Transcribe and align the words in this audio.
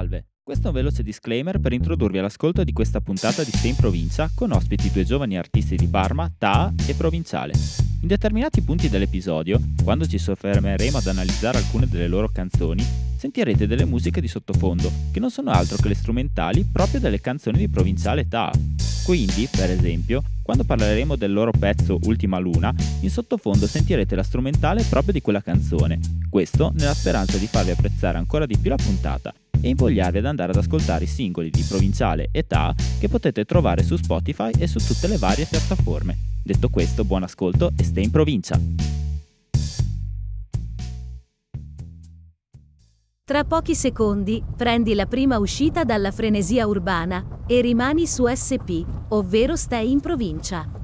Salve! 0.00 0.24
Questo 0.42 0.64
è 0.64 0.68
un 0.70 0.76
veloce 0.76 1.02
disclaimer 1.02 1.58
per 1.60 1.74
introdurvi 1.74 2.16
all'ascolto 2.16 2.64
di 2.64 2.72
questa 2.72 3.02
puntata 3.02 3.44
di 3.44 3.50
Stay 3.50 3.70
in 3.70 3.76
Provincia 3.76 4.30
con 4.34 4.50
ospiti 4.50 4.90
due 4.90 5.04
giovani 5.04 5.36
artisti 5.36 5.76
di 5.76 5.86
Parma, 5.86 6.32
Ta 6.38 6.72
e 6.86 6.94
Provinciale. 6.94 7.52
In 8.00 8.08
determinati 8.08 8.62
punti 8.62 8.88
dell'episodio, 8.88 9.60
quando 9.84 10.06
ci 10.06 10.16
soffermeremo 10.16 10.96
ad 10.96 11.06
analizzare 11.06 11.58
alcune 11.58 11.86
delle 11.86 12.08
loro 12.08 12.30
canzoni, 12.32 12.82
sentirete 13.18 13.66
delle 13.66 13.84
musiche 13.84 14.22
di 14.22 14.26
sottofondo, 14.26 14.90
che 15.12 15.20
non 15.20 15.30
sono 15.30 15.50
altro 15.50 15.76
che 15.76 15.88
le 15.88 15.94
strumentali 15.94 16.64
proprio 16.64 16.98
delle 16.98 17.20
canzoni 17.20 17.58
di 17.58 17.68
Provinciale 17.68 18.26
Ta. 18.26 18.50
Quindi, 19.04 19.48
per 19.50 19.70
esempio, 19.70 20.22
quando 20.42 20.64
parleremo 20.64 21.14
del 21.14 21.32
loro 21.32 21.52
pezzo 21.52 21.98
Ultima 22.04 22.38
Luna, 22.38 22.74
in 23.00 23.10
sottofondo 23.10 23.66
sentirete 23.66 24.16
la 24.16 24.22
strumentale 24.22 24.82
proprio 24.82 25.12
di 25.12 25.20
quella 25.20 25.42
canzone. 25.42 26.00
Questo 26.30 26.72
nella 26.74 26.94
speranza 26.94 27.36
di 27.36 27.46
farvi 27.46 27.72
apprezzare 27.72 28.16
ancora 28.16 28.46
di 28.46 28.56
più 28.56 28.70
la 28.70 28.76
puntata 28.76 29.32
e 29.60 29.68
invogliarvi 29.68 30.18
ad 30.18 30.26
andare 30.26 30.52
ad 30.52 30.58
ascoltare 30.58 31.04
i 31.04 31.08
singoli 31.08 31.50
di 31.50 31.64
Provinciale 31.68 32.28
e 32.32 32.46
Ta 32.46 32.74
che 32.98 33.08
potete 33.08 33.44
trovare 33.44 33.82
su 33.82 33.96
Spotify 33.96 34.50
e 34.58 34.66
su 34.66 34.78
tutte 34.78 35.06
le 35.06 35.18
varie 35.18 35.46
piattaforme. 35.46 36.16
Detto 36.42 36.68
questo, 36.68 37.04
buon 37.04 37.22
ascolto 37.22 37.72
e 37.76 37.84
stay 37.84 38.04
in 38.04 38.10
provincia! 38.10 38.58
Tra 43.30 43.44
pochi 43.44 43.76
secondi 43.76 44.42
prendi 44.56 44.92
la 44.92 45.06
prima 45.06 45.38
uscita 45.38 45.84
dalla 45.84 46.10
frenesia 46.10 46.66
urbana 46.66 47.42
e 47.46 47.60
rimani 47.60 48.04
su 48.08 48.26
SP, 48.26 48.82
ovvero 49.10 49.54
stai 49.54 49.92
in 49.92 50.00
provincia. 50.00 50.79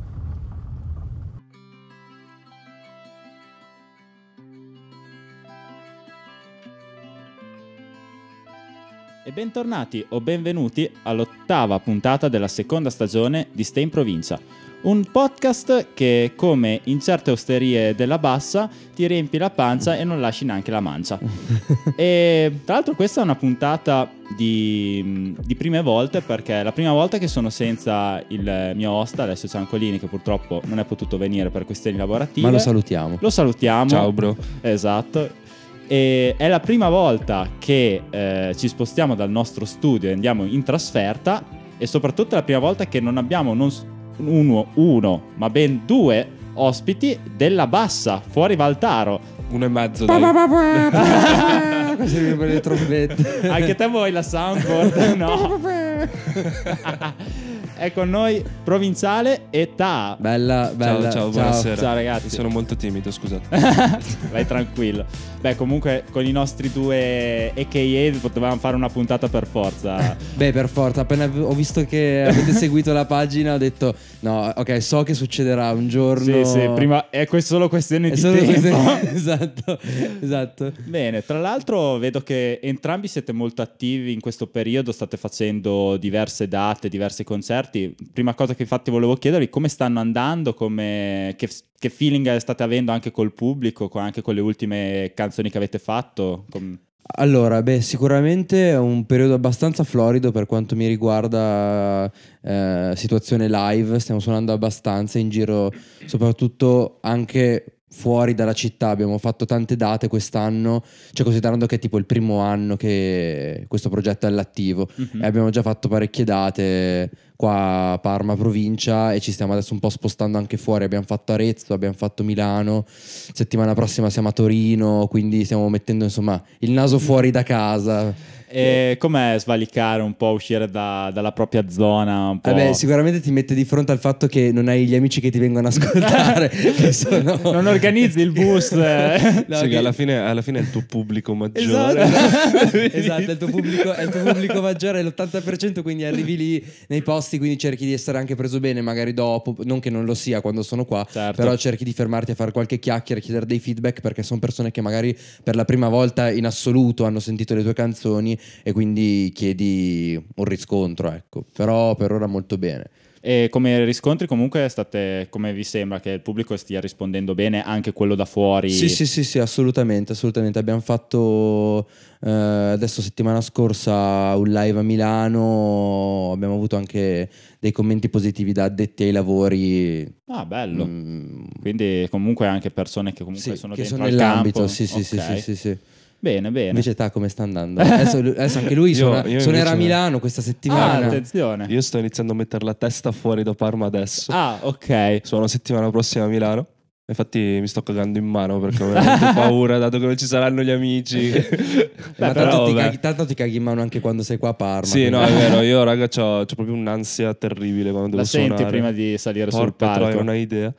E 9.27 9.32
bentornati 9.32 10.06
o 10.10 10.20
benvenuti 10.20 10.88
all'ottava 11.02 11.80
puntata 11.80 12.28
della 12.28 12.46
seconda 12.46 12.91
stagione 12.91 13.48
di 13.50 13.64
Stay 13.64 13.83
in 13.83 13.91
Provincia, 13.91 14.38
un 14.83 15.05
podcast 15.10 15.88
che, 15.94 16.34
come 16.36 16.83
in 16.84 17.00
certe 17.00 17.33
osterie 17.33 17.96
della 17.96 18.18
bassa, 18.18 18.70
ti 18.94 19.05
riempi 19.05 19.36
la 19.36 19.50
pancia 19.50 19.96
e 19.96 20.05
non 20.05 20.20
lasci 20.20 20.44
neanche 20.44 20.70
la 20.70 20.78
mancia. 20.78 21.18
e 21.96 22.60
tra 22.64 22.74
l'altro 22.74 22.94
questa 22.94 23.20
è 23.20 23.24
una 23.24 23.34
puntata 23.34 24.08
di, 24.36 25.34
di 25.44 25.56
prime 25.56 25.83
volte 25.83 26.20
perché 26.20 26.61
è 26.61 26.62
la 26.62 26.70
prima 26.70 26.92
volta 26.92 27.18
che 27.18 27.27
sono 27.27 27.50
senza 27.50 28.22
il 28.28 28.74
mio 28.77 28.92
host, 28.92 29.18
Alessio 29.18 29.48
Ciancolini, 29.48 29.98
che 29.98 30.06
purtroppo 30.06 30.62
non 30.66 30.78
è 30.78 30.84
potuto 30.84 31.18
venire 31.18 31.50
per 31.50 31.64
questioni 31.64 31.96
lavorative. 31.96 32.46
Ma 32.46 32.52
lo 32.52 32.61
salutiamo. 32.61 33.16
Lo 33.20 33.30
salutiamo. 33.30 33.88
Ciao, 33.88 34.12
bro. 34.12 34.36
Esatto. 34.61 35.44
E 35.87 36.34
è 36.37 36.48
la 36.48 36.61
prima 36.61 36.89
volta 36.89 37.48
che 37.59 38.03
eh, 38.11 38.55
ci 38.56 38.69
spostiamo 38.69 39.15
dal 39.15 39.31
nostro 39.31 39.65
studio 39.65 40.09
e 40.09 40.12
andiamo 40.12 40.45
in 40.45 40.62
trasferta 40.62 41.42
e 41.79 41.87
soprattutto 41.87 42.34
è 42.34 42.39
la 42.39 42.42
prima 42.42 42.59
volta 42.59 42.87
che 42.87 43.01
non 43.01 43.17
abbiamo 43.19 43.55
non 43.55 43.70
uno, 44.19 44.69
uno, 44.75 45.23
ma 45.34 45.51
ben 45.51 45.83
due 45.84 46.29
ospiti 46.55 47.19
della 47.37 47.67
bassa, 47.67 48.20
fuori 48.27 48.57
Valtaro. 48.57 49.34
Uno 49.48 49.64
e 49.64 49.69
mezzo, 49.69 50.05
dai. 50.07 50.20
Così 51.97 52.20
mi 52.20 52.47
le 52.47 52.61
trombette. 52.61 53.48
Anche 53.48 53.75
te 53.75 53.87
vuoi 53.87 54.11
la 54.11 54.23
soundboard? 54.23 55.14
No. 55.17 55.61
è 57.77 57.92
con 57.92 58.08
noi 58.10 58.42
Provinciale 58.64 59.42
e 59.50 59.74
Ta. 59.74 60.16
Bella, 60.19 60.72
bella. 60.74 61.02
Ciao, 61.02 61.10
ciao, 61.12 61.28
buonasera. 61.30 61.77
Ciao 61.77 61.94
ragazzi. 61.94 62.30
Sono 62.30 62.48
molto 62.48 62.74
timido, 62.77 63.10
scusate. 63.10 63.48
Vai 64.30 64.46
tranquillo. 64.46 65.05
Beh, 65.41 65.55
comunque 65.55 66.05
con 66.10 66.24
i 66.24 66.33
nostri 66.33 66.72
due 66.72 67.52
AKA 67.56 68.18
potevamo 68.20 68.56
fare 68.56 68.74
una 68.74 68.88
puntata 68.88 69.28
per 69.28 69.46
forza. 69.46 70.16
Beh, 70.34 70.52
per 70.52 70.68
forza, 70.68 71.02
appena 71.02 71.30
ho 71.33 71.52
visto 71.52 71.84
che 71.84 72.24
avete 72.27 72.52
seguito 72.56 72.92
la 72.92 73.05
pagina 73.05 73.55
ho 73.55 73.58
detto 73.58 73.95
no, 74.20 74.52
ok, 74.56 74.83
so 74.83 75.02
che 75.02 75.14
succederà 75.14 75.70
un 75.72 75.89
giorno. 75.89 76.45
Sì, 76.45 76.45
sì, 76.45 76.70
prima 76.74 77.11
è 77.11 77.28
solo 77.40 77.68
questione 77.68 78.08
È 78.08 78.14
di 78.14 78.20
solo 78.20 78.36
tempo. 78.39 78.46
questione- 78.52 79.12
esatto, 79.12 79.78
esatto. 80.20 80.72
Bene, 80.84 81.24
tra 81.24 81.39
l'altro 81.39 81.98
vedo 81.98 82.22
che 82.22 82.58
entrambi 82.62 83.06
siete 83.06 83.33
molto 83.33 83.62
attivi 83.62 84.12
in 84.12 84.20
questo 84.20 84.46
periodo, 84.46 84.90
state 84.90 85.17
facendo 85.17 85.96
diverse 85.96 86.48
date, 86.48 86.89
diversi 86.89 87.22
concerti. 87.22 87.64
Prima 88.12 88.34
cosa 88.34 88.54
che 88.54 88.62
infatti 88.62 88.90
volevo 88.90 89.14
chiedervi 89.14 89.48
come 89.48 89.68
stanno 89.68 90.00
andando, 90.00 90.54
come, 90.54 91.34
che, 91.36 91.48
che 91.78 91.88
feeling 91.88 92.36
state 92.36 92.62
avendo 92.62 92.92
anche 92.92 93.10
col 93.10 93.32
pubblico, 93.32 93.88
con- 93.88 94.02
anche 94.02 94.22
con 94.22 94.34
le 94.34 94.40
ultime 94.40 95.12
canzoni 95.14 95.50
che 95.50 95.56
avete 95.58 95.78
fatto. 95.78 96.44
Com- 96.50 96.78
Allora, 97.18 97.62
beh, 97.62 97.80
sicuramente 97.82 98.70
è 98.70 98.78
un 98.78 99.06
periodo 99.06 99.34
abbastanza 99.34 99.84
florido 99.84 100.32
per 100.32 100.46
quanto 100.46 100.74
mi 100.74 100.86
riguarda 100.88 102.10
eh, 102.42 102.92
situazione 102.96 103.48
live, 103.48 103.98
stiamo 104.00 104.18
suonando 104.20 104.52
abbastanza 104.52 105.18
in 105.18 105.28
giro, 105.28 105.72
soprattutto 106.06 106.98
anche 107.02 107.70
fuori 107.88 108.34
dalla 108.34 108.52
città, 108.52 108.88
abbiamo 108.90 109.16
fatto 109.18 109.44
tante 109.46 109.77
date 109.77 110.08
quest'anno, 110.08 110.83
cioè 111.12 111.24
considerando 111.24 111.66
che 111.66 111.77
è 111.77 111.78
tipo 111.78 111.96
il 111.96 112.04
primo 112.04 112.40
anno 112.40 112.77
che 112.77 113.64
questo 113.68 113.88
progetto 113.88 114.27
è 114.27 114.28
all'attivo 114.28 114.88
Mhm. 114.96 115.22
e 115.22 115.27
abbiamo 115.27 115.48
già 115.50 115.62
fatto 115.62 115.88
parecchie 115.88 116.24
date 116.24 117.10
qua 117.36 117.92
a 117.92 117.98
Parma 117.98 118.35
provincia 118.35 119.13
e 119.13 119.20
ci 119.20 119.30
stiamo 119.30 119.52
adesso 119.52 119.73
un 119.74 119.80
po' 119.80 119.91
spostando 119.91 120.39
anche 120.39 120.57
fuori, 120.57 120.85
abbiamo 120.85 121.05
fatto 121.07 121.33
Arezzo, 121.33 121.74
abbiamo 121.74 121.95
fatto 121.95 122.24
Milano, 122.24 122.85
settimana 122.89 123.74
prossima 123.74 124.11
siamo 124.11 124.29
a 124.29 124.33
Torino, 124.33 125.07
quindi 125.08 125.45
stiamo 125.45 125.69
mettendo 125.69 126.05
insomma 126.05 126.42
il 126.61 126.70
naso 126.70 126.98
fuori 126.98 127.30
da 127.30 127.42
casa. 127.42 128.35
E 128.49 128.94
com'è 129.00 129.35
svalicare 129.38 130.02
un 130.02 130.17
po', 130.17 130.29
uscire 130.29 130.70
da- 130.70 131.11
dalla 131.12 131.32
propria 131.32 131.69
zona? 131.69 132.31
Un 132.31 132.41
po'? 132.41 132.50
Vabbè, 132.50 132.73
sicuramente 132.75 133.20
ti 133.20 133.32
mette 133.32 133.55
di 133.55 133.64
fronte 133.64 133.91
al 133.91 133.99
fatto 133.99 134.29
che 134.29 134.52
non 134.52 134.69
hai 134.69 134.87
gli 134.87 134.94
amici 134.94 135.20
che 135.20 135.31
ti 135.31 135.41
vengono 135.41 135.67
a 135.67 135.70
ascoltare. 135.70 136.52
sono- 136.94 137.41
Non 137.43 137.67
organizzi 137.67 138.20
il 138.20 138.31
bus. 138.31 138.70
eh. 138.79 139.44
No, 139.49 139.56
Sì, 139.56 139.62
che- 139.64 139.69
che 139.70 139.76
alla 139.76 139.91
fine, 139.91 140.19
alla 140.19 140.43
fine 140.43 140.61
è 140.61 140.62
il 140.62 140.70
tuo 140.70 140.85
pubblico 140.88 141.35
maggiore. 141.35 142.02
Esatto, 142.02 142.76
esatto, 142.96 143.23
è 143.23 143.32
il 143.32 143.37
tuo 143.37 143.49
pubblico, 143.49 143.93
è 143.93 144.02
il 144.05 144.11
tuo 144.11 144.23
pubblico 144.23 144.61
maggiore, 144.62 145.00
è 145.00 145.02
l'80%, 145.02 145.82
quindi 145.82 146.05
arrivi 146.05 146.37
lì 146.37 146.64
nei 146.87 147.02
posti, 147.02 147.25
quindi 147.38 147.59
cerchi 147.59 147.85
di 147.85 147.93
essere 147.93 148.19
anche 148.19 148.35
preso 148.35 148.61
bene, 148.61 148.81
magari 148.81 149.12
dopo, 149.12 149.56
non 149.64 149.81
che 149.81 149.91
non 149.91 150.05
lo 150.05 150.14
sia 150.14 150.41
quando 150.41 150.62
sono 150.62 150.85
qua, 150.85 151.06
Certo. 151.11 151.43
però 151.43 151.56
cerchi 151.56 151.85
di 151.85 151.93
fermarti 151.93 152.31
a 152.31 152.35
fare 152.35 152.53
qualche 152.53 152.79
chiacchiera, 152.79 153.20
chiedere 153.20 153.47
dei 153.47 153.59
feedback 153.59 154.00
perché 154.00 154.23
sono 154.23 154.38
persone 154.41 154.70
che 154.70 154.81
magari 154.81 155.17
per 155.43 155.56
la 155.56 155.64
prima 155.64 155.88
volta 155.88 156.31
in 156.31 156.47
assoluto 156.47 157.05
hanno 157.05 157.20
sentito 157.20 157.55
le 157.55 157.62
tue 157.62 157.75
canzoni 157.75 158.38
e 158.62 158.73
quindi 158.73 159.31
chiedi 159.35 160.23
un 160.37 160.44
riscontro, 160.44 161.11
ecco. 161.12 161.44
Però 161.53 161.94
per 161.97 162.12
ora 162.12 162.26
molto 162.26 162.56
bene. 162.59 162.91
E 163.29 163.49
come 163.50 163.85
riscontri 163.85 164.29
comunque 164.29 164.69
state, 164.69 165.26
come 165.31 165.53
vi 165.53 165.64
sembra 165.64 165.99
che 165.99 166.11
il 166.11 166.20
pubblico 166.20 166.56
stia 166.56 166.81
rispondendo 166.81 167.35
bene, 167.35 167.61
anche 167.61 167.93
quello 167.93 168.14
da 168.14 168.25
fuori? 168.25 168.70
Sì, 168.70 168.88
sì, 168.88 169.05
sì, 169.05 169.25
sì, 169.25 169.41
assolutamente, 169.41 170.12
assolutamente. 170.12 170.61
Abbiamo 170.61 170.79
fatto 170.79 171.88
eh, 172.20 172.31
adesso 172.31 173.03
settimana 173.03 173.41
scorsa 173.41 174.37
un 174.37 174.47
live 174.47 174.79
a 174.79 174.82
Milano, 174.82 176.31
abbiamo 176.32 176.55
avuto 176.55 176.76
anche 176.76 177.29
dei 177.59 177.73
commenti 177.73 178.09
positivi 178.09 178.53
da 178.53 178.62
addetti 178.62 179.03
ai 179.03 179.11
lavori. 179.11 180.06
Ah, 180.26 180.44
bello. 180.47 180.87
mm, 180.87 181.44
Quindi 181.61 182.06
comunque 182.08 182.47
anche 182.47 182.70
persone 182.70 183.12
che 183.12 183.25
comunque 183.25 183.55
sì, 183.55 183.58
sono 183.58 183.75
che 183.75 183.82
dentro 183.82 183.99
sono 184.05 184.08
nell'ambito, 184.08 184.58
campo. 184.61 184.73
sì, 184.73 184.87
sì, 184.87 185.03
sì, 185.03 185.17
Ok. 185.17 185.25
sì, 185.25 185.41
sì, 185.43 185.56
sì. 185.56 185.79
Bene, 186.19 186.50
bene. 186.50 186.69
Invece 186.70 186.94
ta 186.94 187.10
come 187.10 187.28
sta 187.28 187.43
andando? 187.44 187.81
Adesso, 187.81 188.19
adesso 188.19 188.58
anche 188.58 188.75
lui 188.75 188.90
Io- 188.96 188.96
suona- 188.96 189.26
io 189.26 189.38
suonerà 189.40 189.70
a 189.70 189.75
Milano 189.75 190.19
questa 190.19 190.40
ah, 190.40 190.44
settimana. 190.44 191.06
attenzione. 191.06 191.66
Io 191.69 191.81
sto 191.81 191.99
iniziando 191.99 192.32
a 192.32 192.37
mettere 192.37 192.64
la 192.64 192.75
testa 192.75 193.12
fuori 193.12 193.43
da 193.43 193.52
Parma 193.54 193.87
adesso. 193.87 194.32
Ah, 194.32 194.58
ok. 194.62 195.20
Suono 195.22 195.46
settimana 195.46 195.90
prossima 195.90 196.25
a 196.25 196.28
Milano. 196.28 196.66
Infatti 197.08 197.38
mi 197.38 197.69
sto 197.69 197.84
cagando 197.84 198.19
in 198.19 198.25
mano 198.25 198.58
perché 198.58 198.82
ho 198.82 198.88
veramente 198.88 199.31
paura, 199.38 199.78
dato 199.78 199.96
che 200.00 200.06
non 200.06 200.16
ci 200.16 200.26
saranno 200.26 200.62
gli 200.62 200.70
amici. 200.70 201.30
Ma 202.19 202.32
però, 202.32 202.50
tanto, 202.50 202.64
ti 202.66 202.74
caghi, 202.74 202.98
tanto 202.98 203.26
ti 203.26 203.34
caghi 203.34 203.56
in 203.58 203.62
mano 203.62 203.80
anche 203.80 204.00
quando 204.00 204.24
sei 204.24 204.38
qua 204.38 204.48
a 204.48 204.54
Parma. 204.54 204.86
Sì, 204.86 205.08
no, 205.08 205.22
è 205.22 205.30
vero. 205.30 205.60
Io, 205.60 205.84
raga, 205.84 206.08
ho 206.20 206.44
proprio 206.46 206.74
un'ansia 206.74 207.32
terribile 207.34 207.90
quando 207.90 208.08
devo 208.08 208.22
La 208.22 208.24
senti 208.24 208.46
suonare. 208.48 208.70
prima 208.70 208.90
di 208.90 209.16
salire 209.19 209.52
sul 209.52 209.60
Porca 209.60 209.92
troia, 209.92 210.00
palco? 210.08 210.16
non 210.24 210.28
hai 210.30 210.40
idea. 210.40 210.72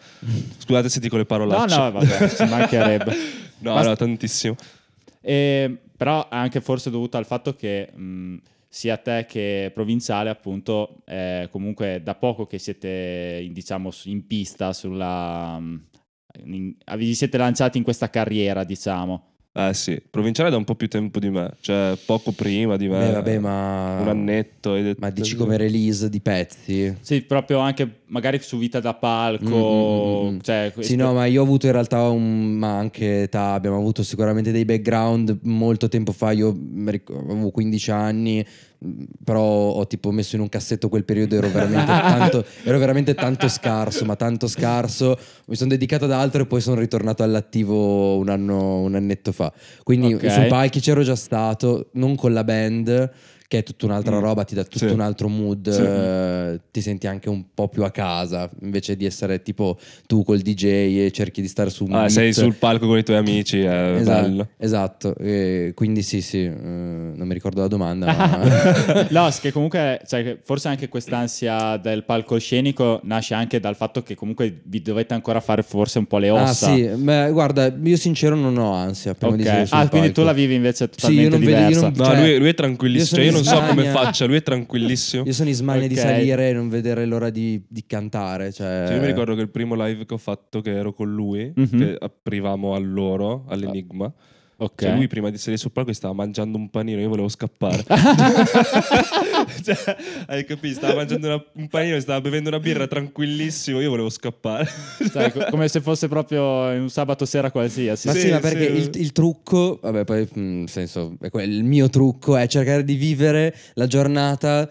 Scusate 0.58 0.90
se 0.90 1.00
dico 1.00 1.16
le 1.16 1.22
No, 1.22 1.28
parolacce. 1.28 1.78
no, 1.78 1.92
vabbè, 1.92 2.30
ci 2.36 2.44
mancherebbe. 2.46 3.16
No, 3.60 3.74
Ma- 3.76 3.84
no, 3.84 3.96
tantissimo. 3.96 4.56
E, 5.28 5.78
però 5.98 6.28
anche 6.30 6.62
forse 6.62 6.90
dovuto 6.90 7.18
al 7.18 7.26
fatto 7.26 7.54
che 7.54 7.92
mh, 7.94 8.36
sia 8.70 8.96
te 8.96 9.26
che 9.28 9.72
Provinciale, 9.74 10.30
appunto, 10.30 11.02
è 11.04 11.50
comunque 11.52 12.02
da 12.02 12.16
poco 12.16 12.46
che 12.48 12.60
siete, 12.60 13.42
in, 13.44 13.52
diciamo, 13.52 13.92
in 14.06 14.26
pista 14.26 14.72
sulla... 14.72 15.60
in- 16.46 16.76
vi 16.96 17.14
siete 17.14 17.38
lanciati 17.38 17.78
in 17.78 17.84
questa 17.84 18.10
carriera, 18.10 18.64
diciamo. 18.64 19.24
Eh 19.52 19.74
sì, 19.74 20.00
provinciale 20.08 20.52
da 20.52 20.56
un 20.58 20.64
po' 20.64 20.76
più 20.76 20.88
tempo 20.88 21.20
di 21.20 21.32
me, 21.32 21.56
cioè 21.62 21.98
poco 22.06 22.32
prima 22.32 22.78
di 22.78 22.88
me. 22.88 23.00
Beh, 23.08 23.12
vabbè, 23.12 23.40
ma... 23.40 23.98
Un 24.02 24.08
annetto. 24.08 24.76
detto- 24.76 25.00
Ma 25.02 25.10
dici 25.10 25.36
come 25.36 25.58
release 25.58 26.10
di 26.10 26.20
pezzi? 26.22 26.96
Sì, 27.02 27.24
proprio 27.24 27.58
anche 27.58 28.02
magari 28.08 28.40
su 28.42 28.58
vita 28.58 28.80
da 28.80 28.94
palco. 28.94 29.46
Mm, 29.46 29.52
mm, 29.52 30.30
mm, 30.30 30.36
mm. 30.36 30.40
Cioè, 30.42 30.74
Sì, 30.80 30.96
no, 30.96 31.14
ma 31.14 31.26
io 31.26 31.42
ho 31.42 31.44
avuto 31.44 31.66
in 31.66 31.72
realtà 31.72 32.08
un, 32.10 32.54
ma 32.54 32.78
anche 32.78 33.24
età, 33.24 33.54
abbiamo 33.54 33.78
avuto 33.78 34.04
sicuramente 34.04 34.52
dei 34.52 34.66
background 34.66 35.40
molto 35.44 35.88
tempo 35.88 36.12
fa, 36.12 36.32
io 36.32 36.50
avevo 36.50 37.52
15 37.52 37.92
anni, 37.92 38.46
però 39.24 39.42
ho 39.42 39.88
tipo 39.88 40.12
messo 40.12 40.36
in 40.36 40.42
un 40.42 40.50
cassetto 40.50 40.90
quel 40.90 41.04
periodo, 41.04 41.36
ero 41.36 41.50
veramente 41.50 41.92
tanto, 41.92 42.46
ero 42.64 42.78
veramente 42.78 43.16
tanto 43.16 43.48
scarso, 43.48 44.06
ma 44.06 44.16
tanto 44.16 44.48
scarso, 44.48 45.18
mi 45.46 45.56
sono 45.56 45.70
dedicato 45.70 46.06
ad 46.06 46.12
altro 46.12 46.44
e 46.44 46.46
poi 46.46 46.62
sono 46.62 46.80
ritornato 46.80 47.24
all'attivo 47.24 48.18
un 48.18 48.30
anno, 48.30 48.82
un 48.82 48.96
annetto 48.96 49.32
fa. 49.32 49.52
Quindi 49.84 50.14
Ok. 50.14 50.32
sui 50.32 50.48
palchi 50.48 50.80
c'ero 50.80 51.02
già 51.02 51.16
stato, 51.16 51.90
non 51.94 52.16
con 52.16 52.34
la 52.34 52.44
band, 52.44 53.12
che 53.50 53.60
è 53.60 53.64
tutta 53.64 53.86
un'altra 53.86 54.18
Mm. 54.18 54.22
roba, 54.22 54.44
ti 54.44 54.56
dà 54.56 54.64
tutto 54.66 54.88
Sì. 54.88 54.94
un 54.94 55.00
altro 55.00 55.30
mood, 55.30 55.70
Sì. 55.70 55.82
eh, 55.82 56.60
ti 56.70 56.82
senti 56.82 57.08
anche 57.08 57.30
un 57.30 57.46
po' 57.54 57.70
più 57.70 57.84
a 57.86 57.92
casa, 57.92 58.50
invece 58.62 58.98
di 58.98 59.06
essere 59.06 59.42
tipo 59.42 59.78
tu 60.06 60.24
col 60.26 60.40
DJ 60.40 60.66
e 61.06 61.12
cerchi 61.14 61.40
di 61.42 61.48
stare 61.48 61.70
su 61.70 61.86
un 61.86 61.94
Ah, 61.94 62.10
sei 62.10 62.34
sul 62.34 62.56
palco 62.56 62.88
con 62.88 62.98
i 62.98 63.04
tuoi 63.04 63.16
amici, 63.18 63.62
è 63.62 63.96
Esatto, 64.00 64.22
bello. 64.28 64.48
esatto. 64.58 65.16
E 65.16 65.72
quindi 65.76 66.02
sì, 66.02 66.22
sì, 66.22 66.44
eh, 66.44 66.50
non 66.50 67.26
mi 67.26 67.34
ricordo 67.34 67.62
la 67.62 67.68
domanda. 67.68 68.06
ma... 68.06 69.08
no, 69.12 69.30
che 69.40 69.52
comunque 69.54 70.02
cioè, 70.06 70.38
forse 70.44 70.68
anche 70.68 70.90
quest'ansia 70.90 71.78
del 71.78 72.04
palcoscenico 72.04 73.00
nasce 73.04 73.34
anche 73.34 73.62
dal 73.62 73.78
fatto 73.78 74.04
che 74.04 74.16
comunque 74.16 74.60
vi 74.66 74.82
dovete 74.82 75.14
ancora 75.14 75.40
fare 75.40 75.64
forse 75.64 76.00
un 76.00 76.06
po' 76.06 76.18
le 76.18 76.28
ah 76.30 76.34
ossa. 76.50 76.74
sì, 76.74 76.84
beh, 76.84 77.30
guarda, 77.32 77.74
io 77.82 77.96
sincero 77.96 78.36
non 78.36 78.58
ho 78.58 78.74
ansia 78.74 79.14
prima 79.14 79.34
Ok. 79.34 79.40
di 79.40 79.46
salire 79.46 79.68
Ah, 79.72 79.88
quindi 79.88 80.08
palco. 80.10 80.14
tu 80.22 80.24
la 80.26 80.34
vivi 80.34 80.56
invece 80.56 80.90
Sì, 80.96 81.14
io 81.14 81.30
totalmente 81.30 81.30
non 81.30 81.40
vedo- 81.40 81.52
io 81.52 81.58
diversa. 81.68 81.82
non- 81.88 81.94
No, 81.98 82.04
Cioè, 82.06 82.20
lui, 82.20 82.38
lui 82.40 82.50
è 82.50 82.54
tranquillissimo. 82.54 83.22
Cioè, 83.22 83.26
io 83.32 83.37
non 83.44 83.44
so 83.46 83.62
come 83.68 83.84
faccia, 83.86 84.26
lui 84.26 84.38
è 84.38 84.44
tranquillissimo. 84.44 85.24
Io 85.26 85.34
sono 85.34 85.50
in 85.50 85.56
smania 85.56 85.84
Ok. 85.84 85.90
di 85.90 85.96
salire 85.96 86.50
e 86.50 86.54
non 86.54 86.70
vedere 86.70 87.06
l'ora 87.06 87.30
di, 87.30 87.62
di 87.68 87.84
cantare. 87.86 88.52
Cioè... 88.52 88.86
Cioè, 88.88 88.96
io 88.96 89.02
mi 89.02 89.08
ricordo 89.08 89.36
che 89.36 89.42
il 89.42 89.50
primo 89.50 89.76
live 89.76 90.06
che 90.06 90.14
ho 90.14 90.18
fatto, 90.18 90.62
che 90.62 90.72
ero 90.76 90.94
con 90.94 91.12
lui, 91.14 91.52
Mhm. 91.56 91.78
che 91.78 91.98
aprivamo 92.00 92.74
a 92.76 92.80
loro, 92.80 93.46
all'Enigma. 93.48 94.12
Ok. 94.60 94.82
Cioè, 94.82 94.96
lui 94.96 95.08
prima 95.08 95.30
di 95.30 95.38
salire 95.38 95.62
sul 95.62 95.72
palco 95.72 95.94
stava 95.94 96.14
mangiando 96.16 96.58
un 96.58 96.70
panino, 96.72 97.00
io 97.00 97.10
volevo 97.10 97.28
scappare. 97.30 97.84
cioè, 99.64 99.96
hai 100.28 100.46
capito? 100.46 100.76
Stava 100.80 100.96
mangiando 100.96 101.28
una- 101.28 101.44
un 101.54 101.68
panino 101.68 102.00
stava 102.00 102.22
bevendo 102.22 102.50
una 102.50 102.60
birra 102.60 102.88
tranquillissimo, 102.88 103.80
io 103.82 103.90
volevo 103.90 104.10
scappare. 104.10 104.68
Cioè, 105.12 105.32
co- 105.32 105.46
come 105.50 105.68
se 105.68 105.82
fosse 105.82 106.08
proprio 106.08 106.44
un 106.44 106.90
sabato 106.90 107.26
sera 107.26 107.52
qualsiasi. 107.52 108.08
Ma 108.08 108.14
sì, 108.14 108.20
Sì, 108.22 108.30
ma 108.32 108.40
perché 108.40 108.66
sì. 108.68 108.90
il, 108.90 108.90
il 109.02 109.12
trucco, 109.12 109.80
vabbè, 109.82 110.04
poi 110.06 110.28
mm, 110.38 110.58
nel 110.60 110.70
senso, 110.70 111.16
è 111.22 111.30
que- 111.30 111.44
il 111.44 111.64
mio 111.64 111.90
trucco 111.90 112.36
è 112.36 112.48
cercare 112.48 112.84
di 112.84 112.96
vivere 112.96 113.56
la 113.76 113.86
giornata 113.88 114.68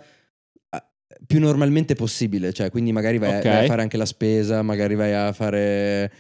eh, 0.70 0.82
più 1.26 1.38
normalmente 1.38 1.94
possibile, 1.94 2.52
cioè 2.52 2.70
quindi 2.70 2.90
magari 2.92 3.18
vai, 3.18 3.34
a- 3.34 3.36
Ok. 3.38 3.44
vai 3.44 3.64
a 3.64 3.66
fare 3.68 3.82
anche 3.82 3.96
la 3.96 4.04
spesa, 4.06 4.62
magari 4.62 4.94
vai 4.96 5.14
a 5.14 5.32
fare 5.32 6.10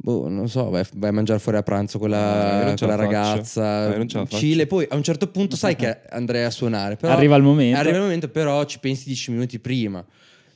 boh, 0.00 0.28
non 0.28 0.48
so, 0.48 0.70
vai, 0.70 0.84
vai 0.94 1.10
a 1.10 1.12
mangiare 1.12 1.40
fuori 1.40 1.58
a 1.58 1.62
pranzo 1.62 1.98
con 1.98 2.08
la, 2.10 2.60
con 2.64 2.76
faccio. 2.76 2.96
ragazza, 2.96 3.86
No, 3.86 3.90
io 3.92 3.96
non 3.98 4.08
ce 4.08 4.18
la 4.18 4.24
faccio. 4.24 4.36
chill, 4.38 4.60
e 4.60 4.66
poi 4.66 4.86
a 4.88 4.94
un 4.94 5.02
certo 5.02 5.28
punto 5.28 5.56
sai 5.56 5.74
che 5.76 6.00
andrei 6.10 6.44
a 6.44 6.50
suonare, 6.50 6.96
però 6.96 7.12
Arriva 7.12 7.36
il 7.36 7.42
momento. 7.42 7.78
arriva 7.78 7.96
il 7.96 8.02
momento 8.02 8.28
però 8.28 8.64
ci 8.64 8.78
pensi 8.78 9.04
10 9.06 9.30
minuti 9.32 9.58
prima. 9.58 10.04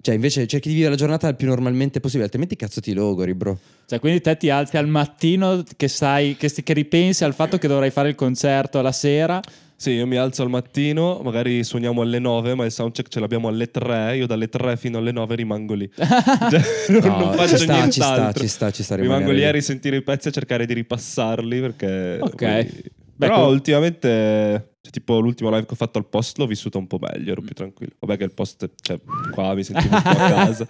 Cioè, 0.02 0.14
invece 0.16 0.48
cerchi 0.48 0.68
di 0.68 0.74
vivere 0.74 0.90
la 0.92 0.98
giornata 0.98 1.28
il 1.28 1.36
più 1.36 1.46
normalmente 1.46 2.00
possibile, 2.00 2.24
altrimenti 2.24 2.56
cazzo 2.56 2.80
ti 2.80 2.92
logori, 2.92 3.34
bro. 3.34 3.56
Cioè, 3.86 4.00
quindi 4.00 4.20
te 4.20 4.36
ti 4.36 4.50
alzi 4.50 4.76
al 4.76 4.88
mattino 4.88 5.62
che 5.76 5.86
sai, 5.86 6.36
che, 6.36 6.50
che 6.50 6.72
ripensi 6.72 7.22
al 7.22 7.34
fatto 7.34 7.56
che 7.56 7.68
dovrai 7.68 7.90
fare 7.90 8.08
il 8.08 8.16
concerto 8.16 8.80
la 8.82 8.90
sera. 8.90 9.40
Sì, 9.76 9.90
io 9.92 10.06
mi 10.06 10.16
alzo 10.16 10.42
al 10.42 10.48
mattino, 10.48 11.20
magari 11.22 11.62
suoniamo 11.62 12.02
alle 12.02 12.18
9, 12.18 12.54
ma 12.54 12.64
il 12.64 12.72
soundcheck 12.72 13.08
ce 13.08 13.20
l'abbiamo 13.20 13.46
alle 13.48 13.70
3, 13.70 14.16
io 14.16 14.26
dalle 14.26 14.48
3 14.48 14.76
fino 14.76 14.98
alle 14.98 15.12
9 15.12 15.34
rimango 15.36 15.74
lì. 15.74 15.88
Cioè, 15.94 16.62
non, 16.88 17.00
No, 17.02 17.18
non 17.18 17.34
faccio 17.34 17.56
ci 17.58 17.64
sta, 17.64 17.82
ci 17.84 17.90
sta, 17.92 18.06
nient'altro. 18.06 18.42
ci 18.42 18.48
sta, 18.48 18.70
ci 18.72 18.82
sta. 18.82 18.94
Rimango 18.96 19.30
lì 19.30 19.44
a 19.44 19.50
risentire 19.52 19.96
i 19.96 20.02
pezzi 20.02 20.28
e 20.28 20.32
cercare 20.32 20.66
di 20.66 20.74
ripassarli 20.74 21.60
perché... 21.60 22.18
Ok. 22.20 22.34
poi- 22.36 22.82
Però 23.26 23.42
com- 23.44 23.52
ultimamente, 23.52 24.74
cioè, 24.80 24.92
tipo 24.92 25.18
l'ultimo 25.20 25.50
live 25.50 25.66
che 25.66 25.72
ho 25.72 25.76
fatto 25.76 25.98
al 25.98 26.06
post 26.06 26.38
l'ho 26.38 26.46
vissuto 26.46 26.78
un 26.78 26.86
po' 26.86 26.98
meglio, 27.00 27.32
ero 27.32 27.42
più 27.42 27.54
tranquillo. 27.54 27.92
Vabbè 27.98 28.16
che 28.16 28.24
il 28.24 28.32
post, 28.32 28.68
cioè, 28.80 28.98
qua 29.32 29.54
mi 29.54 29.64
sentivo 29.64 29.96
un 29.96 30.02
po' 30.02 30.08
a 30.08 30.14
casa. 30.30 30.66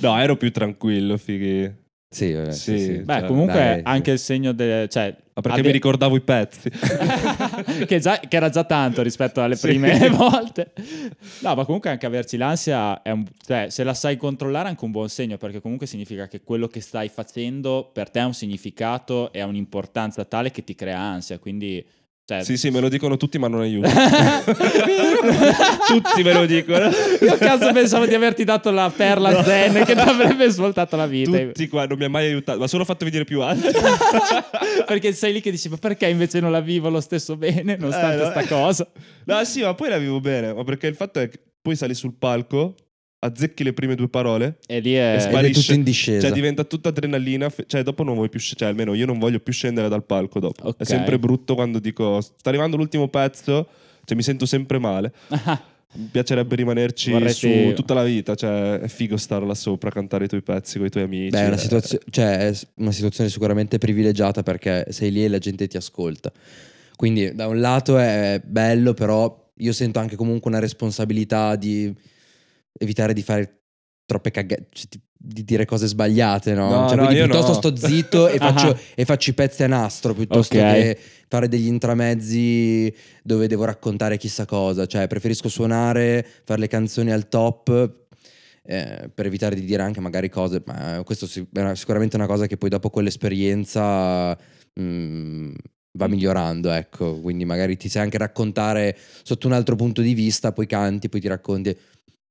No, 0.00 0.18
ero 0.18 0.36
più 0.36 0.50
tranquillo, 0.52 1.16
fighi. 1.16 1.84
Sì, 2.08 2.32
vabbè, 2.32 2.52
sì, 2.52 2.78
Sì. 2.78 2.84
sì. 2.84 2.92
Beh, 3.02 3.18
Cioè, 3.20 3.26
comunque 3.28 3.54
dai, 3.54 3.80
anche 3.84 4.12
il 4.12 4.18
segno 4.18 4.52
del... 4.52 4.88
Cioè, 4.88 5.14
Ma 5.34 5.42
perché 5.42 5.58
abbia- 5.58 5.64
mi 5.64 5.72
ricordavo 5.72 6.16
i 6.16 6.20
pezzi. 6.22 6.70
che, 7.86 7.98
già- 7.98 8.18
che 8.20 8.36
era 8.36 8.48
già 8.48 8.64
tanto 8.64 9.02
rispetto 9.02 9.42
alle 9.42 9.56
Sì. 9.56 9.66
prime 9.66 10.08
volte. 10.10 10.72
No, 11.40 11.54
ma 11.54 11.64
comunque 11.64 11.90
anche 11.90 12.06
averci 12.06 12.36
l'ansia 12.36 13.02
è 13.02 13.10
un, 13.10 13.24
cioè, 13.44 13.66
se 13.70 13.82
la 13.84 13.92
sai 13.92 14.16
controllare 14.16 14.66
è 14.66 14.70
anche 14.70 14.84
un 14.84 14.92
buon 14.92 15.08
segno, 15.08 15.36
perché 15.36 15.60
comunque 15.60 15.86
significa 15.86 16.26
che 16.28 16.42
quello 16.42 16.68
che 16.68 16.80
stai 16.80 17.08
facendo 17.08 17.90
per 17.92 18.08
te 18.08 18.20
ha 18.20 18.26
un 18.26 18.34
significato 18.34 19.32
e 19.32 19.40
ha 19.40 19.46
un'importanza 19.46 20.24
tale 20.24 20.50
che 20.50 20.64
ti 20.64 20.74
crea 20.74 20.98
ansia. 20.98 21.38
Quindi, 21.38 21.84
cioè, 22.26 22.42
sì, 22.42 22.56
sì, 22.56 22.70
me 22.70 22.80
lo 22.80 22.88
dicono 22.88 23.16
tutti, 23.16 23.38
ma 23.38 23.46
non 23.46 23.60
aiuta. 23.60 23.88
tutti 25.86 26.24
me 26.24 26.32
lo 26.32 26.44
dicono. 26.44 26.88
Io 27.20 27.38
cazzo 27.38 27.72
pensavo 27.72 28.04
di 28.04 28.14
averti 28.14 28.42
dato 28.42 28.72
la 28.72 28.90
perla 28.94 29.44
zen 29.44 29.84
che 29.84 29.94
ti 29.94 30.00
avrebbe 30.00 30.48
svoltato 30.50 30.96
la 30.96 31.06
vita. 31.06 31.38
Tutti 31.38 31.68
qua, 31.68 31.86
non 31.86 31.96
mi 31.96 32.04
ha 32.04 32.08
mai 32.08 32.26
aiutato, 32.26 32.58
ma 32.58 32.66
solo 32.66 32.84
fatto 32.84 33.04
vedere 33.04 33.22
più 33.22 33.42
alto. 33.42 33.68
perché 34.86 35.12
sei 35.12 35.34
lì 35.34 35.40
che 35.40 35.52
dici, 35.52 35.68
ma 35.68 35.76
perché 35.76 36.08
invece 36.08 36.40
non 36.40 36.50
la 36.50 36.60
vivo 36.60 36.88
lo 36.88 37.00
stesso 37.00 37.36
bene, 37.36 37.76
nonostante 37.76 38.22
Eh, 38.22 38.24
no. 38.24 38.30
sta 38.30 38.44
cosa? 38.46 38.88
No, 39.26 39.44
sì, 39.44 39.62
ma 39.62 39.74
poi 39.74 39.88
la 39.88 39.98
vivo 39.98 40.18
bene. 40.18 40.52
Ma 40.52 40.64
perché 40.64 40.88
il 40.88 40.96
fatto 40.96 41.20
è 41.20 41.28
che 41.28 41.38
poi 41.62 41.76
sali 41.76 41.94
sul 41.94 42.14
palco, 42.18 42.74
azzecchi 43.26 43.62
le 43.62 43.72
prime 43.72 43.94
due 43.94 44.08
parole, 44.08 44.58
E 44.66 44.80
lì 44.80 44.96
E 44.96 44.98
è... 44.98 45.14
È 45.16 45.20
sparisce. 45.20 45.60
tutto 45.60 45.74
in 45.74 45.82
discesa. 45.82 46.20
cioè 46.26 46.32
diventa 46.32 46.64
tutta 46.64 46.88
adrenalina. 46.88 47.48
fe- 47.50 47.64
Cioè, 47.66 47.82
dopo 47.82 48.02
non 48.02 48.14
vuoi 48.14 48.28
più 48.28 48.38
scendere. 48.40 48.58
Cioè, 48.66 48.68
almeno 48.80 48.94
io 48.98 49.06
non 49.06 49.18
voglio 49.18 49.38
più 49.40 49.52
scendere 49.52 49.88
dal 49.88 50.04
palco 50.04 50.40
dopo. 50.40 50.66
Ok. 50.68 50.76
È 50.80 50.84
sempre 50.84 51.18
brutto 51.18 51.54
quando 51.54 51.78
dico 51.78 52.20
sta 52.20 52.48
arrivando 52.48 52.76
l'ultimo 52.76 53.08
pezzo, 53.08 53.68
cioè 54.04 54.16
mi 54.16 54.22
sento 54.22 54.46
sempre 54.46 54.78
male. 54.78 55.12
Mi 55.98 56.08
piacerebbe 56.12 56.56
rimanerci 56.56 57.10
Vorresti- 57.10 57.68
su 57.68 57.74
tutta 57.74 57.94
la 57.94 58.02
vita. 58.02 58.34
Cioè, 58.34 58.80
è 58.80 58.88
figo 58.88 59.16
stare 59.16 59.46
là 59.46 59.54
sopra, 59.54 59.90
cantare 59.90 60.26
i 60.26 60.28
tuoi 60.28 60.42
pezzi 60.42 60.76
con 60.76 60.86
i 60.86 60.90
tuoi 60.90 61.04
amici. 61.04 61.30
Beh, 61.30 61.40
è 61.42 61.46
una, 61.46 61.54
eh. 61.54 61.58
situazio- 61.58 62.00
cioè, 62.10 62.48
è 62.50 62.58
una 62.74 62.92
situazione 62.92 63.30
sicuramente 63.30 63.78
privilegiata 63.78 64.42
perché 64.42 64.86
sei 64.90 65.10
lì 65.10 65.24
e 65.24 65.28
la 65.28 65.38
gente 65.38 65.66
ti 65.68 65.76
ascolta. 65.78 66.30
Quindi 66.96 67.34
da 67.34 67.46
un 67.46 67.60
lato 67.60 67.96
è 67.98 68.42
bello, 68.44 68.92
però 68.92 69.50
io 69.58 69.72
sento 69.72 69.98
anche 69.98 70.16
comunque 70.16 70.50
una 70.50 70.60
responsabilità 70.60 71.56
di 71.56 71.90
evitare 72.78 73.12
di 73.12 73.22
fare 73.22 73.60
troppe 74.04 74.30
cagate, 74.30 74.68
cioè, 74.72 74.86
di- 74.88 75.00
di 75.18 75.44
dire 75.44 75.64
cose 75.64 75.86
sbagliate, 75.86 76.54
no? 76.54 76.68
No, 76.82 76.86
Cioè, 76.88 76.96
no, 76.96 77.04
quindi 77.06 77.24
piuttosto 77.24 77.52
no. 77.52 77.58
sto 77.58 77.76
zitto 77.88 78.28
e, 78.28 78.36
faccio, 78.38 78.78
e 78.94 79.04
faccio 79.04 79.30
i 79.30 79.32
pezzi 79.32 79.62
a 79.64 79.66
nastro 79.66 80.14
piuttosto 80.14 80.56
Ok. 80.56 80.62
che 80.62 80.98
fare 81.28 81.48
degli 81.48 81.66
intramezzi 81.66 82.94
dove 83.24 83.48
devo 83.48 83.64
raccontare 83.64 84.16
chissà 84.18 84.44
cosa. 84.44 84.86
Cioè, 84.86 85.06
preferisco 85.08 85.48
suonare, 85.48 86.24
fare 86.44 86.60
le 86.60 86.68
canzoni 86.68 87.10
al 87.10 87.28
top 87.28 88.04
eh, 88.62 89.10
per 89.12 89.26
evitare 89.26 89.54
di 89.56 89.64
dire 89.64 89.82
anche 89.82 90.00
magari 90.00 90.28
cose, 90.28 90.62
ma 90.66 91.02
questo 91.04 91.24
è 91.24 91.74
sicuramente 91.74 92.14
una 92.16 92.26
cosa 92.26 92.46
che 92.46 92.56
poi 92.56 92.68
dopo 92.68 92.90
quell'esperienza 92.90 94.36
mm, 94.80 95.52
va 95.92 96.06
migliorando, 96.08 96.70
ecco, 96.70 97.20
quindi 97.20 97.44
magari 97.44 97.76
ti 97.76 97.88
sai 97.88 98.02
anche 98.02 98.18
raccontare 98.18 98.96
sotto 99.22 99.46
un 99.46 99.54
altro 99.54 99.76
punto 99.76 100.02
di 100.02 100.14
vista, 100.14 100.52
poi 100.52 100.66
canti, 100.66 101.08
poi 101.08 101.20
ti 101.20 101.28
racconti 101.28 101.76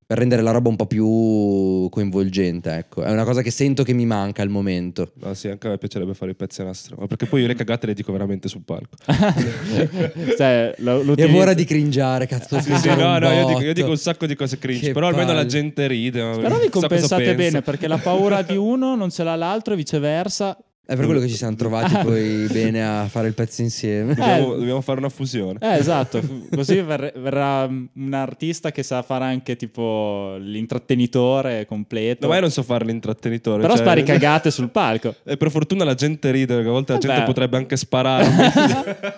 per 0.07 0.19
rendere 0.19 0.43
la 0.43 0.51
roba 0.51 0.69
un 0.69 0.75
po' 0.75 0.85
più 0.85 1.89
coinvolgente, 1.89 2.71
ecco. 2.75 3.01
È 3.01 3.09
una 3.09 3.23
cosa 3.23 3.41
che 3.41 3.49
sento 3.49 3.83
che 3.83 3.93
mi 3.93 4.05
manca 4.05 4.43
al 4.43 4.49
momento. 4.49 5.13
No, 5.15 5.33
sì, 5.33 5.47
anche 5.47 5.65
a 5.65 5.71
me 5.71 5.77
piacerebbe 5.79 6.13
fare 6.13 6.31
i 6.31 6.35
pezzi 6.35 6.61
a 6.61 6.65
nastro. 6.65 6.95
Ma 6.99 7.07
perché 7.07 7.25
poi 7.25 7.41
io 7.41 7.47
le 7.47 7.55
cagate 7.55 7.87
le 7.87 7.95
dico 7.95 8.11
veramente 8.11 8.47
sul 8.47 8.61
palco. 8.63 8.97
cioè, 10.37 10.75
lo, 10.77 11.01
lo 11.01 11.15
E 11.15 11.25
ora 11.35 11.55
di 11.55 11.65
cringiare, 11.65 12.27
cazzo. 12.27 12.59
Sì, 12.61 12.75
sì, 12.75 12.87
no, 12.89 13.17
no, 13.17 13.31
io 13.31 13.47
dico, 13.47 13.61
io 13.61 13.73
dico 13.73 13.89
un 13.89 13.97
sacco 13.97 14.27
di 14.27 14.35
cose 14.35 14.59
cringe. 14.59 14.87
Che 14.87 14.93
però 14.93 15.07
almeno 15.07 15.33
la 15.33 15.45
gente 15.47 15.87
ride. 15.87 16.19
Però 16.19 16.59
vi 16.59 16.69
compensate 16.69 17.23
pensa. 17.23 17.35
bene 17.35 17.61
perché 17.63 17.87
la 17.87 17.97
paura 17.97 18.43
di 18.43 18.55
uno 18.55 18.95
non 18.95 19.09
ce 19.09 19.23
l'ha 19.23 19.35
l'altro 19.35 19.73
e 19.73 19.77
viceversa. 19.77 20.55
È 20.87 20.95
per 20.95 21.05
quello 21.05 21.19
che 21.19 21.27
ci 21.27 21.35
siamo 21.35 21.55
trovati 21.55 21.95
poi 22.03 22.45
bene 22.51 22.85
a 22.87 23.07
fare 23.07 23.27
il 23.27 23.33
pezzo 23.33 23.63
insieme. 23.63 24.13
Dobbiamo, 24.13 24.53
Eh. 24.53 24.57
dobbiamo 24.59 24.81
fare 24.81 24.99
una 24.99 25.09
fusione. 25.09 25.57
Eh, 25.59 25.77
esatto, 25.77 26.21
così 26.53 26.79
ver- 26.81 27.17
verrà 27.19 27.63
un 27.67 28.13
artista 28.13 28.71
che 28.71 28.83
sa 28.83 29.01
fare 29.01 29.23
anche 29.25 29.55
tipo 29.55 30.35
l'intrattenitore 30.37 31.65
completo. 31.65 32.19
No, 32.21 32.27
ma 32.27 32.35
io 32.35 32.41
non 32.41 32.51
so 32.51 32.61
fare 32.61 32.85
l'intrattenitore. 32.85 33.61
Però 33.61 33.73
cioè- 33.73 33.83
spari 33.83 34.03
cagate 34.03 34.51
sul 34.51 34.69
palco. 34.69 35.15
E 35.25 35.37
per 35.37 35.49
fortuna 35.49 35.83
la 35.83 35.95
gente 35.95 36.29
ride, 36.29 36.53
perché 36.53 36.69
a 36.69 36.71
volte 36.71 36.91
la 36.93 36.97
gente 36.99 37.15
Vabbè. 37.15 37.27
potrebbe 37.29 37.57
anche 37.57 37.77
sparare. 37.77 38.27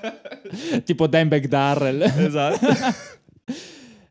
tipo 0.85 1.05
Dimebag 1.07 1.47
Darrell. 1.47 2.01
esatto. 2.01 2.65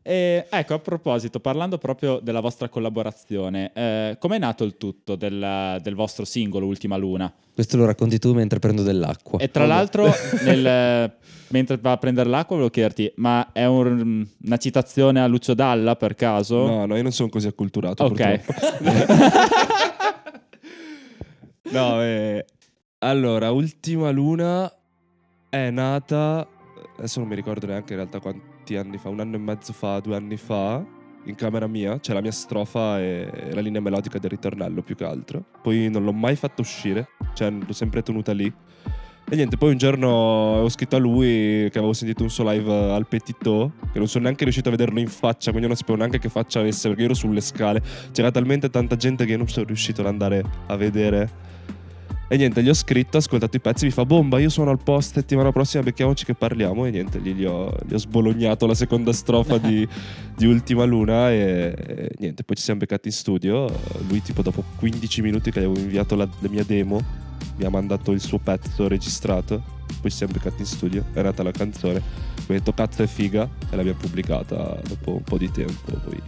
E, 0.07 0.45
ecco, 0.49 0.73
a 0.73 0.79
proposito, 0.79 1.41
parlando 1.41 1.77
proprio 1.77 2.19
della 2.23 2.39
vostra 2.39 2.69
collaborazione, 2.69 3.71
eh, 3.73 4.15
com'è 4.17 4.39
nato 4.39 4.63
il 4.63 4.77
tutto 4.77 5.17
del, 5.17 5.79
del 5.81 5.95
vostro 5.95 6.23
singolo 6.23 6.65
Ultima 6.65 6.95
Luna? 6.95 7.29
Questo 7.53 7.75
lo 7.75 7.85
racconti 7.85 8.17
tu 8.17 8.33
mentre 8.33 8.59
prendo 8.59 8.83
dell'acqua. 8.83 9.37
E 9.37 9.51
tra 9.51 9.65
l'altro, 9.65 10.09
nel- 10.45 11.13
mentre 11.49 11.75
va 11.75 11.91
a 11.91 11.97
prendere 11.97 12.29
l'acqua, 12.29 12.55
volevo 12.55 12.71
chiederti, 12.71 13.11
ma 13.17 13.49
è 13.51 13.65
un- 13.65 14.25
una 14.45 14.57
citazione 14.57 15.19
a 15.21 15.27
Lucio 15.27 15.53
Dalla 15.53 15.97
per 15.97 16.15
caso? 16.15 16.65
No, 16.65 16.85
no, 16.85 16.95
io 16.95 17.03
non 17.03 17.11
sono 17.11 17.27
così 17.27 17.47
acculturato. 17.47 18.05
Ok. 18.05 18.39
no, 21.71 22.01
eh, 22.01 22.45
allora, 22.99 23.51
Ultima 23.51 24.09
Luna 24.11 24.73
è 25.49 25.69
nata, 25.69 26.47
adesso 26.97 27.19
non 27.19 27.27
mi 27.27 27.35
ricordo 27.35 27.65
neanche 27.65 27.91
in 27.91 27.99
realtà 27.99 28.21
quanti 28.67 28.75
anni 28.75 28.97
fa, 28.97 29.09
un 29.09 29.19
anno 29.21 29.35
e 29.35 29.39
mezzo 29.39 29.71
fa, 29.71 29.99
due 29.99 30.15
anni 30.15 30.35
fa, 30.35 30.83
in 31.23 31.35
camera 31.35 31.67
mia, 31.67 31.99
c'è 31.99 32.13
la 32.13 32.21
mia 32.21 32.31
strofa 32.31 32.99
e 32.99 33.49
la 33.51 33.61
linea 33.61 33.79
melodica 33.79 34.19
del 34.19 34.29
ritornello 34.29 34.81
più 34.81 34.95
che 34.95 35.05
altro. 35.05 35.45
Poi 35.61 35.89
non 35.89 36.03
l'ho 36.03 36.11
mai 36.11 36.35
fatta 36.35 36.61
uscire, 36.61 37.09
cioè 37.33 37.49
l'ho 37.49 37.73
sempre 37.73 38.01
tenuta 38.01 38.33
lì. 38.33 38.51
E 39.29 39.35
niente, 39.35 39.57
poi 39.57 39.71
un 39.71 39.77
giorno 39.77 40.09
ho 40.09 40.69
scritto 40.69 40.95
a 40.95 40.99
lui 40.99 41.69
che 41.69 41.77
avevo 41.77 41.91
sentito 41.93 42.23
un 42.23 42.29
suo 42.29 42.49
live 42.49 42.71
al 42.91 43.07
Petito, 43.07 43.73
che 43.91 43.99
non 43.99 44.07
sono 44.07 44.23
neanche 44.23 44.43
riuscito 44.43 44.69
a 44.69 44.71
vederlo 44.71 44.99
in 44.99 45.07
faccia, 45.07 45.51
quindi 45.51 45.67
non 45.67 45.75
sapevo 45.75 45.97
neanche 45.97 46.19
che 46.19 46.29
faccia 46.29 46.59
avesse, 46.59 46.87
perché 46.87 47.03
ero 47.03 47.13
sulle 47.13 47.41
scale. 47.41 47.81
C'era 48.11 48.31
talmente 48.31 48.69
tanta 48.69 48.95
gente 48.95 49.25
che 49.25 49.35
non 49.35 49.47
sono 49.47 49.65
riuscito 49.65 50.01
ad 50.01 50.07
andare 50.07 50.43
a 50.67 50.75
vedere. 50.75 51.45
E 52.29 52.35
niente, 52.35 52.61
gli 52.61 52.67
ho 52.67 52.73
scritto, 52.73 53.15
ho 53.15 53.19
ascoltato 53.19 53.55
i 53.55 53.61
pezzi, 53.61 53.85
mi 53.85 53.91
fa 53.91 54.05
bomba, 54.05 54.37
io 54.37 54.49
sono 54.49 54.69
al 54.69 54.79
post, 54.83 55.13
settimana 55.13 55.53
prossima 55.53 55.83
becchiamoci 55.83 56.25
che 56.25 56.33
parliamo. 56.33 56.85
E 56.85 56.91
niente, 56.91 57.19
lì 57.19 57.33
gli 57.33 57.45
ho, 57.45 57.73
gli 57.87 57.93
ho 57.93 57.97
sbolognato 57.97 58.65
la 58.65 58.75
seconda 58.75 59.13
strofa 59.13 59.57
di, 59.57 59.87
di 60.35 60.45
Ultima 60.45 60.83
Luna 60.83 61.31
e, 61.31 61.73
e 61.77 62.11
niente, 62.19 62.43
poi 62.43 62.57
ci 62.57 62.63
siamo 62.63 62.79
beccati 62.79 63.07
in 63.07 63.13
studio. 63.13 63.71
Lui 64.09 64.21
tipo 64.21 64.41
dopo 64.41 64.61
15 64.77 65.21
minuti 65.21 65.51
che 65.51 65.61
gli 65.61 65.63
avevo 65.63 65.79
inviato 65.79 66.15
la, 66.15 66.27
la 66.39 66.49
mia 66.49 66.65
demo, 66.65 66.99
mi 67.55 67.63
ha 67.63 67.69
mandato 67.69 68.11
il 68.11 68.19
suo 68.19 68.39
pezzo 68.39 68.89
registrato, 68.89 69.63
poi 70.01 70.11
ci 70.11 70.17
siamo 70.17 70.33
beccati 70.33 70.59
in 70.59 70.67
studio, 70.67 71.05
è 71.13 71.21
nata 71.21 71.43
la 71.43 71.51
canzone. 71.51 72.01
Poi 72.45 72.57
ho 72.57 72.59
detto 72.59 72.73
cazzo 72.73 73.03
è 73.03 73.07
figa 73.07 73.49
e 73.69 73.75
l'abbiamo 73.75 73.99
pubblicata 73.99 74.77
dopo 74.85 75.13
un 75.13 75.23
po' 75.23 75.37
di 75.37 75.49
tempo. 75.49 75.93
Poi 76.03 76.21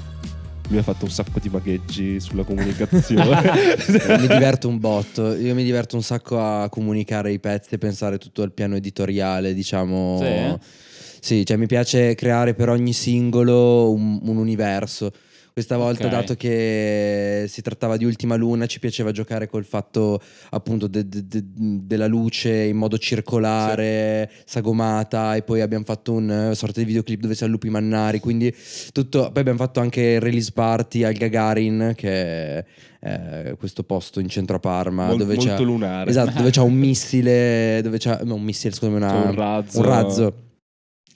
lui 0.69 0.77
ha 0.77 0.83
fatto 0.83 1.05
un 1.05 1.11
sacco 1.11 1.39
di 1.39 1.49
magheggi 1.49 2.19
sulla 2.19 2.43
comunicazione. 2.43 3.41
mi 4.19 4.27
diverto 4.27 4.67
un 4.67 4.79
botto. 4.79 5.35
Io 5.35 5.53
mi 5.55 5.63
diverto 5.63 5.95
un 5.95 6.03
sacco 6.03 6.39
a 6.39 6.69
comunicare 6.69 7.31
i 7.31 7.39
pezzi 7.39 7.73
e 7.73 7.77
pensare 7.77 8.17
tutto 8.19 8.43
al 8.43 8.53
piano 8.53 8.75
editoriale, 8.75 9.53
diciamo. 9.53 10.19
Sì? 10.21 10.77
Sì, 11.21 11.45
cioè 11.45 11.57
mi 11.57 11.65
piace 11.65 12.15
creare 12.15 12.53
per 12.53 12.69
ogni 12.69 12.93
singolo 12.93 13.91
un, 13.91 14.19
un 14.21 14.37
universo. 14.37 15.11
Questa 15.59 15.75
volta, 15.75 16.05
Ok. 16.05 16.09
dato 16.11 16.35
che 16.35 17.43
si 17.49 17.61
trattava 17.61 17.97
di 17.97 18.05
Ultima 18.05 18.35
Luna, 18.37 18.65
ci 18.65 18.79
piaceva 18.79 19.11
giocare 19.11 19.49
col 19.49 19.65
fatto 19.65 20.21
appunto 20.51 20.87
de- 20.87 21.05
de- 21.09 21.27
de- 21.27 21.43
della 21.53 22.07
luce 22.07 22.49
in 22.63 22.77
modo 22.77 22.97
circolare, 22.97 24.31
sagomata, 24.45 25.35
e 25.35 25.41
poi 25.41 25.59
abbiamo 25.59 25.83
fatto 25.83 26.13
una 26.13 26.53
sorta 26.55 26.79
di 26.79 26.85
videoclip 26.85 27.19
dove 27.19 27.33
c'è 27.35 27.45
Lupi 27.47 27.69
Mannari. 27.69 28.19
Quindi 28.21 28.55
tutto. 28.93 29.29
Poi 29.33 29.41
abbiamo 29.41 29.57
fatto 29.59 29.81
anche 29.81 30.01
il 30.01 30.21
release 30.21 30.51
party 30.53 31.03
al 31.03 31.11
Gagarin, 31.13 31.91
che 31.93 32.09
è 32.09 32.65
eh, 33.01 33.55
questo 33.59 33.83
posto 33.83 34.21
in 34.21 34.29
centro 34.29 34.55
a 34.55 34.59
Parma, 34.59 35.07
Mol- 35.07 35.17
dove 35.17 35.35
c'è 35.35 35.47
molto 35.49 35.63
lunare. 35.63 36.09
Esatto, 36.09 36.37
dove 36.37 36.51
c'è 36.51 36.61
un 36.61 36.73
missile, 36.79 37.81
dove 37.83 37.97
c'è 37.97 38.19
no, 38.23 38.35
un 38.35 38.43
missile, 38.43 38.73
scusami, 38.73 38.95
una- 38.95 39.07
C'è 39.23 39.27
un 39.27 39.35
razzo. 39.35 39.77
un 39.79 39.85
razzo 39.85 40.33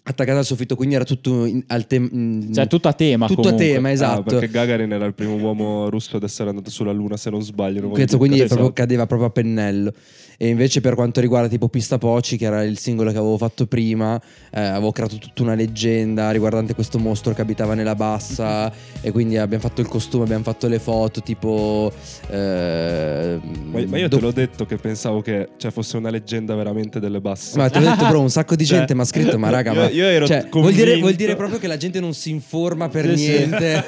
attaccato 0.06 0.38
al 0.40 0.46
soffitto, 0.46 0.76
quindi 0.76 0.96
era 0.96 1.06
tutto 1.06 1.46
in- 1.46 1.64
al 1.68 1.88
tema. 1.88 2.10
Cioè, 2.54 2.68
tutto 2.68 2.88
a 2.90 2.94
tema 2.94 3.28
tutto 3.28 3.42
comunque. 3.42 3.66
a 3.66 3.74
tema, 3.74 3.88
Ah, 3.88 3.92
esatto. 3.92 4.24
perché 4.24 4.50
Gagarin 4.50 4.92
era 4.92 5.06
il 5.06 5.14
primo 5.14 5.36
uomo 5.36 5.90
russo 5.90 6.18
ad 6.18 6.24
essere 6.24 6.50
andato 6.50 6.70
sulla 6.70 6.92
Luna, 6.92 7.16
se 7.18 7.30
non 7.30 7.42
sbaglio. 7.42 7.82
non 7.82 7.92
Questo 7.92 8.18
quindi 8.18 8.38
cazzate. 8.38 8.56
proprio 8.60 8.74
cadeva 8.74 9.06
proprio 9.08 9.28
a 9.30 9.32
pennello. 9.32 9.94
E 10.38 10.48
invece 10.48 10.82
per 10.82 10.96
quanto 10.96 11.22
riguarda 11.22 11.48
tipo 11.48 11.68
Pista 11.70 11.98
Poci, 11.98 12.38
che 12.38 12.46
era 12.46 12.64
il 12.64 12.78
singolo 12.78 13.12
che 13.12 13.18
avevo 13.18 13.38
fatto 13.38 13.66
prima, 13.68 14.20
eh, 14.52 14.60
avevo 14.62 14.92
creato 14.92 15.18
tutta 15.18 15.44
una 15.44 15.54
leggenda 15.56 16.32
riguardante 16.32 16.74
questo 16.74 16.98
mostro 17.00 17.34
che 17.34 17.42
abitava 17.42 17.74
nella 17.76 17.96
bassa 17.96 18.72
e 19.02 19.12
quindi 19.12 19.38
abbiamo 19.38 19.64
fatto 19.64 19.82
il 19.82 19.88
costume, 19.88 20.24
abbiamo 20.24 20.44
fatto 20.44 20.68
le 20.68 20.80
foto 20.80 21.22
tipo... 21.22 21.92
eh, 22.30 23.40
Ma, 23.72 23.82
ma 23.88 23.98
io 23.98 24.08
do- 24.10 24.18
te 24.18 24.22
l'ho 24.22 24.32
detto 24.32 24.66
che 24.66 24.78
pensavo 24.78 25.22
che 25.22 25.50
cioè, 25.58 25.72
fosse 25.72 25.98
una 25.98 26.10
leggenda 26.10 26.56
veramente 26.56 27.00
delle 27.00 27.22
basse. 27.22 27.58
Ma 27.58 27.70
ti 27.70 27.78
ho 27.78 27.82
detto, 27.82 28.06
bro, 28.08 28.20
un 28.22 28.30
sacco 28.30 28.56
di 28.56 28.66
Cioè, 28.66 28.80
gente 28.80 28.96
mi 28.96 29.02
ha 29.02 29.06
scritto, 29.06 29.38
ma 29.38 29.50
raga, 29.50 29.72
io- 29.72 29.80
ma 29.82 29.90
io 29.90 30.06
ero 30.06 30.26
cioè, 30.28 30.48
vuol, 30.52 30.74
dire, 30.74 30.98
vuol 31.00 31.14
dire 31.14 31.36
proprio 31.36 31.60
che 31.60 31.68
la 31.68 31.78
gente 31.78 32.00
non 32.00 32.14
si 32.14 32.30
informa 32.32 32.90
per 32.90 33.06
Sì, 33.10 33.18
sì. 33.18 33.28
niente. 33.30 33.84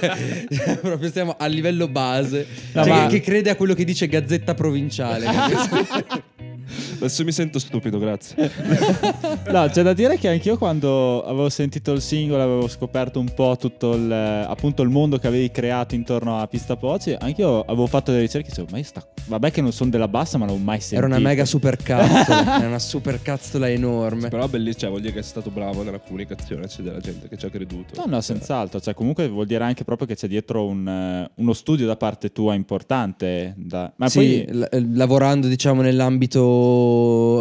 Cioè, 0.56 0.78
proprio 0.78 1.10
stiamo 1.10 1.36
a 1.38 1.46
livello 1.48 1.88
base. 1.88 2.46
No, 2.74 2.84
Cioè, 2.84 2.92
ma- 2.94 3.08
che, 3.08 3.20
che 3.20 3.22
crede 3.22 3.50
a 3.50 3.56
quello 3.56 3.74
che 3.74 3.84
dice 3.84 4.08
Gazzetta 4.08 4.54
Provinciale. 4.54 5.26
Adesso 6.96 7.24
mi 7.24 7.32
sento 7.32 7.60
stupido, 7.60 7.98
grazie. 8.00 8.52
No, 9.48 9.68
c'è 9.70 9.84
da 9.84 9.94
dire 9.94 10.18
che 10.18 10.28
anch'io 10.28 10.58
quando 10.58 11.24
avevo 11.24 11.50
sentito 11.50 11.92
il 11.94 12.02
singolo, 12.02 12.42
avevo 12.42 12.68
scoperto 12.68 13.20
un 13.20 13.32
po' 13.34 13.56
tutto 13.60 13.94
il, 13.94 14.12
appunto 14.12 14.82
il 14.82 14.90
mondo 14.90 15.18
che 15.18 15.28
avevi 15.28 15.52
creato 15.52 15.96
intorno 15.96 16.40
a 16.40 16.48
Pista 16.48 16.76
Poci, 16.76 17.16
anch'io 17.18 17.62
avevo 17.62 17.86
fatto 17.88 18.12
delle 18.12 18.24
ricerche 18.24 18.48
e 18.48 18.50
dicevo, 18.50 18.68
ma 18.72 18.78
io 18.78 18.84
sta... 18.84 19.06
Vabbè 19.28 19.52
che 19.52 19.62
non 19.62 19.72
sono 19.72 19.90
della 19.90 20.08
bassa, 20.08 20.38
ma 20.38 20.46
non 20.46 20.58
l'ho 20.58 20.64
mai 20.64 20.80
sentito. 20.80 20.98
Era 21.06 21.08
una 21.08 21.20
mega 21.20 21.46
supercazzola. 21.46 22.58
Era 22.60 22.68
una 22.68 22.80
supercazzola 22.80 23.70
enorme. 23.70 24.30
Però 24.30 24.48
bellissimo, 24.48 24.80
cioè, 24.80 24.90
vuol 24.90 25.02
dire 25.02 25.14
che 25.14 25.22
sei 25.22 25.30
stato 25.32 25.50
bravo 25.50 25.84
nella 25.84 26.00
comunicazione, 26.00 26.68
c'è 26.68 26.82
della 26.82 27.00
gente 27.00 27.28
che 27.28 27.38
ci 27.38 27.46
ha 27.46 27.50
creduto. 27.50 27.94
No, 28.00 28.06
no, 28.08 28.22
senz'altro. 28.22 28.80
Cioè, 28.80 28.94
comunque 28.94 29.28
vuol 29.28 29.46
dire 29.46 29.64
anche 29.64 29.84
proprio 29.84 30.08
che 30.08 30.16
c'è 30.16 30.28
dietro 30.28 30.66
un, 30.66 30.88
eh, 30.88 31.30
uno 31.36 31.54
studio 31.54 31.86
da 31.88 31.96
parte 31.96 32.32
tua 32.32 32.54
importante. 32.54 33.54
da- 33.58 33.92
Ma 33.96 34.10
sì, 34.10 34.44
poi... 34.48 34.58
l- 34.58 34.96
lavorando 34.96 35.48
diciamo 35.48 35.82
nell'ambito 35.82 36.44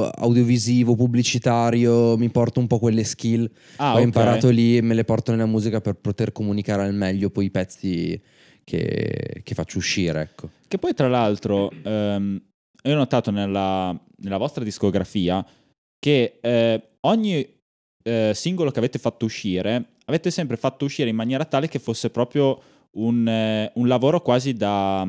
audiovisivo, 0.04 0.94
pubblicitario, 0.94 2.16
mi 2.16 2.28
porto 2.30 2.60
un 2.60 2.66
po' 2.66 2.78
quelle 2.78 3.04
skill 3.04 3.50
Ah, 3.76 3.94
ho 3.94 3.98
ok. 3.98 4.02
imparato 4.02 4.48
lì 4.50 4.76
e 4.76 4.82
me 4.82 4.94
le 4.94 5.04
porto 5.04 5.30
nella 5.30 5.46
musica 5.46 5.80
per 5.80 5.94
poter 5.94 6.32
comunicare 6.32 6.82
al 6.82 6.94
meglio 6.94 7.30
poi 7.30 7.46
i 7.46 7.50
pezzi 7.50 8.20
che, 8.64 9.40
che 9.42 9.54
faccio 9.54 9.78
uscire, 9.78 10.20
ecco. 10.20 10.50
Che 10.66 10.78
poi, 10.78 10.94
tra 10.94 11.08
l'altro, 11.08 11.70
ehm, 11.82 12.40
ho 12.82 12.94
notato 12.94 13.30
nella, 13.30 13.98
nella 14.18 14.36
vostra 14.36 14.64
discografia 14.64 15.44
che 15.98 16.38
eh, 16.40 16.82
ogni 17.00 17.46
eh, 18.02 18.32
singolo 18.34 18.70
che 18.70 18.78
avete 18.78 18.98
fatto 18.98 19.24
uscire, 19.24 19.92
avete 20.06 20.30
sempre 20.30 20.56
fatto 20.56 20.84
uscire 20.84 21.08
in 21.08 21.16
maniera 21.16 21.44
tale 21.44 21.68
che 21.68 21.78
fosse 21.78 22.10
proprio 22.10 22.60
un, 22.96 23.26
eh, 23.26 23.72
un 23.74 23.88
lavoro 23.88 24.20
quasi 24.20 24.52
da, 24.52 25.06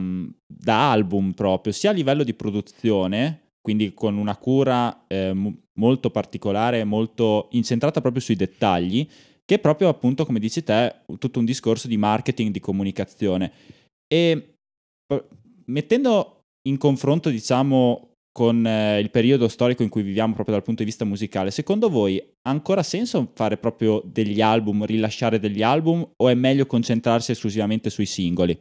da 0.47 0.91
album 0.91 1.33
proprio, 1.33 1.73
sia 1.73 1.89
a 1.89 1.93
livello 1.93 2.23
di 2.23 2.33
produzione, 2.33 3.44
quindi 3.65 3.95
con 3.95 4.15
una 4.15 4.37
cura 4.37 5.07
eh, 5.07 5.33
mo- 5.33 5.55
molto 5.79 6.11
particolare, 6.11 6.83
molto 6.83 7.47
incentrata 7.53 7.99
proprio 7.99 8.21
sui 8.21 8.35
dettagli, 8.35 9.07
che 9.43 9.57
proprio 9.57 9.89
appunto, 9.89 10.23
come 10.23 10.37
dici 10.37 10.63
te, 10.63 10.97
tutto 11.17 11.39
un 11.39 11.45
discorso 11.45 11.87
di 11.87 11.97
marketing, 11.97 12.51
di 12.51 12.59
comunicazione. 12.59 13.51
E 14.07 14.53
mettendo 15.65 16.41
in 16.67 16.77
confronto, 16.77 17.31
diciamo, 17.31 18.11
con 18.31 18.67
eh, 18.67 18.99
il 18.99 19.09
periodo 19.09 19.47
storico 19.47 19.81
in 19.81 19.89
cui 19.89 20.03
viviamo 20.03 20.35
proprio 20.35 20.53
dal 20.53 20.63
punto 20.63 20.83
di 20.83 20.89
vista 20.89 21.03
musicale, 21.03 21.49
secondo 21.49 21.89
voi 21.89 22.19
ha 22.19 22.51
ancora 22.51 22.83
senso 22.83 23.31
fare 23.33 23.57
proprio 23.57 23.99
degli 24.05 24.41
album, 24.41 24.85
rilasciare 24.85 25.39
degli 25.39 25.63
album 25.63 26.07
o 26.15 26.29
è 26.29 26.35
meglio 26.35 26.67
concentrarsi 26.67 27.31
esclusivamente 27.31 27.89
sui 27.89 28.05
singoli? 28.05 28.55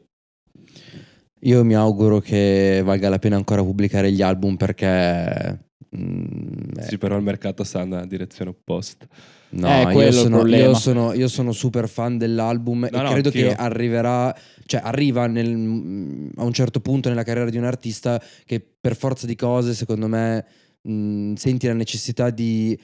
Io 1.44 1.62
mi 1.64 1.74
auguro 1.74 2.20
che 2.20 2.80
valga 2.84 3.08
la 3.10 3.18
pena 3.18 3.36
ancora 3.36 3.62
pubblicare 3.62 4.10
gli 4.10 4.22
album 4.22 4.56
perché... 4.56 5.58
mm, 5.96 6.78
Sì, 6.80 6.96
però 6.98 7.16
il 7.16 7.22
mercato 7.22 7.64
sta 7.64 7.84
nella 7.84 8.06
direzione 8.06 8.50
opposta. 8.50 9.06
No, 9.50 9.68
Eh, 9.90 9.94
io, 10.04 10.10
sono, 10.12 10.46
io, 10.46 10.74
sono, 10.74 11.12
io 11.12 11.28
sono 11.28 11.52
super 11.52 11.88
fan 11.88 12.16
dell'album 12.18 12.88
No, 12.90 12.98
e 12.98 13.02
no, 13.02 13.10
credo 13.10 13.28
anch'io. 13.28 13.48
che 13.50 13.54
arriverà, 13.54 14.34
cioè 14.66 14.80
arriva 14.82 15.26
nel- 15.26 16.30
a 16.36 16.42
un 16.42 16.52
certo 16.52 16.80
punto 16.80 17.08
nella 17.10 17.22
carriera 17.22 17.50
di 17.50 17.58
un 17.58 17.64
artista 17.64 18.20
che 18.46 18.60
per 18.80 18.96
forza 18.96 19.26
di 19.26 19.36
cose, 19.36 19.74
secondo 19.74 20.08
me, 20.08 20.44
mh, 20.80 21.34
senti 21.34 21.66
la 21.66 21.74
necessità 21.74 22.30
di 22.30 22.76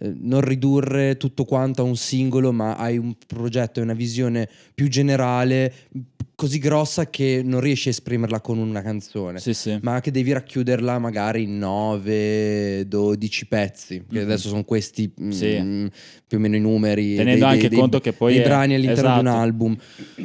eh, 0.00 0.12
non 0.20 0.40
ridurre 0.42 1.16
tutto 1.16 1.44
quanto 1.44 1.82
a 1.82 1.84
un 1.84 1.96
singolo, 1.96 2.52
ma 2.52 2.76
hai 2.76 2.98
un 2.98 3.14
progetto 3.26 3.80
e 3.80 3.84
una 3.84 3.94
visione 3.94 4.48
più 4.74 4.88
generale, 4.88 5.72
così 6.38 6.60
grossa 6.60 7.10
che 7.10 7.40
non 7.44 7.58
riesci 7.58 7.88
a 7.88 7.90
esprimerla 7.90 8.40
con 8.40 8.58
una 8.58 8.80
canzone 8.80 9.40
Sì, 9.40 9.54
sì. 9.54 9.76
ma 9.82 10.00
che 10.00 10.12
devi 10.12 10.30
racchiuderla 10.30 11.00
magari 11.00 11.42
in 11.42 11.58
9, 11.58 12.86
12 12.86 13.46
pezzi, 13.46 14.04
che 14.08 14.18
Mhm. 14.20 14.24
adesso 14.24 14.46
sono 14.48 14.62
questi 14.62 15.12
mm, 15.20 15.30
Sì. 15.30 15.90
più 16.28 16.38
o 16.38 16.40
meno 16.40 16.54
i 16.54 16.60
numeri. 16.60 17.16
Tenendo 17.16 17.44
anche 17.46 17.68
conto 17.68 17.98
che 17.98 18.12
poi 18.12 18.34
dei 18.34 18.42
è- 18.42 18.44
brani 18.44 18.74
all'interno 18.74 19.14
di 19.14 19.18
un 19.18 19.26
esatto. 19.26 19.42
album. 19.42 19.76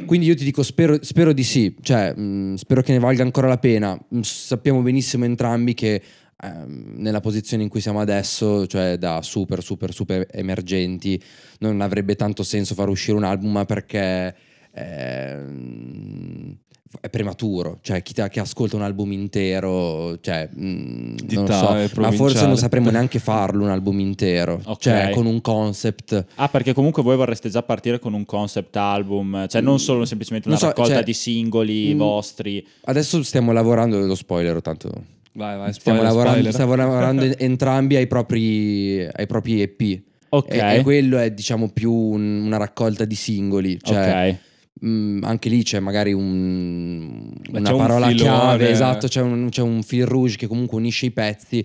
Quindi 0.06 0.26
io 0.26 0.36
ti 0.36 0.44
dico, 0.44 0.62
spero, 0.62 1.02
spero 1.02 1.32
di 1.32 1.42
sì, 1.42 1.74
cioè 1.80 2.14
mm, 2.16 2.54
spero 2.54 2.80
che 2.82 2.92
ne 2.92 3.00
valga 3.00 3.24
ancora 3.24 3.48
la 3.48 3.58
pena. 3.58 3.98
Mm, 4.14 4.20
Sappiamo 4.20 4.82
benissimo 4.82 5.24
entrambi 5.24 5.74
che 5.74 6.00
ehm, 6.44 6.94
nella 6.98 7.18
posizione 7.20 7.64
in 7.64 7.68
cui 7.68 7.80
siamo 7.80 7.98
adesso, 7.98 8.68
cioè 8.68 8.98
da 8.98 9.20
super, 9.20 9.64
super, 9.64 9.92
super 9.92 10.28
emergenti, 10.30 11.20
non 11.58 11.80
avrebbe 11.80 12.14
tanto 12.14 12.44
senso 12.44 12.74
far 12.74 12.88
uscire 12.88 13.16
un 13.16 13.24
album 13.24 13.50
ma 13.50 13.64
perché 13.64 14.32
ehm, 14.74 16.56
è 17.00 17.08
prematuro, 17.10 17.78
cioè 17.82 18.02
chi 18.02 18.12
che 18.12 18.40
ascolta 18.40 18.76
un 18.76 18.82
album 18.82 19.12
intero, 19.12 20.18
cioè, 20.20 20.48
mm, 20.56 21.16
Di 21.24 21.34
non 21.34 21.46
so, 21.46 22.00
ma 22.00 22.10
forse 22.12 22.46
non 22.46 22.56
sapremmo 22.56 22.90
neanche 22.90 23.18
farlo 23.18 23.64
un 23.64 23.70
album 23.70 23.98
intero, 24.00 24.60
Ok. 24.64 24.78
cioè 24.80 25.10
con 25.12 25.26
un 25.26 25.40
concept. 25.40 26.24
Ah, 26.36 26.48
perché 26.48 26.72
comunque 26.72 27.02
voi 27.02 27.16
vorreste 27.16 27.48
già 27.48 27.62
partire 27.62 27.98
con 27.98 28.12
un 28.12 28.24
concept 28.24 28.76
album, 28.76 29.46
cioè 29.48 29.60
non 29.60 29.80
solo 29.80 30.04
semplicemente 30.04 30.48
una 30.48 30.56
so, 30.56 30.66
raccolta 30.66 30.94
cioè, 30.94 31.02
di 31.02 31.12
singoli 31.14 31.94
mm, 31.94 31.98
vostri. 31.98 32.64
Adesso 32.84 33.22
stiamo 33.22 33.52
lavorando, 33.52 33.98
lo 33.98 34.14
spoiler 34.14 34.62
tanto. 34.62 34.90
Vai, 35.32 35.58
vai, 35.58 35.72
Stiamo 35.72 35.98
spoiler, 35.98 36.02
lavorando, 36.04 36.30
spoiler. 36.30 36.52
stiamo 36.52 36.74
lavorando 36.76 37.24
entrambi 37.38 37.96
ai 37.96 38.06
propri, 38.06 39.04
ai 39.04 39.26
propri 39.26 39.62
EP. 39.62 40.00
Ok. 40.28 40.52
E, 40.52 40.76
e 40.78 40.82
quello 40.82 41.18
è 41.18 41.32
diciamo 41.32 41.70
più 41.70 41.92
un- 41.92 42.42
una 42.44 42.56
raccolta 42.56 43.04
di 43.04 43.14
singoli, 43.16 43.78
cioè 43.82 44.30
ok. 44.30 44.36
Mh, 44.80 45.20
anche 45.22 45.48
lì 45.48 45.62
c'è 45.62 45.80
magari 45.80 46.12
un- 46.12 47.30
Beh, 47.50 47.58
una 47.58 47.68
c'è 47.68 47.72
un 47.72 47.78
parola 47.78 48.06
filone. 48.08 48.22
chiave, 48.30 48.70
esatto, 48.70 49.06
c'è 49.08 49.20
un, 49.20 49.48
c'è 49.50 49.62
un 49.62 49.82
fil 49.82 50.04
rouge 50.06 50.36
che 50.36 50.46
comunque 50.46 50.76
unisce 50.78 51.06
i 51.06 51.10
pezzi. 51.10 51.64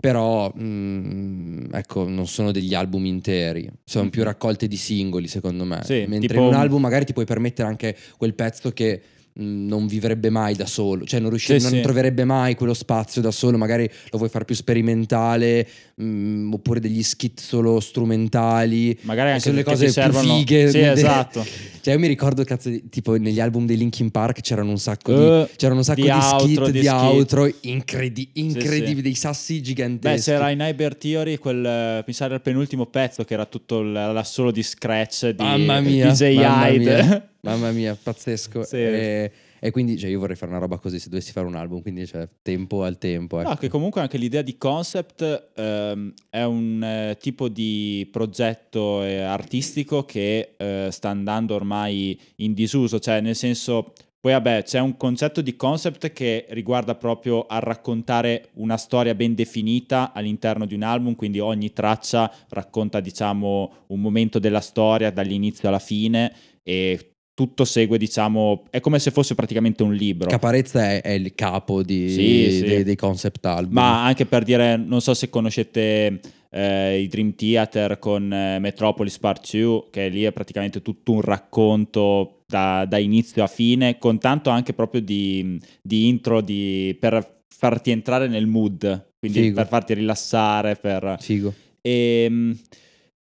Però, 0.00 0.50
mh, 0.52 1.70
ecco, 1.72 2.06
non 2.06 2.26
sono 2.26 2.52
degli 2.52 2.74
album 2.74 3.06
interi, 3.06 3.70
sono 3.84 4.10
più 4.10 4.20
Mhm. 4.20 4.26
raccolte 4.26 4.66
di 4.68 4.76
singoli, 4.76 5.28
secondo 5.28 5.64
me. 5.64 5.80
Sì, 5.82 6.04
Mentre 6.06 6.28
tipo 6.28 6.34
in 6.34 6.46
un 6.48 6.48
un- 6.48 6.54
album 6.60 6.82
magari 6.82 7.06
ti 7.06 7.14
puoi 7.14 7.24
permettere 7.24 7.68
anche 7.68 7.96
quel 8.18 8.34
pezzo 8.34 8.70
che 8.72 9.00
non 9.36 9.88
vivrebbe 9.88 10.30
mai 10.30 10.54
da 10.54 10.64
solo, 10.66 11.04
cioè 11.04 11.18
non, 11.18 11.30
riusci- 11.30 11.58
Sì, 11.58 11.62
non 11.66 11.72
sì. 11.76 11.80
troverebbe 11.80 12.24
mai 12.24 12.54
quello 12.54 12.72
spazio 12.74 13.20
da 13.20 13.32
solo, 13.32 13.58
magari 13.58 13.88
lo 14.10 14.18
vuoi 14.18 14.28
fare 14.30 14.44
più 14.44 14.54
sperimentale, 14.54 15.66
mh, 15.96 16.52
oppure 16.52 16.78
degli 16.78 17.02
skit 17.02 17.40
solo 17.40 17.80
strumentali. 17.80 18.96
Magari 19.02 19.30
Che 19.30 19.34
anche 19.34 19.52
le 19.52 19.62
cose 19.64 19.90
più 19.92 20.12
fighe. 20.12 20.70
Sì, 20.70 20.78
esatto. 20.86 21.44
Cioè, 21.80 21.94
io 21.94 22.00
mi 22.00 22.06
ricordo, 22.06 22.44
cazzo, 22.44 22.70
tipo 22.88 23.16
negli 23.16 23.40
album 23.40 23.66
dei 23.66 23.76
Linkin 23.76 24.10
Park 24.10 24.40
c'erano 24.40 24.70
un 24.70 24.78
sacco 24.78 25.12
di, 25.12 25.22
Eh, 25.24 25.50
c'erano 25.56 25.78
un 25.80 25.84
sacco 25.84 26.00
di 26.00 26.06
di, 26.06 26.12
outro, 26.12 26.64
skit, 26.64 26.70
di 26.70 26.80
di, 26.80 26.86
outro 26.88 27.52
incredi- 27.62 28.30
incredibili, 28.34 29.02
dei 29.02 29.14
sassi 29.14 29.56
Beh, 29.56 29.60
giganteschi. 29.62 30.30
c'era 30.30 30.50
in 30.50 30.60
Hyper 30.60 30.96
Theory 30.96 31.36
quel, 31.38 31.64
eh, 31.64 32.02
pensare 32.04 32.34
al 32.34 32.40
penultimo 32.40 32.86
pezzo 32.86 33.24
che 33.24 33.34
era 33.34 33.44
tutto 33.46 33.82
l'assolo 33.82 34.50
di 34.50 34.62
scratch 34.62 35.30
di 35.30 35.42
Mamma 35.42 35.80
mia, 35.80 36.10
DJ 36.12 36.36
mamma 36.36 36.68
Hyde. 36.68 36.78
mia. 37.02 37.28
Mamma 37.44 37.70
mia, 37.70 37.96
pazzesco. 38.00 38.64
Sì. 38.64 38.76
E, 38.76 39.32
e 39.60 39.70
quindi 39.70 39.98
cioè, 39.98 40.10
io 40.10 40.18
vorrei 40.18 40.36
fare 40.36 40.50
una 40.50 40.60
roba 40.60 40.78
così 40.78 40.98
se 40.98 41.08
dovessi 41.08 41.32
fare 41.32 41.46
un 41.46 41.54
album, 41.54 41.82
quindi 41.82 42.06
cioè, 42.06 42.28
tempo 42.42 42.82
al 42.82 42.98
tempo. 42.98 43.40
Ecco. 43.40 43.48
No, 43.48 43.56
che 43.56 43.68
comunque 43.68 44.00
anche 44.00 44.18
l'idea 44.18 44.42
di 44.42 44.56
concept 44.56 45.50
ehm, 45.54 46.12
è 46.30 46.42
un 46.42 46.82
eh, 46.82 47.16
tipo 47.20 47.48
di 47.48 48.08
progetto 48.10 49.02
eh, 49.02 49.20
artistico 49.20 50.04
che 50.04 50.54
eh, 50.56 50.88
sta 50.90 51.10
andando 51.10 51.54
ormai 51.54 52.18
in 52.36 52.54
disuso, 52.54 52.98
cioè 52.98 53.20
nel 53.20 53.36
senso, 53.36 53.92
poi 54.20 54.32
vabbè, 54.32 54.62
c'è 54.64 54.80
un 54.80 54.96
concetto 54.96 55.40
di 55.40 55.56
concept 55.56 56.12
che 56.12 56.46
riguarda 56.50 56.94
proprio 56.94 57.46
a 57.46 57.58
raccontare 57.58 58.48
una 58.54 58.76
storia 58.76 59.14
ben 59.14 59.34
definita 59.34 60.12
all'interno 60.12 60.66
di 60.66 60.74
un 60.74 60.82
album, 60.82 61.14
quindi 61.14 61.40
ogni 61.40 61.72
traccia 61.72 62.30
racconta, 62.48 63.00
diciamo, 63.00 63.84
un 63.88 64.00
momento 64.00 64.38
della 64.38 64.60
storia 64.60 65.10
dall'inizio 65.10 65.68
alla 65.68 65.78
fine 65.78 66.32
e 66.62 67.13
tutto 67.34 67.64
segue, 67.64 67.98
diciamo, 67.98 68.64
è 68.70 68.78
come 68.80 68.98
se 69.00 69.10
fosse 69.10 69.34
praticamente 69.34 69.82
un 69.82 69.92
libro. 69.92 70.28
Caparezza 70.30 70.90
è, 70.92 71.02
è 71.02 71.10
il 71.10 71.34
capo 71.34 71.82
di- 71.82 72.08
Sì, 72.08 72.50
sì. 72.52 72.62
Dei, 72.62 72.82
dei 72.84 72.96
concept 72.96 73.44
album. 73.44 73.72
Ma 73.74 74.04
anche 74.04 74.24
per 74.24 74.44
dire, 74.44 74.76
non 74.76 75.00
so 75.00 75.14
se 75.14 75.28
conoscete 75.28 76.20
eh, 76.50 77.00
i 77.00 77.08
Dream 77.08 77.34
Theater 77.34 77.98
con 77.98 78.32
eh, 78.32 78.58
Metropolis 78.60 79.18
Part 79.18 79.50
2, 79.56 79.86
che 79.90 80.08
lì 80.08 80.22
è 80.22 80.32
praticamente 80.32 80.80
tutto 80.80 81.10
un 81.12 81.20
racconto 81.22 82.42
da, 82.46 82.84
da 82.88 82.98
inizio 82.98 83.42
a 83.42 83.48
fine, 83.48 83.98
con 83.98 84.18
tanto 84.18 84.50
anche 84.50 84.72
proprio 84.72 85.00
di, 85.00 85.58
di 85.82 86.06
intro 86.06 86.40
di- 86.40 86.96
per 87.00 87.42
farti 87.48 87.90
entrare 87.90 88.28
nel 88.28 88.46
mood, 88.46 89.12
quindi 89.18 89.40
Figo. 89.40 89.54
per 89.56 89.66
farti 89.66 89.94
rilassare, 89.94 90.76
per... 90.76 91.16
Figo. 91.20 91.52
E, 91.80 92.24
Ehm, 92.26 92.56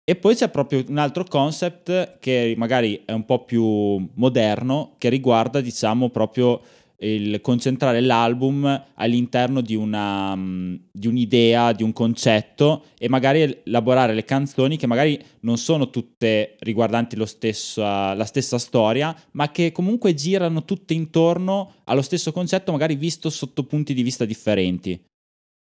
e 0.07 0.15
poi 0.15 0.35
c'è 0.35 0.49
proprio 0.49 0.83
un 0.87 0.99
altro 0.99 1.23
concept 1.23 2.19
che 2.19 2.53
magari 2.57 3.01
è 3.05 3.11
un 3.11 3.25
po' 3.25 3.43
più 3.43 4.07
moderno, 4.13 4.93
che 4.99 5.09
riguarda, 5.09 5.61
diciamo, 5.61 6.09
proprio 6.09 6.61
il 6.99 7.41
concentrare 7.41 8.01
l'album 8.01 8.85
all'interno 8.93 9.61
di, 9.61 9.75
una, 9.75 10.35
mm, 10.35 10.75
di 10.91 11.07
un'idea, 11.07 11.71
di 11.73 11.81
un 11.81 11.91
concetto 11.91 12.85
e 12.99 13.09
magari 13.09 13.61
elaborare 13.65 14.13
le 14.13 14.23
canzoni 14.23 14.77
che 14.77 14.87
magari 14.87 15.19
non 15.41 15.57
sono 15.57 15.89
tutte 15.89 16.55
riguardanti 16.59 17.17
stesso, 17.25 17.81
la 17.81 18.25
stessa 18.25 18.59
storia, 18.59 19.15
ma 19.31 19.49
che 19.49 19.71
comunque 19.71 20.13
girano 20.13 20.65
tutte 20.65 20.93
intorno 20.93 21.77
allo 21.85 22.03
stesso 22.03 22.31
concetto, 22.31 22.71
magari 22.71 22.95
visto 22.95 23.31
sotto 23.31 23.65
punti 23.65 23.95
di 23.95 24.03
vista 24.03 24.23
differenti. 24.23 25.03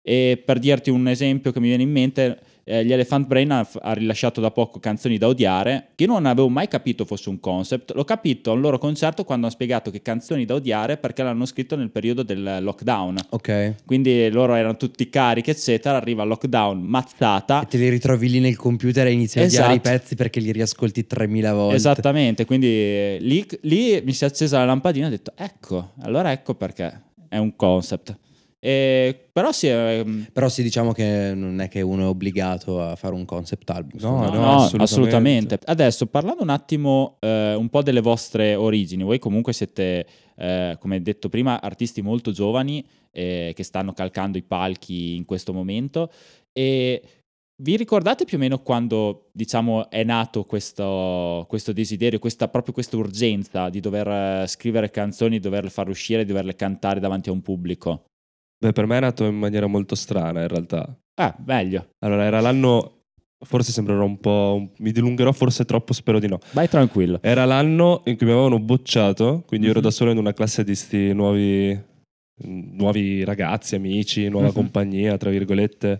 E 0.09 0.41
per 0.43 0.57
dirti 0.57 0.89
un 0.89 1.07
esempio 1.07 1.51
che 1.51 1.59
mi 1.59 1.67
viene 1.67 1.83
in 1.83 1.91
mente, 1.91 2.39
eh, 2.63 2.83
gli 2.83 2.91
Elephant 2.91 3.27
Brain 3.27 3.51
ha, 3.51 3.69
ha 3.81 3.93
rilasciato 3.93 4.41
da 4.41 4.49
poco 4.49 4.79
canzoni 4.79 5.19
da 5.19 5.27
odiare, 5.27 5.89
che 5.93 6.05
io 6.05 6.09
non 6.09 6.25
avevo 6.25 6.49
mai 6.49 6.67
capito 6.67 7.05
fosse 7.05 7.29
un 7.29 7.39
concept. 7.39 7.91
L'ho 7.93 8.03
capito 8.05 8.49
a 8.49 8.55
un 8.55 8.61
loro 8.61 8.79
concerto 8.79 9.23
quando 9.23 9.45
hanno 9.45 9.53
spiegato 9.53 9.91
che 9.91 10.01
canzoni 10.01 10.45
da 10.45 10.55
odiare 10.55 10.97
perché 10.97 11.21
l'hanno 11.21 11.45
scritto 11.45 11.75
nel 11.75 11.91
periodo 11.91 12.23
del 12.23 12.57
lockdown. 12.59 13.17
Ok. 13.29 13.75
Quindi 13.85 14.31
loro 14.31 14.55
erano 14.55 14.77
tutti 14.77 15.07
carichi, 15.11 15.51
eccetera. 15.51 15.97
Arriva 15.97 16.23
il 16.23 16.29
lockdown, 16.29 16.81
mazzata. 16.81 17.61
E 17.61 17.67
te 17.67 17.77
li 17.77 17.89
ritrovi 17.89 18.29
lì 18.31 18.39
nel 18.39 18.55
computer 18.55 19.05
e 19.05 19.11
inizi 19.11 19.37
a 19.37 19.43
odiare 19.43 19.73
i 19.73 19.75
Esatto. 19.75 19.89
pezzi 19.95 20.15
perché 20.15 20.39
li 20.39 20.51
riascolti 20.51 21.05
3000 21.05 21.53
volte. 21.53 21.75
Esattamente, 21.75 22.45
quindi 22.45 22.65
eh, 22.67 23.17
lì, 23.21 23.45
lì 23.61 24.01
mi 24.03 24.13
si 24.13 24.23
è 24.23 24.27
accesa 24.27 24.57
la 24.57 24.65
lampadina 24.65 25.05
e 25.05 25.09
ho 25.09 25.11
detto, 25.11 25.33
ecco, 25.35 25.91
allora 26.01 26.31
ecco 26.31 26.55
perché 26.55 26.99
è 27.29 27.37
un 27.37 27.55
concept. 27.55 28.17
E, 28.61 29.29
però 29.31 29.53
sì, 29.53 29.67
ehm, 29.67 30.27
Però 30.33 30.49
sì, 30.49 30.63
diciamo 30.63 30.91
che 30.91 31.31
non 31.33 31.61
è 31.61 31.69
che 31.69 31.81
uno 31.81 32.03
è 32.03 32.07
obbligato 32.07 32.81
a 32.81 32.95
fare 32.95 33.13
un 33.13 33.23
concept 33.25 33.69
album. 33.69 33.99
No, 34.01 34.09
No, 34.09 34.29
no, 34.29 34.29
me. 34.29 34.45
assolutamente. 34.55 34.83
assolutamente. 34.83 35.59
Adesso 35.63 36.07
parlando 36.07 36.43
un 36.43 36.49
attimo 36.49 37.17
eh, 37.21 37.53
un 37.55 37.69
po' 37.69 37.81
delle 37.81 38.01
vostre 38.01 38.55
origini, 38.55 39.03
voi 39.03 39.17
comunque 39.19 39.53
siete, 39.53 40.05
eh, 40.35 40.77
come 40.79 41.01
detto 41.01 41.29
prima, 41.29 41.61
artisti 41.61 42.01
molto 42.01 42.31
giovani 42.31 42.85
eh, 43.11 43.53
che 43.55 43.63
stanno 43.63 43.93
calcando 43.93 44.37
i 44.37 44.43
palchi 44.43 45.15
in 45.15 45.25
questo 45.25 45.53
momento 45.53 46.11
e 46.51 47.01
vi 47.61 47.75
ricordate 47.75 48.23
più 48.23 48.37
o 48.37 48.39
meno 48.39 48.59
quando, 48.59 49.29
diciamo, 49.33 49.89
è 49.89 50.03
nato 50.03 50.45
questo, 50.45 51.45
questo 51.49 51.73
desiderio, 51.73 52.17
questa, 52.19 52.47
proprio 52.47 52.73
questa 52.73 52.95
urgenza 52.95 53.69
di 53.69 53.81
dover 53.81 54.07
eh, 54.07 54.47
scrivere 54.47 54.89
canzoni, 54.89 55.31
di 55.31 55.39
doverle 55.39 55.69
far 55.69 55.89
uscire, 55.89 56.21
di 56.21 56.29
doverle 56.29 56.55
cantare 56.55 57.01
davanti 57.01 57.27
a 57.29 57.33
un 57.33 57.41
pubblico? 57.41 58.08
Beh, 58.61 58.73
per 58.73 58.85
me 58.85 58.97
è 58.97 58.99
nato 58.99 59.23
in 59.23 59.35
maniera 59.37 59.67
molto 59.67 59.95
strana 59.95 60.41
in 60.41 60.47
realtà. 60.49 60.93
Ah, 61.15 61.33
meglio. 61.45 61.87
Allora, 61.99 62.23
era 62.25 62.41
l'anno, 62.41 63.03
forse 63.45 63.71
sembrerò 63.71 64.03
un 64.03 64.19
po', 64.19 64.71
mi 64.79 64.91
dilungherò 64.91 65.31
forse 65.31 65.63
troppo, 65.63 65.93
spero 65.93 66.19
di 66.19 66.27
no. 66.27 66.39
Vai 66.51 66.67
tranquillo. 66.67 67.19
Era 67.21 67.45
l'anno 67.45 68.01
in 68.05 68.17
cui 68.17 68.25
mi 68.25 68.33
avevano 68.33 68.59
bocciato, 68.59 69.43
quindi 69.47 69.67
io 69.67 69.71
ero 69.71 69.79
Mhm. 69.79 69.85
da 69.85 69.91
solo 69.91 70.11
in 70.11 70.17
una 70.17 70.33
classe 70.33 70.65
di 70.65 70.75
sti 70.75 71.13
nuovi, 71.13 71.79
nuovi 72.43 73.23
ragazzi, 73.23 73.75
amici, 73.75 74.27
nuova 74.27 74.47
Mhm. 74.47 74.53
compagnia, 74.53 75.17
tra 75.17 75.29
virgolette. 75.29 75.99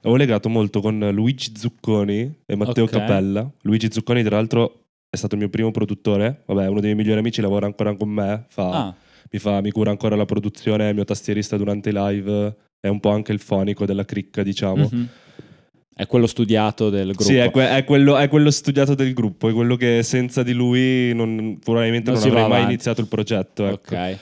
Avevo 0.00 0.16
legato 0.16 0.48
molto 0.48 0.80
con 0.80 0.98
Luigi 1.12 1.52
Zucconi 1.56 2.38
e 2.44 2.56
Matteo 2.56 2.84
Ok. 2.84 2.90
Cappella. 2.90 3.48
Luigi 3.62 3.88
Zucconi, 3.92 4.24
tra 4.24 4.34
l'altro, 4.36 4.86
è 5.08 5.16
stato 5.16 5.34
il 5.34 5.40
mio 5.42 5.50
primo 5.50 5.70
produttore. 5.70 6.42
Vabbè, 6.46 6.66
uno 6.66 6.80
dei 6.80 6.90
miei 6.90 6.94
migliori 6.96 7.20
amici, 7.20 7.40
lavora 7.40 7.66
ancora 7.66 7.94
con 7.94 8.08
me. 8.08 8.44
Fa, 8.48 8.86
Ah, 8.86 8.94
mi, 9.32 9.38
fa- 9.38 9.60
mi 9.60 9.70
cura 9.70 9.90
ancora 9.90 10.16
la 10.16 10.24
produzione, 10.24 10.86
è 10.86 10.88
il 10.88 10.94
mio 10.94 11.04
tastierista 11.04 11.56
durante 11.56 11.90
i 11.90 11.92
live. 11.92 12.56
È 12.80 12.88
un 12.88 12.98
po' 13.00 13.10
anche 13.10 13.32
il 13.32 13.40
fonico 13.40 13.84
della 13.84 14.04
cricca, 14.04 14.42
diciamo. 14.42 14.88
mhm. 14.90 15.08
È 15.94 16.06
quello 16.06 16.26
studiato 16.26 16.88
del 16.88 17.08
gruppo. 17.08 17.24
Sì, 17.24 17.36
è, 17.36 17.50
que- 17.50 17.68
è 17.76 17.84
quello, 17.84 18.16
è 18.16 18.26
quello 18.28 18.50
studiato 18.50 18.94
del 18.94 19.12
gruppo, 19.12 19.50
è 19.50 19.52
quello 19.52 19.76
che 19.76 20.02
senza 20.02 20.42
di 20.42 20.54
lui 20.54 21.12
non, 21.14 21.58
probabilmente 21.62 22.10
Non 22.10 22.18
non, 22.20 22.28
avrei 22.28 22.42
mai 22.44 22.52
avanti. 22.52 22.72
iniziato 22.72 23.00
il 23.02 23.06
progetto. 23.06 23.66
ecco. 23.66 23.94
Ok. 23.94 24.18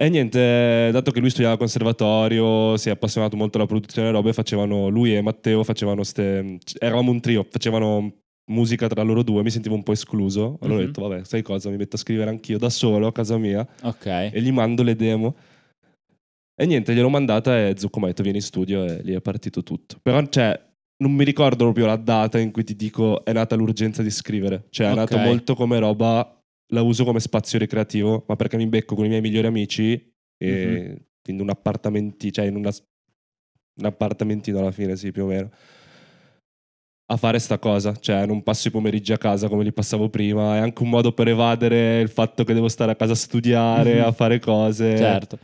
E 0.00 0.08
niente, 0.10 0.90
dato 0.92 1.10
che 1.10 1.18
lui 1.18 1.30
studiava 1.30 1.54
al 1.54 1.58
conservatorio, 1.58 2.76
si 2.76 2.88
è 2.88 2.92
appassionato 2.92 3.36
molto 3.36 3.56
alla 3.56 3.66
produzione 3.66 4.08
e 4.08 4.10
robe, 4.12 4.32
facevano, 4.32 4.88
lui 4.88 5.16
e 5.16 5.22
Matteo 5.22 5.64
facevano 5.64 6.04
ste... 6.04 6.58
Eravamo 6.78 7.10
un 7.10 7.20
trio, 7.20 7.44
facevano 7.50 8.12
musica 8.48 8.86
tra 8.88 9.02
loro 9.02 9.22
due, 9.22 9.42
mi 9.42 9.50
sentivo 9.50 9.74
un 9.74 9.82
po' 9.82 9.92
escluso. 9.92 10.58
Allora 10.60 10.78
Mhm. 10.78 10.82
ho 10.82 10.86
detto, 10.86 11.08
vabbè, 11.08 11.24
sai 11.24 11.42
cosa, 11.42 11.70
mi 11.70 11.76
metto 11.76 11.96
a 11.96 11.98
scrivere 11.98 12.30
anch'io 12.30 12.58
da 12.58 12.70
solo 12.70 13.06
a 13.06 13.12
casa 13.12 13.36
mia 13.38 13.66
Ok. 13.82 14.06
e 14.06 14.40
gli 14.40 14.50
mando 14.52 14.82
le 14.82 14.94
demo. 14.96 15.36
E 16.60 16.66
niente, 16.66 16.92
gliel'ho 16.94 17.08
mandata 17.08 17.68
e 17.68 17.74
Zucco 17.76 17.98
mi 18.00 18.06
ha 18.06 18.08
detto 18.08 18.22
vieni 18.22 18.38
in 18.38 18.44
studio 18.44 18.84
e 18.84 19.00
lì 19.02 19.12
è 19.14 19.20
partito 19.20 19.62
tutto. 19.62 19.98
Però, 20.02 20.20
cioè, 20.26 20.60
non 21.00 21.12
mi 21.12 21.22
ricordo 21.24 21.62
proprio 21.64 21.86
la 21.86 21.96
data 21.96 22.38
in 22.40 22.50
cui 22.50 22.64
ti 22.64 22.74
dico 22.74 23.24
è 23.24 23.32
nata 23.32 23.54
l'urgenza 23.54 24.02
di 24.02 24.10
scrivere. 24.10 24.64
Cioè, 24.70 24.88
è 24.88 24.90
Ok. 24.90 24.96
nato 24.96 25.18
molto 25.18 25.54
come 25.54 25.78
roba, 25.78 26.36
la 26.72 26.82
uso 26.82 27.04
come 27.04 27.20
spazio 27.20 27.58
ricreativo, 27.60 28.24
ma 28.26 28.34
perché 28.34 28.56
mi 28.56 28.66
becco 28.66 28.96
con 28.96 29.04
i 29.04 29.08
miei 29.08 29.20
migliori 29.20 29.46
amici 29.46 30.10
e 30.36 30.96
Mhm. 31.26 31.34
in 31.34 31.40
un 31.40 31.50
appartamento, 31.50 32.28
cioè 32.30 32.46
in 32.46 32.56
una 32.56 32.70
un 33.80 33.84
appartamentino 33.84 34.58
alla 34.58 34.72
fine, 34.72 34.96
sì, 34.96 35.12
più 35.12 35.22
o 35.22 35.26
meno. 35.26 35.50
A 37.10 37.16
fare 37.16 37.38
sta 37.38 37.58
cosa, 37.58 37.94
cioè 37.98 38.26
non 38.26 38.42
passo 38.42 38.68
i 38.68 38.70
pomeriggi 38.70 39.12
a 39.14 39.16
casa 39.18 39.48
come 39.48 39.64
li 39.64 39.72
passavo 39.72 40.10
prima, 40.10 40.56
è 40.56 40.58
anche 40.58 40.82
un 40.82 40.90
modo 40.90 41.12
per 41.12 41.26
evadere 41.28 42.00
il 42.00 42.10
fatto 42.10 42.44
che 42.44 42.52
devo 42.52 42.68
stare 42.68 42.92
a 42.92 42.96
casa 42.96 43.12
a 43.12 43.16
studiare, 43.16 43.94
Mhm. 44.00 44.04
a 44.04 44.12
fare 44.12 44.38
cose. 44.38 44.94
Certo. 44.94 45.38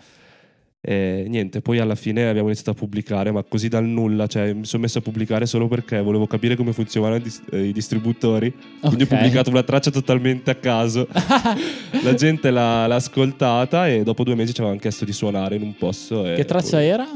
E 0.86 1.24
niente, 1.26 1.62
poi 1.62 1.78
alla 1.78 1.94
fine 1.94 2.28
abbiamo 2.28 2.48
iniziato 2.48 2.72
a 2.72 2.74
pubblicare, 2.74 3.30
ma 3.30 3.42
così 3.44 3.68
dal 3.68 3.86
nulla, 3.86 4.26
cioè 4.26 4.52
mi 4.52 4.66
sono 4.66 4.82
messo 4.82 4.98
a 4.98 5.00
pubblicare 5.00 5.46
solo 5.46 5.66
perché 5.66 6.02
volevo 6.02 6.26
capire 6.26 6.54
come 6.54 6.74
funzionavano 6.74 7.18
i, 7.18 7.22
dis- 7.22 7.42
i 7.52 7.72
distributori. 7.72 8.52
Quindi 8.80 9.04
Ok. 9.04 9.10
ho 9.12 9.14
pubblicato 9.14 9.48
una 9.48 9.62
traccia 9.62 9.90
totalmente 9.90 10.50
a 10.50 10.56
caso. 10.56 11.08
La 12.04 12.12
gente 12.12 12.50
l'ha, 12.50 12.86
l'ha 12.86 12.96
ascoltata 12.96 13.88
e 13.88 14.02
dopo 14.02 14.22
due 14.24 14.34
mesi 14.34 14.52
ci 14.52 14.60
avevano 14.60 14.78
chiesto 14.82 15.06
di 15.06 15.12
suonare 15.14 15.56
in 15.56 15.62
un 15.62 15.74
posto. 15.78 16.20
Che 16.24 16.44
traccia 16.44 16.76
poi- 16.76 16.86
era? 16.86 17.06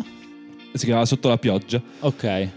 Si 0.73 0.85
chiamava 0.87 1.05
Sotto 1.05 1.29
la 1.29 1.37
pioggia. 1.37 1.83
Ok. 2.01 2.49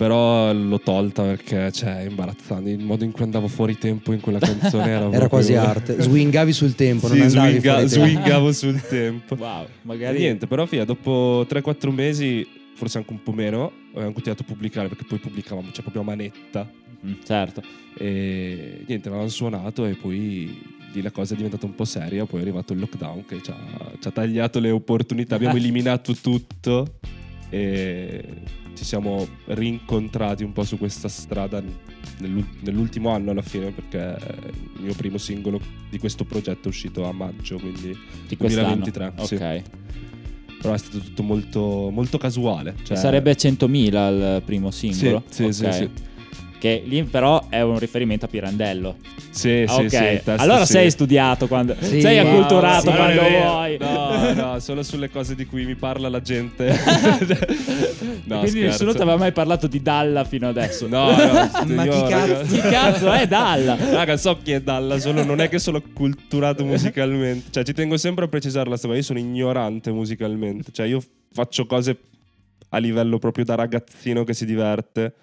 Però 0.00 0.50
l'ho 0.54 0.80
tolta 0.80 1.22
perché 1.24 1.70
cioè, 1.72 1.98
è 1.98 2.08
imbarazzante. 2.08 2.70
Il 2.70 2.82
modo 2.82 3.04
in 3.04 3.10
cui 3.10 3.22
andavo 3.22 3.48
fuori 3.48 3.76
tempo 3.76 4.14
in 4.14 4.20
quella 4.20 4.38
canzone 4.38 4.88
era, 4.88 5.10
Era 5.12 5.28
quasi 5.28 5.54
arte. 5.54 6.00
Swingavi 6.00 6.54
sul 6.54 6.74
tempo, 6.74 7.06
non 7.06 7.16
Sì, 7.18 7.22
andavi 7.24 7.50
swinga- 7.60 7.72
fuori 7.74 7.88
tempo. 7.90 8.06
swingavo 8.06 8.52
sul 8.52 8.80
tempo. 8.80 9.34
Wow, 9.34 9.64
E 9.64 9.68
magari 9.82 10.18
niente, 10.20 10.46
però 10.46 10.64
fia, 10.64 10.86
dopo 10.86 11.44
3-4 11.46 11.90
mesi, 11.92 12.46
forse 12.76 12.96
anche 12.96 13.12
un 13.12 13.22
po' 13.22 13.32
meno, 13.32 13.70
abbiamo 13.90 14.12
continuato 14.12 14.42
a 14.42 14.46
pubblicare 14.46 14.88
perché 14.88 15.04
poi 15.06 15.18
pubblicavamo, 15.18 15.66
cioè 15.70 15.82
proprio 15.82 16.00
a 16.00 16.04
manetta. 16.06 16.66
Mm, 17.06 17.12
certo. 17.22 17.62
E 17.98 18.82
niente, 18.86 19.08
avevamo 19.08 19.28
suonato 19.28 19.84
e 19.84 19.96
poi 19.96 20.58
lì 20.94 21.02
la 21.02 21.10
cosa 21.10 21.34
è 21.34 21.36
diventata 21.36 21.66
un 21.66 21.74
po' 21.74 21.84
seria. 21.84 22.24
Poi 22.24 22.38
è 22.38 22.42
arrivato 22.42 22.72
il 22.72 22.78
lockdown 22.78 23.26
che 23.26 23.42
ci 23.42 23.50
ha, 23.50 23.56
ci 24.00 24.08
ha 24.08 24.10
tagliato 24.10 24.60
le 24.60 24.70
opportunità. 24.70 25.34
Abbiamo 25.34 25.56
eliminato 25.60 26.14
tutto 26.14 26.94
e 27.50 28.24
ci 28.74 28.84
siamo 28.84 29.26
rincontrati 29.46 30.44
un 30.44 30.52
po' 30.52 30.64
su 30.64 30.78
questa 30.78 31.08
strada 31.08 31.62
nell'ul- 32.18 32.46
nell'ultimo 32.60 33.10
anno 33.10 33.30
alla 33.30 33.42
fine 33.42 33.70
perché 33.70 34.16
il 34.76 34.82
mio 34.82 34.94
primo 34.94 35.18
singolo 35.18 35.60
di 35.88 35.98
questo 35.98 36.24
progetto 36.24 36.64
è 36.64 36.68
uscito 36.68 37.06
a 37.06 37.12
maggio, 37.12 37.58
quindi 37.58 37.96
Di 38.28 38.36
quest'anno. 38.36 38.84
2023, 38.84 39.12
sì. 39.26 39.34
Ok. 39.34 39.62
però 40.60 40.74
è 40.74 40.78
stato 40.78 40.98
tutto 40.98 41.22
molto, 41.22 41.88
molto 41.90 42.18
casuale. 42.18 42.74
Cioè, 42.82 42.94
Sarebbe 42.96 43.34
100.000 43.34 44.08
il 44.36 44.42
primo 44.44 44.70
singolo? 44.70 45.22
Sì, 45.28 45.50
sì, 45.52 45.64
Ok. 45.64 45.72
sì, 45.74 45.80
sì. 45.82 45.90
Che 46.60 46.82
lì 46.84 47.02
però 47.04 47.46
è 47.48 47.62
un 47.62 47.78
riferimento 47.78 48.26
a 48.26 48.28
Pirandello. 48.28 48.96
Sì, 49.30 49.64
Ah, 49.66 49.72
sì, 49.72 49.80
ok. 49.84 49.88
sì, 49.88 49.96
il 49.96 50.22
testo 50.22 50.42
allora 50.42 50.66
sì. 50.66 50.72
sei 50.72 50.90
studiato 50.90 51.48
quando... 51.48 51.74
Sì, 51.80 52.00
sei 52.02 52.22
ma- 52.22 52.28
acculturato 52.30 52.90
sì, 52.90 52.96
quando 52.96 53.22
vuoi. 53.22 53.78
No, 53.78 54.32
no, 54.34 54.58
solo 54.60 54.82
sulle 54.82 55.08
cose 55.08 55.34
di 55.34 55.46
cui 55.46 55.64
mi 55.64 55.74
parla 55.74 56.10
la 56.10 56.20
gente. 56.20 56.66
no, 58.24 58.38
Quindi 58.40 58.48
scherzo. 58.50 58.66
nessuno 58.66 58.92
ti 58.92 59.00
aveva 59.00 59.16
mai 59.16 59.32
parlato 59.32 59.66
di 59.66 59.80
Dalla 59.80 60.24
fino 60.24 60.48
adesso. 60.48 60.86
No, 60.86 61.10
no, 61.10 61.50
Ma 61.74 61.84
io, 61.84 61.92
chi 62.04 62.10
cazzo- 62.10 62.54
Chi 62.54 62.60
cazzo 62.60 63.10
è 63.12 63.26
Dalla? 63.26 63.76
Raga, 63.92 64.16
so 64.18 64.38
chi 64.42 64.52
è 64.52 64.60
Dalla, 64.60 64.98
solo 64.98 65.24
non 65.24 65.40
è 65.40 65.48
che 65.48 65.58
sono 65.58 65.80
culturato 65.94 66.64
musicalmente. 66.64 67.50
Cioè, 67.50 67.64
ci 67.64 67.72
tengo 67.72 67.96
sempre 67.96 68.26
a 68.26 68.28
precisare 68.28 68.68
la 68.68 68.76
storia. 68.76 68.96
Io 68.98 69.02
sono 69.02 69.18
ignorante 69.18 69.90
musicalmente. 69.90 70.72
Cioè, 70.72 70.86
io 70.86 71.02
faccio 71.32 71.64
cose 71.66 71.96
a 72.70 72.78
livello 72.78 73.18
proprio 73.18 73.44
da 73.44 73.54
ragazzino 73.54 74.24
che 74.24 74.34
si 74.34 74.44
diverte. 74.44 75.14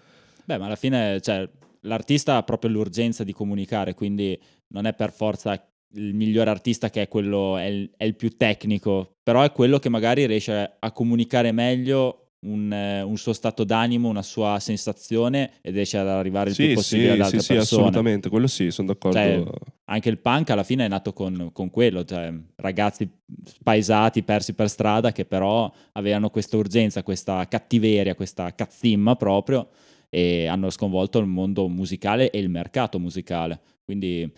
Beh, 0.47 0.57
ma 0.57 0.67
alla 0.67 0.77
fine, 0.77 1.19
cioè, 1.19 1.45
l'artista 1.81 2.37
ha 2.37 2.43
proprio 2.43 2.71
l'urgenza 2.71 3.25
di 3.25 3.33
comunicare, 3.33 3.93
quindi 3.93 4.39
non 4.67 4.85
è 4.85 4.93
per 4.93 5.11
forza 5.11 5.61
il 5.95 6.13
migliore 6.13 6.49
artista 6.49 6.89
che 6.89 7.01
è 7.01 7.07
quello, 7.09 7.57
è 7.57 7.65
il, 7.65 7.91
è 7.97 8.05
il 8.05 8.15
più 8.15 8.37
tecnico, 8.37 9.15
però 9.21 9.41
è 9.41 9.51
quello 9.51 9.77
che 9.77 9.89
magari 9.89 10.25
riesce 10.25 10.75
a 10.79 10.91
comunicare 10.93 11.51
meglio 11.51 12.29
un, 12.45 12.71
eh, 12.71 13.01
un 13.01 13.17
suo 13.17 13.33
stato 13.33 13.65
d'animo, 13.65 14.07
una 14.07 14.21
sua 14.21 14.57
sensazione 14.59 15.55
ed 15.61 15.73
riesce 15.73 15.97
ad 15.97 16.07
arrivare 16.07 16.51
il 16.51 16.55
più 16.55 16.67
Sì, 16.67 16.73
possibile 16.75 17.07
sì, 17.07 17.11
ad 17.11 17.17
sì, 17.17 17.23
altre 17.23 17.39
sì, 17.41 17.53
persone. 17.53 17.81
assolutamente. 17.81 18.29
Quello 18.29 18.47
sì, 18.47 18.71
sono 18.71 18.87
d'accordo. 18.87 19.17
Cioè, 19.17 19.43
Anche 19.89 20.07
il 20.09 20.19
punk 20.19 20.49
alla 20.51 20.63
fine 20.63 20.85
è 20.85 20.87
nato 20.87 21.11
con, 21.11 21.49
con 21.51 21.69
quello, 21.69 22.05
cioè 22.05 22.33
ragazzi 22.55 23.09
spaesati, 23.43 24.23
persi 24.23 24.53
per 24.53 24.69
strada, 24.69 25.11
che 25.11 25.25
però 25.25 25.69
avevano 25.93 26.29
questa 26.29 26.55
urgenza, 26.55 27.03
questa 27.03 27.45
cattiveria, 27.49 28.15
questa 28.15 28.53
cazzimma 28.55 29.15
proprio, 29.17 29.67
e 30.09 30.47
hanno 30.47 30.69
sconvolto 30.69 31.19
il 31.19 31.25
mondo 31.27 31.67
musicale 31.67 32.29
e 32.29 32.39
il 32.39 32.49
mercato 32.49 32.99
musicale. 32.99 33.59
Quindi 33.83 34.29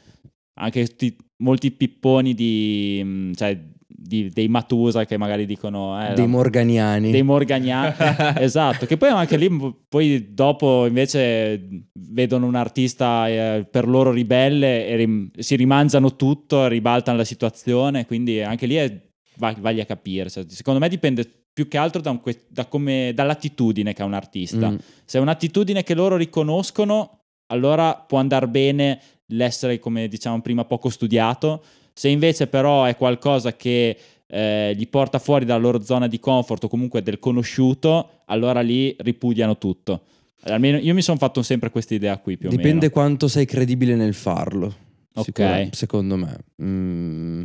anche 0.60 0.86
tutti- 0.88 1.15
molti 1.38 1.71
pipponi 1.71 2.34
di, 2.34 3.01
mh, 3.03 3.34
cioè, 3.34 3.58
di- 3.88 4.29
dei 4.29 4.47
Matusa 4.47 5.05
che 5.05 5.17
magari 5.17 5.45
dicono... 5.45 5.99
eh, 6.01 6.13
Dei 6.13 6.25
la- 6.25 6.29
morganiani. 6.29 7.12
dei 7.12 7.21
morgagnani 7.23 7.93
esatto 8.39 8.86
che 8.86 8.97
poi 8.97 9.10
anche 9.10 9.36
lì 9.38 9.49
poi 9.88 10.34
dopo 10.34 10.86
invece 10.86 11.86
vedono 11.93 12.45
un 12.45 12.55
artista 12.55 13.27
eh, 13.27 13.65
per 13.69 13.88
loro 13.88 14.12
ribelle 14.12 14.88
e 14.88 14.95
rim- 14.95 15.38
si 15.39 15.55
rimangiano 15.55 16.15
tutto 16.15 16.67
ribaltano 16.67 17.17
la 17.17 17.23
situazione 17.25 18.05
quindi 18.05 18.41
anche 18.41 18.65
lì 18.67 18.75
è, 18.75 19.01
va- 19.36 19.55
vagli 19.60 19.79
a 19.82 19.86
capire 19.86 20.29
Cioè, 20.29 20.45
secondo 20.47 20.79
me 20.79 20.88
dipende 20.89 21.38
più 21.60 21.67
che 21.67 21.78
altro 21.78 22.00
da, 22.00 22.12
un 22.12 22.22
da 22.48 22.65
come- 22.67 23.12
dall'attitudine 23.13 23.91
che 23.93 24.02
ha 24.02 24.06
un 24.06 24.13
artista 24.13 24.69
Mm. 24.69 24.76
se 25.04 25.17
è 25.17 25.22
un'attitudine 25.22 25.84
che 25.84 25.93
loro 25.93 26.15
riconoscono 26.15 27.19
allora 27.48 27.95
può 27.95 28.17
andare 28.17 28.48
bene 28.48 29.02
l'essere 29.32 29.78
come 29.80 30.08
diciamo 30.08 30.39
prima 30.41 30.63
poco 30.63 30.88
studiato 30.89 31.62
se 31.91 32.08
invece 32.08 32.48
però 32.48 32.86
è 32.86 32.95
qualcosa 32.95 33.54
che 33.58 33.98
eh, 34.32 34.74
gli 34.78 34.88
porta 34.88 35.19
fuori 35.19 35.43
dalla 35.43 35.60
loro 35.60 35.82
zona 35.82 36.08
di 36.08 36.17
comfort 36.19 36.63
o 36.63 36.67
comunque 36.69 37.02
del 37.02 37.17
conosciuto, 37.19 38.22
allora 38.26 38.62
lì 38.62 38.95
ripudiano 39.00 39.58
tutto. 39.58 40.02
Almeno 40.43 40.78
io 40.78 40.93
mi 40.93 41.02
sono 41.02 41.17
fatto 41.17 41.41
sempre 41.41 41.72
questa 41.72 41.95
idea 41.95 42.15
qui 42.19 42.38
più 42.38 42.48
o 42.48 42.52
Dipende 42.52 42.82
meno. 42.86 42.91
quanto 42.91 43.28
sei 43.28 43.45
credibile 43.45 43.95
nel 43.95 44.13
farlo. 44.13 44.67
Ok. 45.15 45.26
Sicura- 45.26 45.67
secondo 45.72 46.15
me. 46.15 46.38
Mm. 46.63 47.43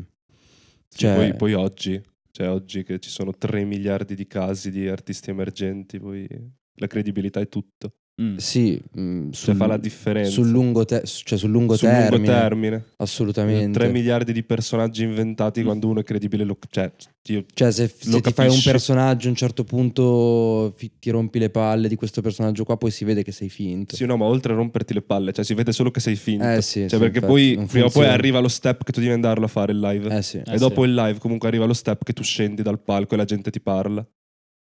Sì, 0.89 0.99
Cioè- 0.99 1.15
poi, 1.17 1.35
poi 1.37 1.55
oggi, 1.55 2.01
cioè 2.35 2.49
oggi 2.51 2.83
che 2.83 2.99
ci 2.99 3.11
sono 3.11 3.33
3 3.33 3.65
miliardi 3.65 4.17
di 4.17 4.27
casi 4.27 4.71
di 4.73 4.89
artisti 4.89 5.31
emergenti, 5.31 6.01
poi 6.01 6.27
la 6.75 6.89
credibilità 6.89 7.39
è 7.39 7.47
tutto. 7.49 7.95
Mm. 8.23 8.37
Sì, 8.37 8.81
mm, 8.97 9.31
Cioè 9.33 9.45
sul, 9.45 9.57
fa 9.57 9.67
la 9.67 9.77
differenza. 9.77 10.31
sul 10.31 10.49
lungo, 10.49 10.85
te- 10.85 11.03
cioè 11.05 11.37
sul 11.37 11.51
lungo 11.51 11.75
Sul 11.77 11.89
termine. 11.89 12.11
lungo 12.17 12.31
termine. 12.31 12.85
Assolutamente. 12.99 13.77
3 13.77 13.91
miliardi 13.91 14.33
di 14.33 14.45
personaggi 14.45 15.03
inventati 15.03 15.63
Mm. 15.63 15.65
quando 15.65 15.89
uno 15.89 15.99
è 15.99 16.05
credibile. 16.05 16.45
Lo, 16.45 16.57
cioè, 16.71 16.93
io, 17.27 17.45
Cioè, 17.53 17.73
se, 17.73 17.89
se 17.89 18.21
ti 18.21 18.33
fai 18.33 18.49
un 18.49 18.61
personaggio 18.63 19.27
a 19.27 19.31
un 19.31 19.37
certo 19.37 19.65
punto 19.65 20.73
fi- 20.77 20.93
ti 21.01 21.11
rompi 21.11 21.41
le 21.41 21.51
palle 21.51 21.89
di 21.89 21.97
questo 21.97 22.21
personaggio 22.21 22.63
qua, 22.65 22.77
poi 22.77 22.93
si 22.93 23.05
vede 23.05 23.25
che 23.25 23.33
sei 23.33 23.49
finto. 23.49 23.97
sì, 23.97 24.05
no, 24.07 24.17
ma 24.17 24.27
oltre 24.27 24.53
a 24.53 24.57
romperti 24.57 24.95
le 24.95 25.03
palle, 25.03 25.33
cioè 25.33 25.45
si 25.45 25.55
vede 25.55 25.73
solo 25.73 25.91
che 25.91 25.99
sei 25.99 26.15
finto. 26.15 26.45
Eh 26.49 26.63
sì, 26.63 26.81
cioè, 26.81 26.91
sì, 26.91 26.99
perché 26.99 27.19
infatti, 27.19 27.27
poi 27.57 27.67
prima 27.67 27.87
o 27.87 27.91
poi 27.91 28.07
arriva 28.07 28.39
lo 28.39 28.47
step 28.49 28.85
che 28.85 28.93
tu 28.93 29.01
devi 29.01 29.13
andarlo 29.13 29.47
a 29.47 29.49
fare 29.49 29.73
il 29.73 29.81
live. 29.81 30.17
Eh 30.17 30.23
sì. 30.23 30.37
Eh 30.39 30.55
e 30.55 30.59
dopo 30.59 30.83
sì. 30.85 30.89
il 30.89 30.95
live 30.95 31.19
comunque 31.19 31.49
arriva 31.49 31.65
lo 31.65 31.73
step 31.75 32.05
che 32.05 32.13
tu 32.13 32.23
scendi 32.23 32.63
dal 32.63 32.79
palco 32.81 33.15
e 33.15 33.17
la 33.17 33.25
gente 33.25 33.51
ti 33.51 33.61
parla. 33.61 34.07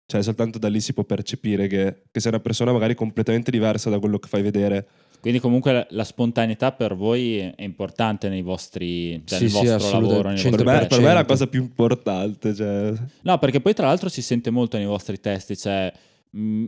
Cioè, 0.07 0.23
soltanto 0.23 0.59
da 0.59 0.69
lì 0.69 0.81
si 0.81 0.93
può 0.93 1.03
percepire 1.05 1.67
che, 1.67 2.03
che 2.13 2.21
sei 2.21 2.31
una 2.31 2.41
persona 2.41 2.73
magari 2.73 2.95
completamente 2.95 3.51
diversa 3.51 3.91
da 3.91 3.99
quello 3.99 4.19
che 4.19 4.29
fai 4.29 4.41
vedere. 4.43 4.87
Quindi 5.21 5.41
comunque 5.41 5.73
la, 5.73 5.87
la 5.91 6.05
spontaneità 6.05 6.71
per 6.71 6.95
voi 6.95 7.39
è 7.39 7.63
importante 7.65 8.29
nei 8.29 8.43
vostri, 8.43 9.21
cioè 9.27 9.39
Sì, 9.39 9.45
nel 9.45 9.53
sì, 9.53 9.67
vostro 9.67 10.01
lavoro. 10.01 10.29
nei 10.29 10.41
Per 10.41 10.51
vostri 10.51 10.65
me, 10.65 10.87
per 10.87 11.01
me 11.01 11.11
è 11.11 11.13
la 11.15 11.21
100%. 11.23 11.27
cosa 11.27 11.47
più 11.49 11.61
importante. 11.63 12.55
Cioè... 12.55 12.93
No, 13.23 13.39
perché 13.39 13.61
poi 13.61 13.75
tra 13.75 13.87
l'altro 13.87 14.09
si 14.09 14.23
sente 14.23 14.51
molto 14.51 14.77
nei 14.77 14.87
vostri 14.87 15.19
testi, 15.19 15.57
cioè 15.57 15.93
mh, 16.31 16.65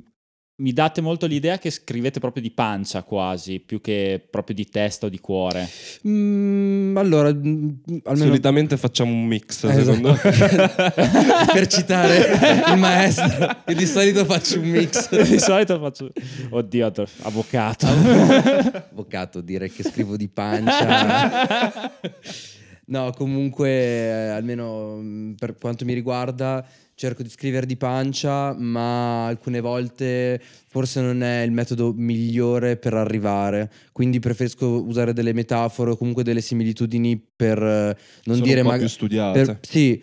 mi 0.61 0.73
date 0.73 1.01
molto 1.01 1.27
l'idea 1.27 1.57
che 1.59 1.71
scrivete 1.71 2.19
proprio 2.19 2.43
di 2.43 2.51
pancia 2.51 3.03
quasi, 3.05 3.61
più 3.61 3.81
che 3.81 4.25
proprio 4.29 4.57
di 4.57 4.67
testa 4.67 5.07
o 5.07 5.09
di 5.09 5.21
cuore. 5.21 5.69
Mm, 6.07 6.97
allora, 6.97 7.33
mm, 7.33 7.69
almeno 8.05 8.27
Solitamente 8.27 8.77
facciamo 8.77 9.13
un 9.13 9.27
mix, 9.27 9.65
Eh, 9.65 9.73
secondo 9.73 10.13
esatto. 10.13 10.99
me. 10.99 11.47
per 11.53 11.67
citare 11.69 12.73
il 12.73 12.79
maestro, 12.79 13.57
io 13.67 13.75
di 13.75 13.87
solito 13.87 14.25
faccio 14.25 14.59
un 14.59 14.69
mix. 14.69 15.09
Di 15.23 15.39
solito 15.39 15.79
faccio... 15.79 16.13
Oddio, 16.51 16.93
avvocato. 17.23 17.87
Avvocato, 18.91 19.41
dire 19.41 19.71
che 19.71 19.85
scrivo 19.85 20.17
di 20.17 20.29
pancia. 20.29 21.93
No, 22.89 23.13
comunque, 23.15 23.69
eh, 23.69 24.29
almeno 24.29 24.97
mm, 24.97 25.33
per 25.35 25.57
quanto 25.59 25.85
mi 25.85 25.93
riguarda, 25.93 26.67
cerco 26.99 27.23
di 27.23 27.29
scrivere 27.29 27.65
di 27.65 27.77
pancia, 27.77 28.53
ma 28.59 29.27
alcune 29.27 29.61
volte 29.61 30.43
forse 30.67 31.01
non 31.01 31.23
è 31.23 31.43
il 31.43 31.53
metodo 31.53 31.93
migliore 31.97 32.77
per 32.77 32.95
arrivare. 32.95 33.71
Quindi 33.93 34.19
preferisco 34.19 34.67
usare 34.85 35.13
delle 35.13 35.33
metafore 35.33 35.93
o 35.93 35.97
comunque 35.97 36.25
delle 36.25 36.41
similitudini 36.41 37.17
per 37.37 37.63
eh, 37.63 37.97
non 38.25 38.35
Sono 38.35 38.41
dire 38.47 38.57
un 38.61 38.67
po' 38.67 38.73
maga- 38.73 38.81
più 38.85 38.89
studiate. 38.89 39.45
per- 39.45 39.59
sì, 39.63 40.03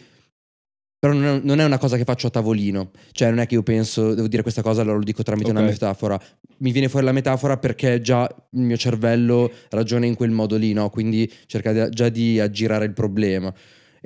però 0.98 1.12
non 1.14 1.60
è, 1.60 1.66
una 1.66 1.78
cosa 1.78 1.98
che 1.98 2.06
faccio 2.06 2.28
a 2.28 2.30
tavolino. 2.30 2.92
Cioè, 3.12 3.28
non 3.30 3.40
è 3.40 3.46
che 3.46 3.56
io 3.56 3.62
penso, 3.64 4.14
devo 4.14 4.30
dire 4.30 4.42
questa 4.42 4.62
cosa, 4.62 4.82
allora 4.82 4.98
lo 4.98 5.04
dico 5.04 5.22
tramite 5.22 5.52
una 5.52 5.60
Ok. 5.62 5.72
metafora. 5.72 6.20
Mi 6.60 6.72
viene 6.72 6.88
fuori 6.88 7.06
la 7.06 7.12
metafora 7.12 7.58
perché 7.58 8.00
già 8.00 8.26
il 8.52 8.62
mio 8.62 8.78
cervello 8.78 9.52
ragiona 9.70 10.06
in 10.06 10.16
quel 10.16 10.32
modo 10.32 10.56
lì, 10.56 10.72
no? 10.72 10.90
Quindi 10.90 11.30
cerca 11.46 11.90
già 11.90 12.08
di 12.08 12.40
aggirare 12.40 12.86
il 12.86 12.94
problema. 12.94 13.54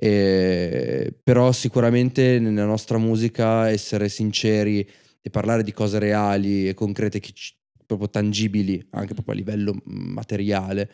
E- 0.01 1.13
però 1.21 1.51
sicuramente 1.51 2.39
nella 2.39 2.65
nostra 2.65 2.97
musica 2.97 3.69
essere 3.69 4.07
sinceri 4.07 4.87
e 5.21 5.29
parlare 5.29 5.61
di 5.63 5.73
cose 5.73 5.99
reali 5.99 6.69
e 6.69 6.73
concrete, 6.73 7.19
che 7.19 7.31
ci- 7.33 7.53
proprio 7.85 8.09
tangibili, 8.09 8.85
anche 8.91 9.13
proprio 9.13 9.33
a 9.33 9.37
livello 9.37 9.75
materiale, 9.85 10.89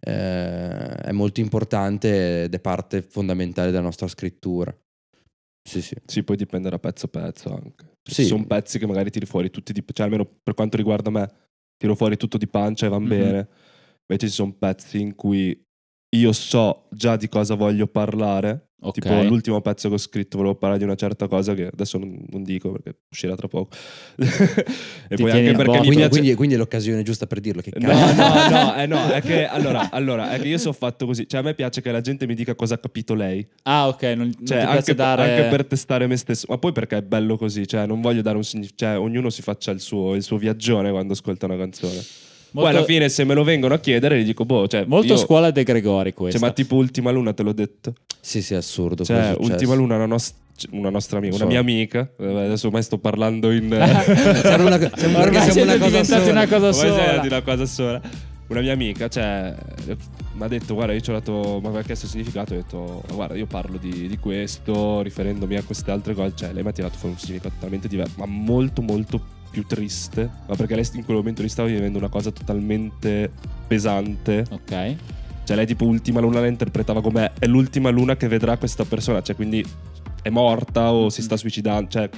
eh, 0.00 0.94
è 0.94 1.12
molto 1.12 1.40
importante 1.40 2.44
ed 2.44 2.54
è 2.54 2.60
parte 2.60 3.02
fondamentale 3.02 3.70
della 3.70 3.82
nostra 3.82 4.08
scrittura. 4.08 4.76
Sì, 5.62 5.82
sì. 5.82 5.94
Sì, 6.06 6.22
poi 6.24 6.36
dipende 6.36 6.70
da 6.70 6.78
pezzo 6.78 7.06
a 7.06 7.08
pezzo 7.10 7.52
anche. 7.54 7.84
Sì. 8.02 8.22
Ci 8.22 8.28
sono 8.28 8.46
pezzi 8.46 8.78
che 8.78 8.86
magari 8.86 9.10
tiri 9.10 9.26
fuori 9.26 9.50
tutti 9.50 9.72
di... 9.72 9.84
Cioè, 9.86 10.06
almeno 10.06 10.24
per 10.42 10.54
quanto 10.54 10.76
riguarda 10.78 11.10
me, 11.10 11.30
tiro 11.76 11.94
fuori 11.94 12.16
tutto 12.16 12.38
di 12.38 12.48
pancia 12.48 12.86
e 12.86 12.88
va 12.88 12.98
Mhm. 12.98 13.08
bene. 13.08 13.48
Invece 14.10 14.28
ci 14.28 14.32
sono 14.34 14.52
pezzi 14.54 14.98
in 15.00 15.14
cui 15.14 15.62
io 16.10 16.32
so 16.32 16.84
già 16.90 17.16
di 17.16 17.28
cosa 17.28 17.54
voglio 17.54 17.86
parlare. 17.86 18.62
Ok. 18.80 19.00
Tipo 19.00 19.22
l'ultimo 19.24 19.60
pezzo 19.60 19.88
che 19.88 19.94
ho 19.94 19.98
scritto 19.98 20.36
volevo 20.36 20.54
parlare 20.54 20.78
di 20.78 20.84
una 20.84 20.94
certa 20.94 21.26
cosa 21.26 21.52
che 21.52 21.66
adesso 21.66 21.98
non, 21.98 22.16
non 22.28 22.44
dico 22.44 22.70
perché 22.70 22.94
uscirà 23.10 23.34
tra 23.34 23.48
poco. 23.48 23.74
e 24.16 25.16
Ti 25.16 25.22
poi 25.22 25.30
anche 25.32 25.50
perché 25.50 25.64
bocca. 25.64 25.78
mi 25.80 25.86
Quindi, 25.86 25.96
piace... 25.96 26.08
quindi- 26.10 26.34
quindi 26.34 26.54
è 26.54 26.58
l'occasione 26.58 27.02
giusta 27.02 27.26
per 27.26 27.40
dirlo. 27.40 27.60
Che 27.60 27.72
No, 27.76 27.88
cazzo. 27.88 28.54
no, 28.54 28.64
no, 28.64 28.74
eh, 28.78 28.86
no, 28.86 29.08
è 29.08 29.20
che 29.20 29.46
allora, 29.48 29.90
allora, 29.90 30.30
è 30.30 30.40
che 30.40 30.46
io 30.46 30.58
sono 30.58 30.74
fatto 30.74 31.06
così. 31.06 31.26
Cioè, 31.26 31.40
a 31.40 31.42
me 31.42 31.54
piace 31.54 31.82
che 31.82 31.90
la 31.90 32.00
gente 32.00 32.24
mi 32.28 32.34
dica 32.36 32.54
cosa 32.54 32.74
ha 32.74 32.78
capito 32.78 33.14
lei. 33.14 33.44
Ah, 33.64 33.88
ok, 33.88 34.02
non, 34.04 34.16
non 34.18 34.32
Cioè, 34.46 34.58
ti 34.58 34.64
anche, 34.64 34.72
piace 34.74 34.94
dare... 34.94 35.22
anche 35.28 35.48
per 35.48 35.66
testare 35.66 36.06
me 36.06 36.16
stesso, 36.16 36.46
ma 36.48 36.58
poi 36.58 36.70
perché 36.70 36.98
è 36.98 37.02
bello 37.02 37.36
così. 37.36 37.66
Cioè, 37.66 37.84
non 37.84 38.00
voglio 38.00 38.22
dare 38.22 38.36
un 38.36 38.44
significato. 38.44 38.94
Cioè, 38.94 39.04
ognuno 39.04 39.28
si 39.30 39.42
faccia 39.42 39.72
il 39.72 39.80
suo, 39.80 40.14
il 40.14 40.22
suo 40.22 40.36
viaggione 40.36 40.92
quando 40.92 41.14
ascolta 41.14 41.46
una 41.46 41.56
canzone. 41.56 42.00
Poi 42.62 42.64
molto, 42.64 42.78
alla 42.78 42.86
fine, 42.86 43.08
se 43.08 43.24
me 43.24 43.34
lo 43.34 43.44
vengono 43.44 43.74
a 43.74 43.78
chiedere, 43.78 44.20
gli 44.20 44.24
dico, 44.24 44.44
boh, 44.44 44.66
cioè. 44.66 44.84
molto 44.86 45.12
io- 45.12 45.18
scuola 45.18 45.50
De 45.50 45.62
Gregori 45.62 46.12
questa. 46.12 46.38
Cioè, 46.38 46.48
ma 46.48 46.54
tipo 46.54 46.74
Ultima 46.76 47.10
Luna, 47.10 47.32
te 47.32 47.42
l'ho 47.42 47.52
detto. 47.52 47.94
Sì, 48.20 48.42
sì, 48.42 48.54
è 48.54 48.56
assurdo. 48.56 49.04
Cioè, 49.04 49.32
è. 49.32 49.36
Ultima 49.38 49.74
Luna 49.74 49.94
è 49.94 49.96
una, 49.98 50.06
nos- 50.06 50.34
una 50.72 50.90
nostra 50.90 51.18
amica, 51.18 51.36
una 51.36 51.44
mia 51.46 51.60
amica. 51.60 52.10
Eh, 52.18 52.26
Adesso 52.26 52.66
ormai 52.66 52.82
sto 52.82 52.98
parlando 52.98 53.50
in. 53.52 53.68
Siamo 54.42 54.66
una, 54.66 54.78
siamo, 54.96 55.18
Ormai 55.18 55.50
siamo 55.50 55.72
una 55.72 55.78
cosa 55.78 56.04
sola. 56.04 56.30
una 56.30 56.46
cosa 56.46 56.72
sola. 56.72 57.18
di 57.18 57.26
una 57.28 57.42
cosa 57.42 57.66
sola. 57.66 58.00
Una 58.48 58.60
mia 58.62 58.72
amica, 58.72 59.08
cioè, 59.08 59.54
mi 60.32 60.42
ha 60.42 60.48
detto, 60.48 60.72
guarda, 60.72 60.94
io 60.94 61.00
ci 61.00 61.10
ho 61.10 61.12
dato, 61.12 61.60
ma 61.62 61.68
mi 61.68 61.76
ha 61.76 61.82
chiesto 61.82 62.06
il 62.06 62.12
significato, 62.12 62.54
ho 62.54 62.56
detto, 62.56 63.02
guarda, 63.12 63.36
io 63.36 63.44
parlo 63.44 63.76
di, 63.76 64.08
di 64.08 64.16
questo, 64.16 65.02
riferendomi 65.02 65.54
a 65.56 65.62
queste 65.62 65.90
altre 65.90 66.14
cose, 66.14 66.32
cioè, 66.34 66.52
lei 66.54 66.62
mi 66.62 66.70
ha 66.70 66.72
tirato 66.72 66.96
fuori 66.96 67.14
un 67.14 67.20
significato 67.20 67.56
totalmente 67.56 67.88
diverso, 67.88 68.14
ma 68.16 68.24
molto, 68.24 68.80
molto 68.80 69.20
più 69.50 69.64
triste, 69.66 70.28
ma 70.46 70.54
perché 70.54 70.74
lei 70.74 70.86
in 70.94 71.04
quel 71.04 71.16
momento 71.16 71.42
lì 71.42 71.48
stava 71.48 71.68
vivendo 71.68 71.98
una 71.98 72.08
cosa 72.08 72.30
totalmente 72.30 73.30
pesante, 73.66 74.44
Ok. 74.50 74.96
cioè 75.44 75.56
lei 75.56 75.66
tipo 75.66 75.84
ultima 75.84 76.20
luna 76.20 76.40
la 76.40 76.46
interpretava 76.46 77.00
come 77.00 77.32
è 77.38 77.46
l'ultima 77.46 77.90
luna 77.90 78.16
che 78.16 78.28
vedrà 78.28 78.56
questa 78.56 78.84
persona, 78.84 79.22
cioè 79.22 79.34
quindi 79.36 79.64
è 80.22 80.28
morta 80.30 80.92
o 80.92 81.08
si 81.10 81.22
sta 81.22 81.36
suicidando, 81.36 81.88
cioè 81.90 82.08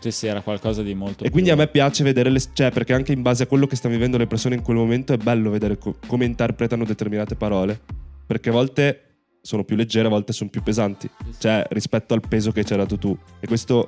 Sì, 0.00 0.10
sì, 0.10 0.26
era 0.26 0.40
qualcosa 0.42 0.82
di 0.82 0.94
molto 0.94 1.24
e 1.24 1.30
quindi 1.30 1.50
a 1.50 1.54
più- 1.54 1.62
me 1.62 1.68
piace 1.70 2.04
vedere 2.04 2.30
le 2.30 2.40
cioè 2.52 2.70
perché 2.70 2.92
anche 2.92 3.12
in 3.12 3.22
base 3.22 3.44
a 3.44 3.46
quello 3.46 3.66
che 3.66 3.76
stanno 3.76 3.94
vivendo 3.94 4.16
le 4.18 4.26
persone 4.26 4.54
in 4.54 4.62
quel 4.62 4.76
momento 4.76 5.12
è 5.12 5.16
bello 5.16 5.50
vedere 5.50 5.78
co- 5.78 5.96
come 6.06 6.24
interpretano 6.24 6.84
determinate 6.84 7.34
parole, 7.34 7.80
perché 8.26 8.50
a 8.50 8.52
volte 8.52 9.00
sono 9.40 9.62
più 9.64 9.76
leggere, 9.76 10.06
a 10.06 10.10
volte 10.10 10.32
sono 10.32 10.50
più 10.50 10.62
pesanti, 10.62 11.08
cioè 11.38 11.64
rispetto 11.70 12.14
al 12.14 12.20
peso 12.26 12.50
che 12.52 12.64
ci 12.64 12.72
hai 12.72 12.78
dato 12.80 12.98
tu. 12.98 13.16
E 13.40 13.46
questo 13.46 13.86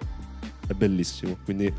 è 0.68 0.72
bellissimo, 0.72 1.36
quindi 1.44 1.72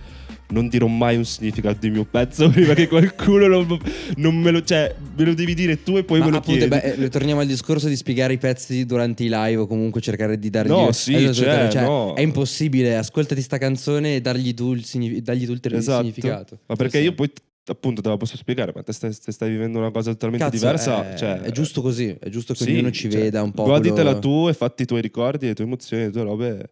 non 0.51 0.67
dirò 0.67 0.87
mai 0.87 1.15
un 1.15 1.25
significato 1.25 1.77
di 1.79 1.89
mio 1.91 2.05
pezzo 2.05 2.49
prima 2.51 2.73
che 2.73 2.87
qualcuno 2.87 3.47
non, 3.47 3.79
non 4.15 4.35
me 4.35 4.51
lo 4.51 4.63
cioè 4.63 4.95
me 5.15 5.23
lo 5.25 5.33
devi 5.33 5.53
dire 5.53 5.83
tu 5.83 5.97
e 5.97 6.03
poi 6.03 6.19
Ma 6.19 6.25
me 6.25 6.31
lo 6.31 6.37
appunto, 6.37 6.67
chiedi. 6.67 6.95
beh, 6.95 7.03
eh, 7.05 7.09
torniamo 7.09 7.41
al 7.41 7.47
discorso 7.47 7.87
di 7.87 7.95
spiegare 7.95 8.33
i 8.33 8.37
pezzi 8.37 8.85
durante 8.85 9.23
i 9.23 9.29
live 9.29 9.57
o 9.61 9.67
comunque 9.67 10.01
cercare 10.01 10.39
di 10.39 10.49
dargli 10.49 10.69
No, 10.69 10.91
sì, 10.91 11.15
Esatto, 11.15 11.33
cioè, 11.33 11.69
cioè, 11.71 11.81
no. 11.83 12.13
È 12.15 12.21
impossibile, 12.21 12.97
ascoltati 12.97 13.41
sta 13.41 13.57
canzone 13.57 14.15
e 14.15 14.21
dargli 14.21 14.53
tu 14.53 14.73
il, 14.73 14.83
signifi- 14.85 15.21
dargli 15.21 15.45
tu 15.45 15.51
il 15.51 15.59
Esatto. 15.73 15.99
significato. 15.99 16.59
Ma 16.65 16.75
perché 16.75 16.97
Sì, 16.97 17.03
io 17.03 17.13
poi 17.13 17.31
appunto 17.67 18.01
te 18.01 18.09
la 18.09 18.17
posso 18.17 18.35
spiegare, 18.35 18.71
ma 18.73 18.81
te 18.81 18.93
stai, 18.93 19.15
te 19.15 19.31
stai 19.31 19.49
vivendo 19.51 19.77
una 19.77 19.91
cosa 19.91 20.11
totalmente 20.11 20.45
Cazzo, 20.45 20.57
diversa, 20.57 21.07
è, 21.11 21.15
cioè, 21.15 21.33
è 21.41 21.51
giusto 21.51 21.81
così, 21.81 22.15
è 22.19 22.29
giusto 22.29 22.53
che 22.55 22.63
Sì, 22.63 22.71
ognuno 22.71 22.89
ci 22.91 23.11
cioè, 23.11 23.19
veda 23.21 23.43
un 23.43 23.51
po'. 23.51 23.63
Goditela 23.65 24.15
quello- 24.15 24.19
tu 24.19 24.47
e 24.49 24.53
fatti 24.53 24.81
i 24.83 24.85
tuoi 24.85 25.01
ricordi, 25.01 25.45
le 25.47 25.53
tue 25.53 25.65
emozioni, 25.65 26.05
le 26.05 26.11
tue 26.11 26.23
robe. 26.23 26.69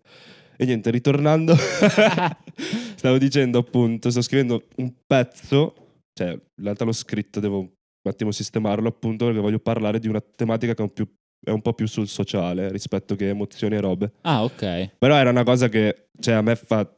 E 0.58 0.66
niente, 0.66 0.90
ritornando, 0.90 1.56
stavo 2.96 3.18
dicendo 3.20 3.60
appunto, 3.60 4.10
sto 4.10 4.22
scrivendo 4.22 4.64
un 4.78 4.92
pezzo, 5.06 5.76
cioè 6.14 6.30
in 6.32 6.64
realtà 6.64 6.84
l'ho 6.84 6.92
scritto, 6.94 7.40
devo 7.40 7.60
un 7.60 7.70
attimo 8.04 8.32
sistemarlo 8.32 8.88
appunto 8.88 9.26
perché 9.26 9.40
voglio 9.40 9.60
parlare 9.60 10.00
di 10.00 10.08
una 10.08 10.20
tematica 10.20 10.74
che 10.74 10.82
è 10.82 10.86
un, 10.86 10.94
più- 10.94 11.08
è 11.46 11.52
un 11.52 11.62
po' 11.62 11.74
più 11.74 11.86
sul 11.86 12.08
sociale 12.08 12.72
rispetto 12.72 13.16
che 13.16 13.30
emozioni 13.30 13.76
e 13.76 13.80
robe. 13.82 14.14
Ah, 14.22 14.44
ok. 14.44 14.96
Però 14.98 15.16
era 15.16 15.30
una 15.30 15.44
cosa 15.44 15.70
che, 15.70 16.10
cioè, 16.20 16.34
a 16.34 16.42
me 16.42 16.56
fa, 16.56 16.92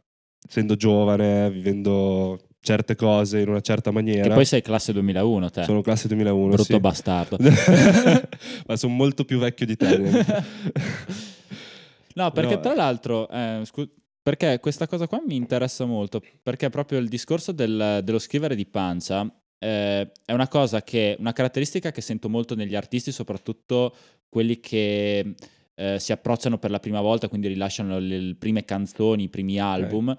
essendo 0.47 0.75
giovane, 0.75 1.51
vivendo 1.51 2.39
certe 2.61 2.95
cose 2.95 3.39
in 3.39 3.49
una 3.49 3.61
certa 3.61 3.91
maniera. 3.91 4.27
Che 4.27 4.33
poi 4.33 4.45
sei 4.45 4.61
classe 4.61 4.93
2001, 4.93 5.49
te. 5.49 5.63
Sono 5.63 5.81
classe 5.81 6.07
2001, 6.07 6.47
Brutto 6.47 6.63
sì. 6.63 6.79
bastardo. 6.79 7.37
Ma 8.67 8.75
sono 8.75 8.93
molto 8.93 9.25
più 9.25 9.37
vecchio 9.37 9.65
di 9.65 9.75
te. 9.75 9.97
No, 12.19 12.31
perché 12.31 12.55
No. 12.55 12.59
tra 12.59 12.75
l'altro, 12.75 13.29
eh, 13.29 13.61
scu- 13.63 13.89
perché 14.21 14.59
questa 14.59 14.87
cosa 14.87 15.07
qua 15.07 15.21
mi 15.25 15.35
interessa 15.35 15.85
molto, 15.85 16.21
perché 16.43 16.69
proprio 16.69 16.99
il 16.99 17.07
discorso 17.07 17.51
del- 17.53 18.01
dello 18.03 18.19
scrivere 18.19 18.55
di 18.55 18.65
pancia 18.65 19.25
eh, 19.61 20.11
è 20.25 20.31
una 20.31 20.47
cosa 20.47 20.81
che, 20.83 21.15
una 21.19 21.33
caratteristica 21.33 21.91
che 21.91 22.01
sento 22.01 22.29
molto 22.29 22.55
negli 22.55 22.75
artisti, 22.75 23.11
soprattutto 23.11 23.93
quelli 24.29 24.59
che 24.59 25.33
eh, 25.75 25.99
si 25.99 26.11
approcciano 26.11 26.57
per 26.57 26.71
la 26.71 26.79
prima 26.79 27.01
volta, 27.01 27.27
quindi 27.29 27.47
rilasciano 27.47 27.99
le, 27.99 28.19
le 28.19 28.35
prime 28.35 28.63
canzoni, 28.65 29.23
i 29.23 29.29
primi 29.29 29.59
album. 29.59 30.15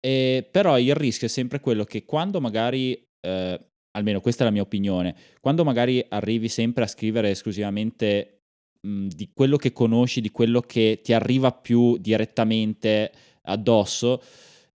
E, 0.00 0.48
però 0.50 0.78
il 0.78 0.94
rischio 0.94 1.26
è 1.26 1.30
sempre 1.30 1.58
quello 1.60 1.84
che 1.84 2.04
quando 2.04 2.40
magari, 2.40 3.00
eh, 3.20 3.60
almeno 3.96 4.20
questa 4.20 4.42
è 4.42 4.46
la 4.46 4.52
mia 4.52 4.62
opinione, 4.62 5.14
quando 5.40 5.64
magari 5.64 6.04
arrivi 6.08 6.48
sempre 6.48 6.84
a 6.84 6.86
scrivere 6.88 7.30
esclusivamente 7.30 8.35
di 9.08 9.30
quello 9.32 9.56
che 9.56 9.72
conosci, 9.72 10.20
di 10.20 10.30
quello 10.30 10.60
che 10.60 11.00
ti 11.02 11.12
arriva 11.12 11.52
più 11.52 11.96
direttamente 11.98 13.10
addosso, 13.42 14.22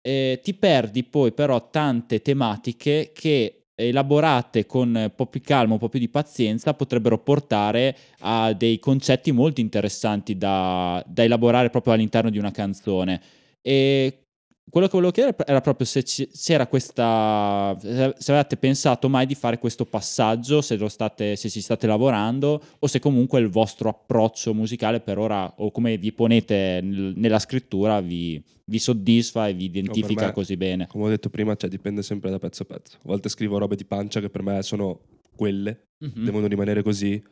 eh, 0.01 0.41
ti 0.43 0.55
perdi 0.55 1.05
poi 1.05 1.33
però 1.33 1.71
tante 1.71 2.23
tematiche 2.23 3.11
che 3.13 3.67
elaborate 3.75 4.65
con 4.65 4.95
un 4.95 5.13
po' 5.15 5.27
più 5.27 5.41
calma, 5.43 5.75
un 5.75 5.79
po' 5.79 5.89
più 5.89 5.99
di 5.99 6.09
pazienza, 6.09 6.75
potrebbero 6.75 7.19
portare 7.19 7.97
a 8.21 8.53
dei 8.53 8.79
concetti 8.79 9.33
molto 9.33 9.61
interessanti 9.61 10.37
da, 10.39 11.05
da 11.07 11.23
elaborare 11.23 11.71
proprio 11.71 11.93
all'interno 11.93 12.31
di 12.31 12.39
una 12.39 12.51
canzone. 12.51 13.21
E 13.61 14.26
quello 14.69 14.87
che 14.89 14.93
volevo 14.95 15.13
chiedere 15.13 15.37
era 15.47 15.61
proprio 15.61 15.87
se 15.87 16.03
c'era 16.03 16.67
questa. 16.67 17.77
se 17.81 18.31
avevate 18.33 18.57
pensato 18.57 19.09
mai 19.09 19.25
di 19.27 19.35
fare 19.35 19.59
questo 19.59 19.85
passaggio, 19.85 20.61
se, 20.61 20.77
lo 20.77 20.89
state, 20.89 21.37
se 21.37 21.49
ci 21.49 21.61
state 21.61 21.87
lavorando, 21.87 22.61
o 22.79 22.87
se 22.87 22.99
comunque 22.99 23.39
il 23.41 23.49
vostro 23.49 23.89
approccio 23.89 24.53
musicale 24.55 25.01
per 25.01 25.19
ora, 25.19 25.53
o 25.59 25.71
come 25.71 25.97
vi 25.99 26.13
ponete 26.13 26.81
nel- 26.83 27.13
nella 27.17 27.39
scrittura, 27.39 28.01
vi, 28.01 28.43
vi 28.65 28.79
soddisfa 28.79 29.47
e 29.49 29.55
vi 29.55 29.65
identifica 29.65 30.27
me- 30.27 30.33
così 30.33 30.57
bene. 30.57 30.87
Come 30.89 31.05
ho 31.05 31.09
detto 31.09 31.31
prima, 31.31 31.55
cioè, 31.55 31.71
dipende 31.71 32.03
sempre 32.03 32.31
da 32.31 32.39
pezzo 32.39 32.63
a 32.63 32.67
pezzo. 32.67 32.97
A 32.97 33.03
volte 33.05 33.29
scrivo 33.29 33.59
robe 33.59 33.77
di 33.77 33.85
pancia 33.85 34.21
che 34.21 34.31
per 34.31 34.43
me 34.43 34.63
sono 34.63 35.01
quelle, 35.37 35.85
Mhm. 36.05 36.25
devono 36.25 36.47
rimanere 36.49 36.83
così. 36.83 37.23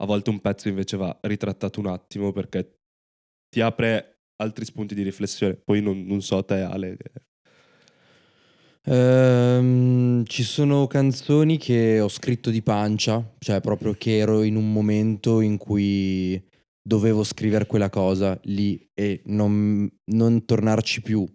A 0.00 0.06
volte 0.06 0.30
un 0.30 0.40
pezzo 0.40 0.68
invece 0.68 0.96
va 0.96 1.16
ritrattato 1.22 1.80
un 1.80 1.86
attimo 1.86 2.32
perché 2.32 2.78
ti 3.48 3.60
apre 3.60 4.13
altri 4.36 4.64
spunti 4.64 4.94
di 4.94 5.02
riflessione. 5.02 5.54
Poi 5.54 5.80
non, 5.80 6.04
non 6.04 6.22
so 6.22 6.44
te, 6.44 6.60
Ale. 6.60 6.96
Ehm, 8.86 10.24
ci 10.26 10.42
sono 10.42 10.86
canzoni 10.86 11.56
che 11.56 12.00
ho 12.00 12.08
scritto 12.08 12.50
di 12.50 12.62
pancia, 12.62 13.34
cioè 13.38 13.60
proprio 13.60 13.94
che 13.94 14.18
ero 14.18 14.42
in 14.42 14.56
un 14.56 14.72
momento 14.72 15.40
in 15.40 15.56
cui 15.56 16.42
dovevo 16.86 17.24
scrivere 17.24 17.66
quella 17.66 17.88
cosa 17.88 18.38
lì 18.44 18.90
e 18.92 19.22
non, 19.26 19.90
non 20.12 20.44
tornarci 20.44 21.00
più. 21.00 21.26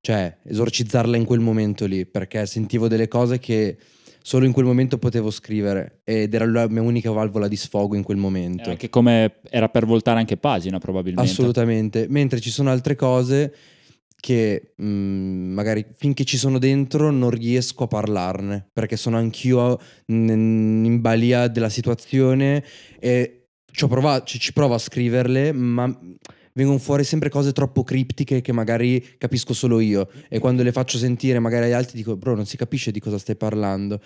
Cioè, 0.00 0.38
esorcizzarla 0.44 1.16
in 1.16 1.24
quel 1.24 1.40
momento 1.40 1.86
lì, 1.86 2.06
perché 2.06 2.46
sentivo 2.46 2.86
delle 2.86 3.08
cose 3.08 3.38
che 3.38 3.78
solo 4.28 4.44
in 4.44 4.52
quel 4.52 4.66
momento 4.66 4.98
potevo 4.98 5.30
scrivere 5.30 6.00
ed 6.04 6.34
era 6.34 6.44
la 6.44 6.68
mia 6.68 6.82
unica 6.82 7.10
valvola 7.10 7.48
di 7.48 7.56
sfogo 7.56 7.96
in 7.96 8.02
quel 8.02 8.18
momento. 8.18 8.64
Era 8.64 8.72
anche 8.72 8.90
come 8.90 9.36
era 9.48 9.70
per 9.70 9.86
voltare 9.86 10.18
anche 10.18 10.36
pagina, 10.36 10.78
probabilmente. 10.78 11.30
Assolutamente. 11.30 12.04
Mentre 12.10 12.38
ci 12.38 12.50
sono 12.50 12.68
altre 12.68 12.94
cose 12.94 13.54
che 14.20 14.74
mh, 14.76 14.84
magari 14.84 15.86
finché 15.96 16.24
ci 16.24 16.36
sono 16.36 16.58
dentro 16.58 17.10
non 17.10 17.30
riesco 17.30 17.84
a 17.84 17.86
parlarne 17.86 18.68
perché 18.70 18.98
sono 18.98 19.16
anch'io 19.16 19.80
in 20.08 20.98
balia 21.00 21.48
della 21.48 21.70
situazione 21.70 22.62
e 23.00 23.46
ci, 23.72 23.84
ho 23.84 23.88
provato, 23.88 24.26
ci 24.26 24.52
provo 24.52 24.74
a 24.74 24.78
scriverle, 24.78 25.52
ma 25.52 25.86
vengono 26.58 26.78
fuori 26.78 27.04
sempre 27.04 27.28
cose 27.28 27.52
troppo 27.52 27.84
criptiche 27.84 28.40
che 28.40 28.52
magari 28.52 29.14
capisco 29.16 29.54
solo 29.54 29.78
io 29.78 30.08
e 30.28 30.40
quando 30.40 30.64
le 30.64 30.72
faccio 30.72 30.98
sentire 30.98 31.38
magari 31.38 31.66
agli 31.66 31.72
altri 31.72 31.96
dico 31.96 32.16
bro 32.16 32.34
non 32.34 32.46
si 32.46 32.56
capisce 32.56 32.90
di 32.90 32.98
cosa 32.98 33.16
stai 33.16 33.36
parlando. 33.36 34.00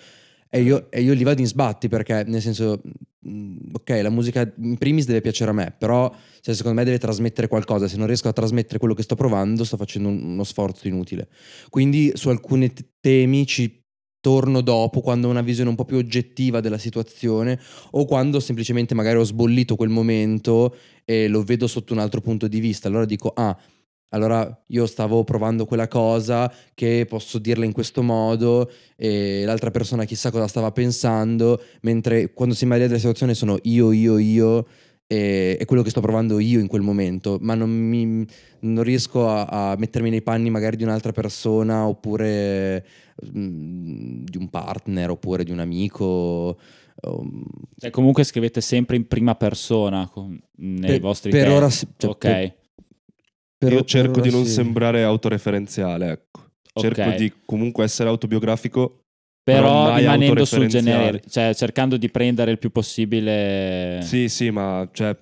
E 0.55 0.61
io, 0.61 0.91
e 0.91 1.01
io 1.01 1.13
li 1.15 1.23
vado 1.23 1.41
in 1.41 1.47
sbatti 1.47 1.87
perché, 1.87 2.23
nel 2.27 2.39
senso, 2.39 2.79
mh, 3.21 3.55
ok, 3.73 3.89
la 4.03 4.11
musica 4.11 4.53
in 4.59 4.77
primis 4.77 5.07
deve 5.07 5.19
piacere 5.19 5.49
a 5.49 5.53
me, 5.53 5.73
però 5.75 6.13
cioè, 6.41 6.53
secondo 6.53 6.77
me 6.77 6.85
deve 6.85 6.99
trasmettere 6.99 7.47
qualcosa. 7.47 7.87
Se 7.87 7.97
non 7.97 8.05
riesco 8.05 8.27
a 8.27 8.33
trasmettere 8.33 8.77
quello 8.77 8.93
che 8.93 9.01
sto 9.01 9.15
provando, 9.15 9.63
sto 9.63 9.77
facendo 9.77 10.09
un- 10.09 10.21
uno 10.23 10.43
sforzo 10.43 10.87
inutile. 10.87 11.27
Quindi 11.69 12.11
su 12.13 12.29
alcuni 12.29 12.71
t- 12.71 12.85
temi 12.99 13.47
ci 13.47 13.82
torno 14.23 14.61
dopo 14.61 15.01
quando 15.01 15.27
ho 15.27 15.31
una 15.31 15.41
visione 15.41 15.69
un 15.69 15.75
po' 15.75 15.83
più 15.83 15.97
oggettiva 15.97 16.61
della 16.61 16.77
situazione 16.77 17.59
o 17.91 18.05
quando 18.05 18.39
semplicemente 18.39 18.95
magari 18.95 19.17
ho 19.17 19.23
sbollito 19.25 19.75
quel 19.75 19.89
momento 19.89 20.77
e 21.03 21.27
lo 21.27 21.43
vedo 21.43 21.67
sotto 21.67 21.91
un 21.91 21.99
altro 21.99 22.21
punto 22.21 22.47
di 22.47 22.61
vista. 22.61 22.87
Allora 22.87 23.03
dico, 23.03 23.33
ah, 23.35 23.53
allora 24.11 24.63
io 24.67 24.85
stavo 24.85 25.25
provando 25.25 25.65
quella 25.65 25.89
cosa 25.89 26.49
che 26.73 27.05
posso 27.05 27.37
dirla 27.37 27.65
in 27.65 27.73
questo 27.73 28.01
modo 28.01 28.71
e 28.95 29.43
l'altra 29.43 29.71
persona 29.71 30.05
chissà 30.05 30.31
cosa 30.31 30.47
stava 30.47 30.71
pensando, 30.71 31.61
mentre 31.81 32.31
quando 32.31 32.55
si 32.55 32.63
immagina 32.63 32.87
della 32.87 32.99
situazione 32.99 33.33
sono 33.33 33.57
io, 33.63 33.91
io, 33.91 34.17
io 34.19 34.65
e, 35.13 35.57
e 35.59 35.65
quello 35.65 35.83
che 35.83 35.89
sto 35.91 36.01
provando 36.01 36.39
io 36.39 36.59
in 36.59 36.67
quel 36.67 36.81
momento, 36.81 37.37
ma 37.41 37.53
non, 37.55 37.69
mi, 37.69 38.25
non 38.61 38.83
riesco 38.83 39.27
a, 39.29 39.45
a 39.71 39.75
mettermi 39.77 40.09
nei 40.09 40.21
panni 40.21 40.49
magari 40.49 40.75
di 40.77 40.83
un'altra 40.83 41.11
persona 41.11 41.85
oppure 41.87 42.85
mm, 43.35 44.23
di 44.25 44.37
un 44.37 44.49
partner 44.49 45.09
oppure 45.11 45.43
di 45.43 45.51
un 45.51 45.59
amico. 45.59 46.57
um, 47.01 47.43
Cioè, 47.77 47.89
comunque 47.91 48.23
scrivete 48.23 48.61
sempre 48.61 48.95
in 48.95 49.07
prima 49.07 49.35
persona 49.35 50.07
con- 50.09 50.39
nei 50.57 50.91
Per- 50.91 50.99
vostri 50.99 51.29
per 51.31 51.41
testi. 51.41 51.55
ora 51.55 51.69
sì, 51.69 51.87
cioè, 51.97 52.09
ok. 52.11 52.17
per- 52.19 52.53
per- 53.57 53.71
Io 53.73 53.83
cerco 53.83 54.19
di 54.19 54.29
non 54.31 54.45
sì. 54.45 54.51
sembrare 54.51 55.03
autoreferenziale, 55.03 56.11
ecco. 56.11 56.41
Cerco 56.73 57.01
Ok. 57.01 57.15
di 57.15 57.31
comunque 57.45 57.83
essere 57.83 58.09
autobiografico. 58.09 59.03
Però 59.43 59.95
rimanendo 59.95 60.45
sul 60.45 60.67
genere, 60.67 61.21
cioè 61.29 61.53
cercando 61.53 61.97
di 61.97 62.09
prendere 62.09 62.51
il 62.51 62.59
più 62.59 62.71
possibile. 62.71 63.99
Sì, 64.01 64.29
sì, 64.29 64.49
ma 64.51 64.87
cioè, 64.93 65.15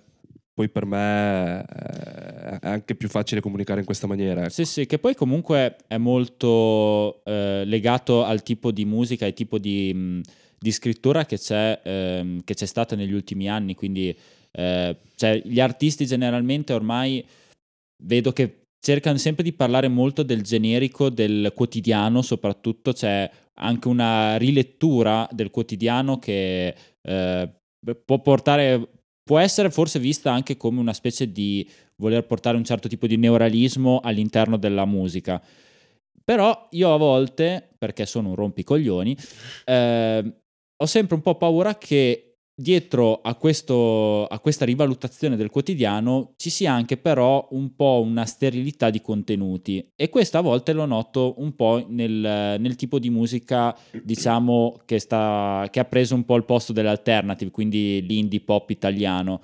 poi 0.53 0.69
per 0.69 0.85
me 0.85 1.61
eh, 1.61 2.59
è 2.59 2.67
anche 2.67 2.93
più 2.93 3.09
facile 3.09 3.41
comunicare 3.41 3.79
in 3.79 3.85
questa 3.85 4.05
maniera. 4.05 4.41
ecco. 4.41 4.49
Sì, 4.51 4.65
sì, 4.65 4.85
che 4.85 4.99
poi 4.99 5.15
comunque 5.15 5.77
è 5.87 5.97
molto 5.97 7.23
eh, 7.25 7.63
legato 7.65 8.23
al 8.23 8.43
tipo 8.43 8.71
di 8.71 8.85
musica 8.85 9.25
e 9.25 9.33
tipo 9.33 9.57
di, 9.57 9.91
mh, 9.91 10.21
di 10.59 10.71
scrittura 10.71 11.25
che 11.25 11.39
c'è, 11.39 11.79
ehm, 11.83 12.43
che 12.43 12.53
c'è 12.53 12.67
stata 12.67 12.95
negli 12.95 13.13
ultimi 13.13 13.49
anni. 13.49 13.73
Quindi 13.73 14.15
eh, 14.51 14.95
cioè, 15.15 15.41
gli 15.43 15.59
artisti 15.59 16.05
generalmente 16.05 16.73
ormai 16.73 17.25
vedo 18.03 18.31
che 18.31 18.57
cercano 18.79 19.17
sempre 19.17 19.43
di 19.43 19.53
parlare 19.53 19.87
molto 19.87 20.23
del 20.23 20.41
generico, 20.41 21.09
del 21.09 21.53
quotidiano, 21.55 22.21
soprattutto 22.21 22.93
c'è 22.93 23.29
anche 23.61 23.87
una 23.87 24.37
rilettura 24.37 25.27
del 25.31 25.49
quotidiano 25.49 26.19
che 26.19 26.75
eh, 27.01 27.49
può 28.05 28.19
portare, 28.19 28.89
può 29.23 29.39
essere 29.39 29.69
forse 29.69 29.99
vista 29.99 30.31
anche 30.31 30.57
come 30.57 30.79
una 30.79 30.93
specie 30.93 31.31
di 31.31 31.67
voler 31.95 32.25
portare 32.25 32.57
un 32.57 32.63
certo 32.63 32.87
tipo 32.87 33.07
di 33.07 33.17
neuralismo 33.17 33.99
all'interno 34.03 34.57
della 34.57 34.85
musica. 34.85 35.41
Però 36.23 36.67
io 36.71 36.93
a 36.93 36.97
volte, 36.97 37.69
perché 37.77 38.05
sono 38.05 38.29
un 38.29 38.35
rompicoglioni, 38.35 39.17
eh, 39.65 40.33
ho 40.75 40.85
sempre 40.85 41.15
un 41.15 41.21
po' 41.21 41.35
paura 41.35 41.77
che 41.77 42.30
dietro 42.61 43.21
a, 43.21 43.35
questo, 43.35 44.25
a 44.25 44.39
questa 44.39 44.65
rivalutazione 44.65 45.35
del 45.35 45.49
quotidiano 45.49 46.33
ci 46.37 46.49
sia 46.49 46.71
anche 46.71 46.97
però 46.97 47.47
un 47.51 47.75
po' 47.75 48.01
una 48.05 48.25
sterilità 48.25 48.89
di 48.89 49.01
contenuti 49.01 49.85
e 49.95 50.09
questo 50.09 50.37
a 50.37 50.41
volte 50.41 50.73
lo 50.73 50.85
noto 50.85 51.35
un 51.37 51.55
po' 51.55 51.85
nel, 51.87 52.57
nel 52.59 52.75
tipo 52.75 52.99
di 52.99 53.09
musica 53.09 53.77
diciamo 54.03 54.79
che, 54.85 54.99
sta, 54.99 55.67
che 55.71 55.79
ha 55.79 55.85
preso 55.85 56.15
un 56.15 56.23
po' 56.23 56.35
il 56.35 56.45
posto 56.45 56.73
dell'alternative, 56.73 57.51
quindi 57.51 58.05
l'indie 58.05 58.41
pop 58.41 58.69
italiano. 58.69 59.41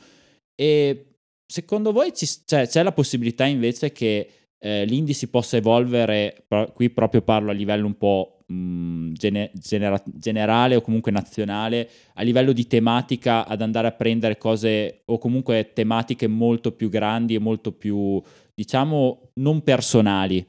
E 0.55 1.15
secondo 1.45 1.91
voi 1.91 2.13
ci- 2.13 2.27
cioè, 2.45 2.67
c'è 2.67 2.83
la 2.83 2.91
possibilità 2.91 3.45
invece 3.45 3.91
che 3.91 4.29
eh, 4.59 4.85
l'indie 4.85 5.13
si 5.13 5.27
possa 5.27 5.57
evolvere, 5.57 6.45
qui 6.73 6.89
proprio 6.89 7.21
parlo 7.21 7.51
a 7.51 7.53
livello 7.53 7.85
un 7.85 7.97
po' 7.97 8.36
mh, 8.47 9.13
gene- 9.13 9.51
genera- 9.53 10.01
generale 10.05 10.75
o 10.75 10.81
comunque 10.81 11.11
nazionale, 11.11 11.89
a 12.15 12.21
livello 12.23 12.53
di 12.53 12.67
tematica 12.67 13.45
ad 13.47 13.61
andare 13.61 13.87
a 13.87 13.91
prendere 13.91 14.37
cose 14.37 15.01
o 15.05 15.17
comunque 15.17 15.71
tematiche 15.73 16.27
molto 16.27 16.71
più 16.71 16.89
grandi 16.89 17.35
e 17.35 17.39
molto 17.39 17.71
più, 17.71 18.21
diciamo, 18.53 19.29
non 19.35 19.61
personali. 19.61 20.45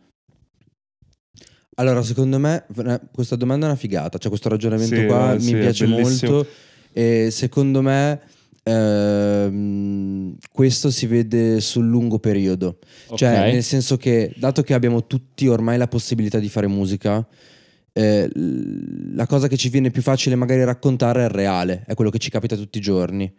Allora, 1.77 2.03
secondo 2.03 2.39
me 2.41 2.67
questa 3.13 3.37
domanda 3.37 3.67
è 3.67 3.69
una 3.69 3.79
figata, 3.79 4.19
cioè 4.19 4.29
questo 4.31 4.49
ragionamento 4.49 4.97
Sì, 5.01 5.07
qua 5.07 5.33
eh, 5.33 5.35
mi 5.35 5.41
sì, 5.41 5.57
piace 5.59 5.87
molto 5.87 6.47
e 6.93 7.29
secondo 7.31 7.83
me 7.83 8.21
ehm, 8.65 10.37
questo 10.51 10.91
si 10.91 11.07
vede 11.07 11.61
sul 11.61 11.87
lungo 11.87 12.19
periodo, 12.19 12.79
cioè 13.15 13.31
Ok? 13.31 13.53
nel 13.53 13.63
senso 13.63 13.97
che 13.97 14.33
dato 14.37 14.63
che 14.63 14.75
abbiamo 14.75 15.07
tutti 15.07 15.47
ormai 15.47 15.79
la 15.79 15.87
possibilità 15.87 16.41
di 16.41 16.49
fare 16.49 16.67
musica, 16.67 17.25
eh, 17.99 18.31
la 19.15 19.27
cosa 19.27 19.49
che 19.49 19.57
ci 19.57 19.71
viene 19.71 19.91
più 19.91 20.03
facile 20.03 20.37
magari 20.37 20.63
raccontare 20.63 21.23
è 21.23 21.25
il 21.25 21.31
reale, 21.31 21.83
è 21.85 21.95
quello 21.95 22.11
che 22.11 22.19
ci 22.19 22.31
capita 22.31 22.55
tutti 22.55 22.79
i 22.79 22.81
giorni. 22.81 23.35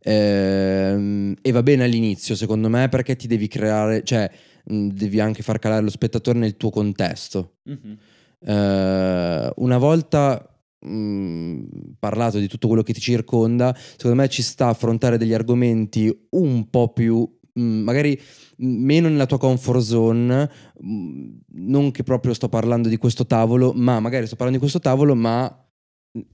Ehm, 0.00 1.34
e 1.40 1.50
va 1.50 1.62
bene 1.62 1.84
all'inizio, 1.84 2.34
secondo 2.34 2.68
me, 2.68 2.90
perché 2.90 3.16
ti 3.16 3.26
devi 3.26 3.48
creare, 3.48 4.02
cioè 4.04 4.30
mh, 4.64 4.88
devi 4.88 5.18
anche 5.18 5.42
far 5.42 5.58
calare 5.58 5.82
lo 5.82 5.90
spettatore 5.90 6.38
nel 6.38 6.58
tuo 6.58 6.68
contesto. 6.68 7.54
Mhm. 7.62 7.98
Eh, 8.44 9.52
una 9.56 9.78
volta 9.78 10.46
mh, 10.80 11.62
parlato 11.98 12.38
di 12.38 12.48
tutto 12.48 12.66
quello 12.66 12.82
che 12.82 12.92
ti 12.92 13.00
circonda, 13.00 13.74
secondo 13.96 14.20
me 14.20 14.28
ci 14.28 14.42
sta 14.42 14.66
a 14.66 14.70
affrontare 14.70 15.16
degli 15.16 15.32
argomenti 15.32 16.14
un 16.30 16.68
po' 16.68 16.92
più, 16.92 17.26
magari 17.60 18.18
mh, 18.56 18.66
meno 18.66 19.08
nella 19.08 19.26
tua 19.26 19.38
comfort 19.38 19.80
zone, 19.80 20.50
mh, 20.80 21.28
non 21.54 21.90
che 21.90 22.02
proprio 22.02 22.34
sto 22.34 22.48
parlando 22.48 22.88
di 22.88 22.96
questo 22.96 23.26
tavolo, 23.26 23.72
ma 23.74 24.00
magari 24.00 24.26
sto 24.26 24.36
parlando 24.36 24.58
di 24.60 24.70
questo 24.70 24.80
tavolo, 24.86 25.14
ma 25.14 25.44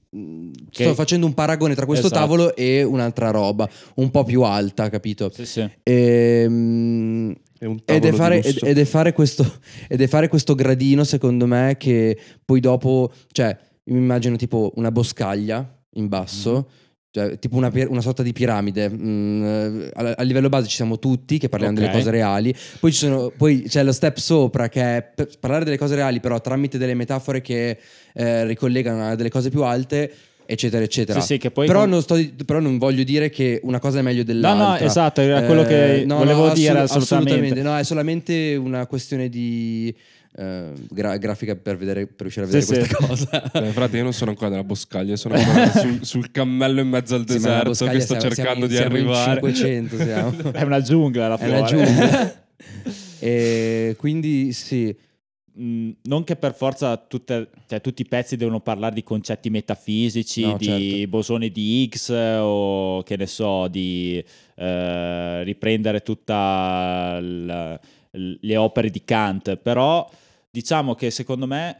mh, 0.09 0.49
sto 0.71 0.83
Che- 0.83 0.93
facendo 0.93 1.25
un 1.25 1.33
paragone 1.33 1.75
tra 1.75 1.85
questo 1.85 2.07
Esatto. 2.07 2.21
tavolo 2.21 2.55
e 2.55 2.83
un'altra 2.83 3.31
roba, 3.31 3.69
un 3.95 4.11
po' 4.11 4.23
più 4.23 4.41
alta, 4.43 4.89
capito? 4.89 5.29
Sì, 5.33 5.45
sì. 5.45 5.69
Ehm, 5.83 7.33
È 7.57 7.65
un 7.65 7.77
ed 7.85 8.05
è, 8.05 8.11
fare, 8.13 8.41
ed- 8.41 8.59
ed 8.63 8.77
è 8.77 8.85
fare 8.85 9.11
questo, 9.13 9.45
ed 9.89 10.01
è 10.01 10.07
fare 10.07 10.27
questo 10.29 10.55
gradino, 10.55 11.03
secondo 11.03 11.45
me, 11.45 11.75
che 11.77 12.17
poi 12.45 12.59
dopo, 12.61 13.11
cioè, 13.31 13.57
io 13.83 13.93
mi 13.93 13.99
immagino 13.99 14.35
tipo 14.37 14.71
una 14.75 14.91
boscaglia 14.91 15.77
in 15.95 16.07
basso, 16.07 16.51
Mm-hmm. 16.53 16.87
Cioè, 17.11 17.39
tipo 17.39 17.55
una, 17.55 17.71
una 17.87 18.01
sorta 18.01 18.21
di 18.23 18.33
piramide. 18.33 18.89
Mm, 18.89 19.43
eh, 19.43 19.91
a, 19.93 20.13
a 20.17 20.23
livello 20.23 20.49
base 20.49 20.67
ci 20.67 20.75
siamo 20.75 20.99
tutti 20.99 21.37
che 21.37 21.49
parliamo 21.49 21.73
Ok. 21.75 21.81
delle 21.81 21.91
cose 21.93 22.11
reali, 22.11 22.53
poi, 22.79 22.91
ci 22.91 22.97
sono, 22.99 23.31
poi 23.35 23.63
c'è 23.63 23.83
lo 23.83 23.91
step 23.91 24.17
sopra 24.17 24.69
che 24.69 24.81
è 24.81 25.13
parlare 25.39 25.65
delle 25.65 25.77
cose 25.77 25.95
reali, 25.95 26.19
però 26.19 26.39
tramite 26.39 26.77
delle 26.77 26.93
metafore 26.93 27.41
che 27.41 27.77
eh, 28.13 28.45
ricollegano 28.45 29.07
a 29.09 29.15
delle 29.15 29.29
cose 29.29 29.49
più 29.49 29.63
alte. 29.63 30.11
Eccetera, 30.51 30.83
eccetera. 30.83 31.19
Sì, 31.19 31.37
sì, 31.39 31.49
però, 31.51 31.81
com- 31.81 31.89
non 31.91 32.01
sto 32.01 32.17
però 32.43 32.59
non 32.59 32.79
voglio 32.79 33.03
dire 33.03 33.29
che 33.29 33.59
una 33.65 33.77
cosa 33.77 33.99
è 33.99 34.01
meglio 34.01 34.21
No, 34.21 34.25
dell'altra. 34.25 34.67
no, 34.67 34.77
esatto, 34.77 35.21
era 35.21 35.43
quello 35.43 35.61
che 35.63 36.01
Eh, 36.01 36.05
no, 36.05 36.17
volevo 36.17 36.47
no, 36.47 36.53
dire 36.55 36.79
assolut- 36.79 37.03
assolutamente. 37.03 37.61
No, 37.61 37.77
è 37.77 37.83
solamente 37.83 38.55
una 38.55 38.87
questione 38.87 39.29
di 39.29 39.93
eh, 40.35 40.71
gra- 40.89 41.17
grafica 41.17 41.55
per, 41.55 41.75
vedere, 41.77 42.05
per 42.05 42.29
riuscire 42.29 42.45
a 42.45 42.47
vedere 42.49 42.65
Sì, 42.65 42.73
sì. 42.73 42.79
questa 42.95 43.05
cosa. 43.05 43.51
Eh, 43.65 43.71
frate, 43.71 43.97
io 43.97 44.03
non 44.03 44.13
sono 44.13 44.31
ancora 44.31 44.49
nella 44.49 44.63
boscaglia, 44.63 45.15
sono 45.15 45.35
ancora 45.39 45.71
sul, 45.71 45.99
sul 46.05 46.31
cammello 46.31 46.81
in 46.81 46.87
mezzo 46.89 47.15
al 47.15 47.25
Sì, 47.27 47.39
la 47.39 47.63
deserto 47.63 47.85
che 47.85 47.99
sto 47.99 48.19
siamo- 48.19 48.35
cercando 48.35 48.69
siamo 48.69 48.95
di 48.95 48.99
in- 49.01 49.13
siamo 49.13 49.21
arrivare. 49.31 49.47
in 49.49 49.55
500 49.55 49.97
siamo. 50.03 50.51
È 50.51 50.61
una 50.63 50.81
giungla 50.81 51.27
là 51.27 51.37
È 51.37 51.47
una 51.47 51.67
fuori. 51.67 51.83
giungla. 51.85 52.43
e 53.19 53.95
quindi 53.97 54.53
sì, 54.53 54.95
Mm, 55.61 55.89
non 56.03 56.23
che 56.23 56.37
per 56.37 56.53
forza 56.55 56.95
tutte- 56.95 57.49
cioè, 57.67 57.81
tutti 57.81 58.03
i 58.03 58.07
pezzi 58.07 58.37
devono 58.37 58.61
parlare 58.61 58.95
di 58.95 59.03
concetti 59.03 59.49
metafisici, 59.49 60.41
No, 60.45 60.55
di 60.55 60.65
certo. 60.65 61.07
bosone 61.09 61.49
di 61.49 61.81
Higgs 61.81 62.07
o 62.11 63.03
che 63.03 63.17
ne 63.17 63.25
so, 63.27 63.67
di 63.67 64.23
eh, 64.55 65.43
riprendere 65.43 65.99
tutte 66.01 66.31
le 68.11 68.57
opere 68.57 68.89
di 68.89 69.03
Kant, 69.03 69.55
però 69.57 70.09
diciamo 70.49 70.95
che 70.95 71.11
secondo 71.11 71.45
me 71.45 71.79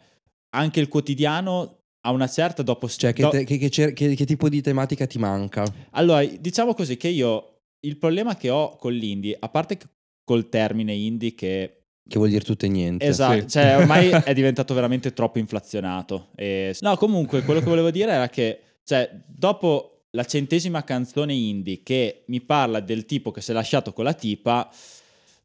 anche 0.55 0.79
il 0.79 0.87
quotidiano 0.87 1.77
ha 2.01 2.11
una 2.11 2.27
certa 2.27 2.61
dopo... 2.63 2.87
cioè 2.87 3.13
che, 3.13 3.27
te- 3.29 3.43
che- 3.43 3.57
che 3.57 3.93
che- 3.93 4.15
che 4.15 4.25
tipo 4.25 4.47
di 4.49 4.61
tematica 4.61 5.05
ti 5.05 5.17
manca? 5.19 5.63
Allora, 5.91 6.23
diciamo 6.23 6.73
così 6.73 6.97
che 6.97 7.07
io 7.09 7.55
il 7.85 7.97
problema 7.97 8.35
che 8.35 8.49
ho 8.49 8.75
con 8.75 8.93
l'indie, 8.93 9.35
a 9.39 9.49
parte 9.49 9.77
col 10.23 10.49
termine 10.49 10.93
indie 10.93 11.33
che 11.33 11.81
Che 12.07 12.17
vuol 12.17 12.29
dire 12.29 12.43
tutto 12.43 12.65
e 12.65 12.69
niente. 12.69 13.05
Esatto, 13.05 13.41
Sì. 13.41 13.47
cioè 13.49 13.77
ormai 13.77 14.09
è 14.23 14.33
diventato 14.33 14.73
veramente 14.73 15.13
troppo 15.13 15.39
inflazionato. 15.39 16.29
E- 16.35 16.75
No, 16.81 16.95
comunque 16.97 17.41
quello 17.43 17.59
che 17.59 17.65
volevo 17.67 17.91
dire 17.91 18.11
era 18.11 18.29
che, 18.29 18.59
cioè, 18.83 19.09
dopo 19.27 20.03
la 20.11 20.25
centesima 20.25 20.83
canzone 20.83 21.33
indie 21.33 21.81
che 21.83 22.23
mi 22.27 22.41
parla 22.41 22.79
del 22.79 23.05
tipo 23.05 23.29
che 23.31 23.41
si 23.41 23.51
è 23.51 23.53
lasciato 23.53 23.93
con 23.93 24.03
la 24.05 24.13
tipa, 24.13 24.69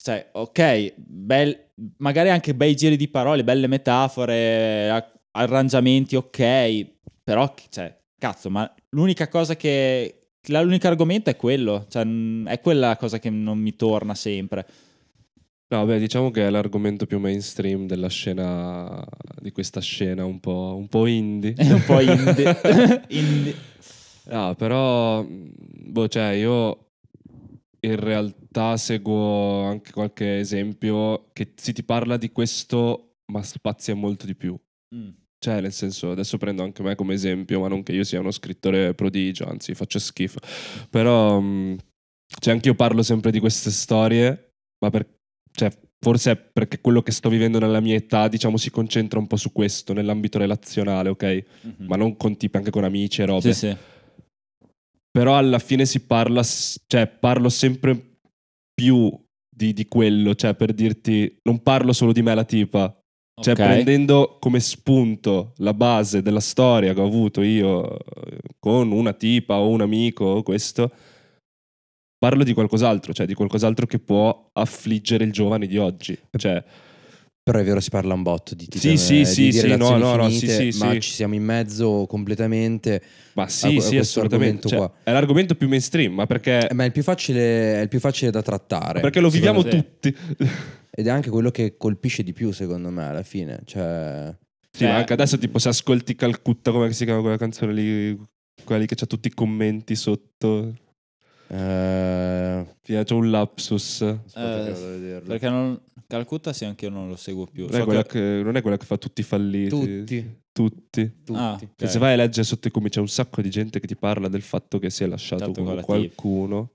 cioè, 0.05 0.29
ok, 0.33 0.93
bel- 0.99 1.71
magari 1.97 2.29
anche 2.29 2.55
bei 2.55 2.77
giri 2.77 2.95
di 2.95 3.09
parole, 3.09 3.43
belle 3.43 3.67
metafore, 3.67 5.13
arrangiamenti, 5.31 6.15
ok, 6.15 6.87
però, 7.25 7.55
cioè, 7.71 7.97
cazzo, 8.19 8.51
ma 8.51 8.71
l'unica 8.91 9.29
cosa 9.29 9.57
che... 9.57 10.19
L'unico 10.47 10.89
argomento 10.89 11.31
è 11.31 11.37
quello, 11.37 11.87
cioè, 11.89 12.07
è 12.45 12.61
quella 12.61 12.99
cosa 12.99 13.19
che 13.19 13.31
non 13.31 13.59
mi 13.59 13.77
torna 13.77 14.15
sempre. 14.15 14.67
No, 15.69 15.87
beh, 15.87 15.99
diciamo 15.99 16.31
che 16.31 16.49
è 16.49 16.51
l'argomento 16.51 17.07
più 17.07 17.19
mainstream 17.19 17.87
della 17.87 18.09
scena, 18.09 19.03
di 19.41 19.53
questa 19.53 19.81
scena 19.81 20.27
un 20.27 20.39
po', 20.39 20.75
un 20.77 20.87
po 20.87 21.07
indie. 21.07 21.55
Un 21.65 21.83
po' 21.87 22.01
indie. 22.01 22.61
indie. 23.09 23.55
No, 24.25 24.55
però, 24.55 25.25
boh, 25.27 26.09
cioè, 26.09 26.33
io 26.33 26.84
in 27.85 27.97
realtà 27.97 28.77
seguo 28.77 29.63
anche 29.63 29.93
qualche 29.93 30.39
esempio 30.39 31.31
che 31.33 31.53
si 31.55 31.73
ti 31.73 31.83
parla 31.83 32.17
di 32.17 32.31
questo, 32.31 33.17
ma 33.33 33.43
spazia 33.43 33.95
molto 33.95 34.27
di 34.27 34.35
più. 34.35 34.59
Mm. 34.95 35.11
Cioè, 35.39 35.61
nel 35.61 35.73
senso, 35.73 36.11
adesso 36.11 36.39
prendo 36.39 36.63
anche 36.63 36.83
me 36.83 36.95
come 36.95 37.13
esempio, 37.13 37.61
ma 37.61 37.69
non 37.69 37.83
che 37.83 37.93
io 37.93 38.05
sia 38.05 38.21
uno 38.21 38.31
scrittore 38.31 38.95
prodigio, 38.95 39.47
anzi 39.47 39.75
faccio 39.75 39.99
schifo. 39.99 40.39
Però, 40.89 41.39
mh, 41.39 41.77
cioè, 42.41 42.55
anche 42.55 42.69
io 42.69 42.75
parlo 42.75 43.03
sempre 43.03 43.31
di 43.31 43.41
queste 43.41 43.71
storie, 43.71 44.53
ma 44.79 44.89
per, 44.89 45.07
cioè, 45.53 45.71
forse 46.01 46.31
è 46.31 46.37
perché 46.37 46.81
quello 46.81 47.03
che 47.03 47.13
sto 47.13 47.29
vivendo 47.29 47.59
nella 47.59 47.81
mia 47.81 47.95
età, 47.95 48.29
diciamo, 48.29 48.57
si 48.57 48.71
concentra 48.71 49.19
un 49.19 49.27
po' 49.27 49.37
su 49.37 49.53
questo, 49.53 49.93
nell'ambito 49.93 50.39
relazionale, 50.39 51.11
ok? 51.11 51.45
Mhm. 51.61 51.87
Ma 51.87 51.97
non 51.97 52.17
con 52.17 52.39
tipi, 52.39 52.57
anche 52.57 52.71
con 52.71 52.85
amici 52.85 53.21
e 53.21 53.27
robe. 53.27 53.53
Sì, 53.53 53.67
sì. 53.69 53.77
Però 55.15 55.37
alla 55.37 55.61
fine 55.61 55.87
si 55.87 56.01
parla, 56.01 56.43
cioè 56.43 57.07
parlo 57.07 57.49
sempre 57.49 58.19
più 58.75 59.17
di, 59.49 59.73
di 59.73 59.87
quello, 59.87 60.35
cioè 60.35 60.55
per 60.55 60.73
dirti, 60.73 61.39
non 61.45 61.63
parlo 61.63 61.93
solo 61.93 62.13
di 62.13 62.21
me 62.21 62.35
la 62.35 62.43
tipa, 62.43 62.93
cioè 63.41 63.55
Ok. 63.55 63.63
prendendo 63.63 64.39
come 64.41 64.59
spunto 64.59 65.53
la 65.59 65.73
base 65.73 66.21
della 66.21 66.41
storia 66.41 66.95
che 66.95 67.01
ho 67.01 67.07
avuto 67.07 67.43
io 67.43 67.97
con 68.59 68.91
una 68.91 69.13
tipa 69.13 69.57
o 69.59 69.69
un 69.69 69.83
amico 69.83 70.25
o 70.25 70.43
questo, 70.43 70.91
parlo 72.19 72.43
di 72.43 72.53
qualcos'altro, 72.53 73.13
cioè 73.13 73.27
di 73.27 73.35
qualcos'altro 73.35 73.87
che 73.87 74.01
può 74.01 74.49
affliggere 74.55 75.23
il 75.23 75.33
giovane 75.33 75.69
di 75.69 75.79
oggi. 75.79 76.19
Cioè, 76.37 76.65
Però 77.45 77.59
è 77.59 77.63
vero, 77.63 77.79
si 77.81 77.91
parla 77.91 78.15
un 78.15 78.23
botto 78.23 78.55
di, 78.55 78.67
Sì, 78.71 78.89
di- 78.93 78.97
sì, 78.97 79.15
di- 79.19 79.25
sì, 79.27 79.43
di 79.45 79.53
sì, 79.53 79.77
no, 79.77 79.99
no, 79.99 80.17
no, 80.17 80.31
sì, 80.31 80.49
sì, 80.49 80.79
ma 80.79 80.93
sì. 80.93 81.01
ci 81.03 81.11
siamo 81.11 81.35
in 81.35 81.45
mezzo 81.45 82.07
completamente. 82.09 83.03
ma 83.35 83.47
sì, 83.49 83.67
a 83.67 83.69
sì, 83.69 83.75
questo 83.75 83.99
assolutamente. 83.99 84.67
argomento 84.67 84.69
Cioè, 84.69 84.79
qua. 84.79 84.93
è 85.05 85.13
l'argomento 85.13 85.55
più 85.55 85.69
mainstream, 85.69 86.15
ma 86.15 86.25
perché, 86.27 86.69
Eh, 86.69 86.73
ma 86.75 86.85
è 86.85 86.87
il 86.87 86.93
più 86.93 87.03
facile, 87.03 87.75
è 87.75 87.81
il 87.83 87.89
più 87.89 88.01
facile 88.01 88.31
da 88.31 88.41
trattare. 88.41 89.01
perché 89.01 89.21
lo 89.21 89.29
viviamo 89.29 89.61
me. 89.61 89.69
tutti. 89.69 90.17
Ed 90.91 91.07
è 91.07 91.11
anche 91.11 91.29
quello 91.29 91.51
che 91.51 91.77
colpisce 91.77 92.23
di 92.23 92.33
più, 92.33 92.51
secondo 92.51 92.89
me, 92.89 93.05
alla 93.09 93.23
fine. 93.23 93.61
Cioè, 93.67 94.35
Sì, 94.71 94.79
Cioè- 94.81 94.89
ma 94.89 94.97
anche 94.97 95.13
adesso 95.13 95.37
tipo 95.37 95.59
se 95.59 95.69
ascolti 95.69 96.15
Calcutta, 96.15 96.71
come 96.71 96.93
si 96.95 97.05
chiama 97.05 97.21
quella 97.21 97.37
canzone 97.37 97.75
lì, 97.75 98.19
quella 98.65 98.81
lì 98.81 98.87
che 98.87 98.95
c'ha 98.95 99.05
tutti 99.07 99.29
i 99.29 99.35
commenti 99.35 99.95
sotto. 99.97 100.73
Eh, 101.49 102.67
C'è 102.83 103.05
un 103.13 103.31
lapsus. 103.31 104.01
Non 104.01 104.21
Eh. 104.35 105.21
Perché 105.27 105.49
non... 105.49 105.81
Calcutta 106.07 106.53
sì, 106.53 106.65
anche 106.67 106.85
io 106.85 106.91
non 106.91 107.09
lo 107.09 107.17
seguo 107.17 107.47
più. 107.47 107.67
è, 107.69 107.73
So 107.79 107.85
quella 107.85 108.03
che- 108.03 108.09
che- 108.37 108.43
non 108.45 108.57
è 108.57 108.61
quella 108.63 108.77
che 108.77 108.85
fa 108.85 108.97
tutti 108.99 109.21
i 109.23 109.25
falliti. 109.25 109.69
Tutti. 109.69 110.43
Tutti. 110.53 111.13
Tutti. 111.25 111.39
Ah, 111.39 111.57
Che 111.59 111.69
ok. 111.85 111.91
se 111.91 111.99
vai 111.99 112.13
a 112.13 112.17
leggere 112.17 112.45
sotto 112.45 112.69
i 112.69 112.71
commenti 112.71 112.97
c'è 112.97 113.01
un 113.01 113.09
sacco 113.09 113.41
di 113.43 113.51
gente 113.51 113.81
che 113.81 113.87
ti 113.87 113.97
parla 113.97 114.29
del 114.29 114.43
fatto 114.43 114.79
che 114.79 114.91
si 114.91 115.03
è 115.03 115.07
lasciato 115.07 115.47
Certo, 115.47 115.63
con 115.65 115.81
qualcuno. 115.83 116.71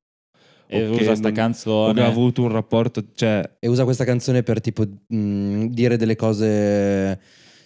E 0.68 0.88
o 0.88 0.96
che 0.96 1.02
usa 1.04 1.16
sta 1.16 1.30
non- 1.30 1.32
O 1.32 1.42
canzone. 1.42 1.94
che 1.94 2.02
ha 2.02 2.08
avuto 2.08 2.42
un 2.42 2.52
rapporto, 2.52 3.04
cioè, 3.16 3.58
E 3.60 3.68
usa 3.68 3.84
questa 3.86 4.04
canzone 4.04 4.44
per 4.44 4.60
tipo 4.62 4.84
mh, 5.08 5.66
dire 5.68 5.96
delle 5.96 6.16
cose. 6.16 7.20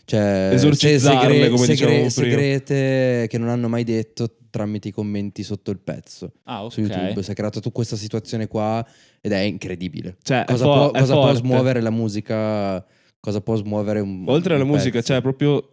Cioè, 0.05 0.49
Esorcizzarle, 0.53 1.49
come 1.49 1.65
dicevamo 1.67 1.95
prima. 1.97 2.09
segrete 2.09 3.27
che 3.29 3.37
non 3.37 3.47
hanno 3.49 3.69
mai 3.69 3.83
detto 3.83 4.35
tramite 4.49 4.89
i 4.89 4.91
commenti 4.91 5.43
sotto 5.43 5.71
il 5.71 5.79
pezzo 5.79 6.33
Ah, 6.43 6.67
su 6.69 6.81
ok. 6.81 6.87
YouTube. 6.89 7.23
Si 7.23 7.31
è 7.31 7.33
creata 7.33 7.59
tu 7.59 7.71
questa 7.71 7.95
situazione 7.95 8.47
qua 8.47 8.85
ed 9.21 9.31
è 9.31 9.39
incredibile. 9.39 10.17
cioè 10.21 10.43
Cosa, 10.45 10.65
fo- 10.65 10.71
può, 10.71 10.91
è 10.91 10.99
cosa 10.99 11.13
può 11.13 11.33
smuovere 11.33 11.81
la 11.81 11.89
musica? 11.89 12.85
Cosa 13.19 13.39
può 13.41 13.55
smuovere 13.55 14.01
un. 14.01 14.25
Oltre 14.27 14.55
alla 14.55 14.63
un 14.63 14.69
musica, 14.71 14.97
pezzo? 14.97 15.13
cioè 15.13 15.21
proprio 15.21 15.69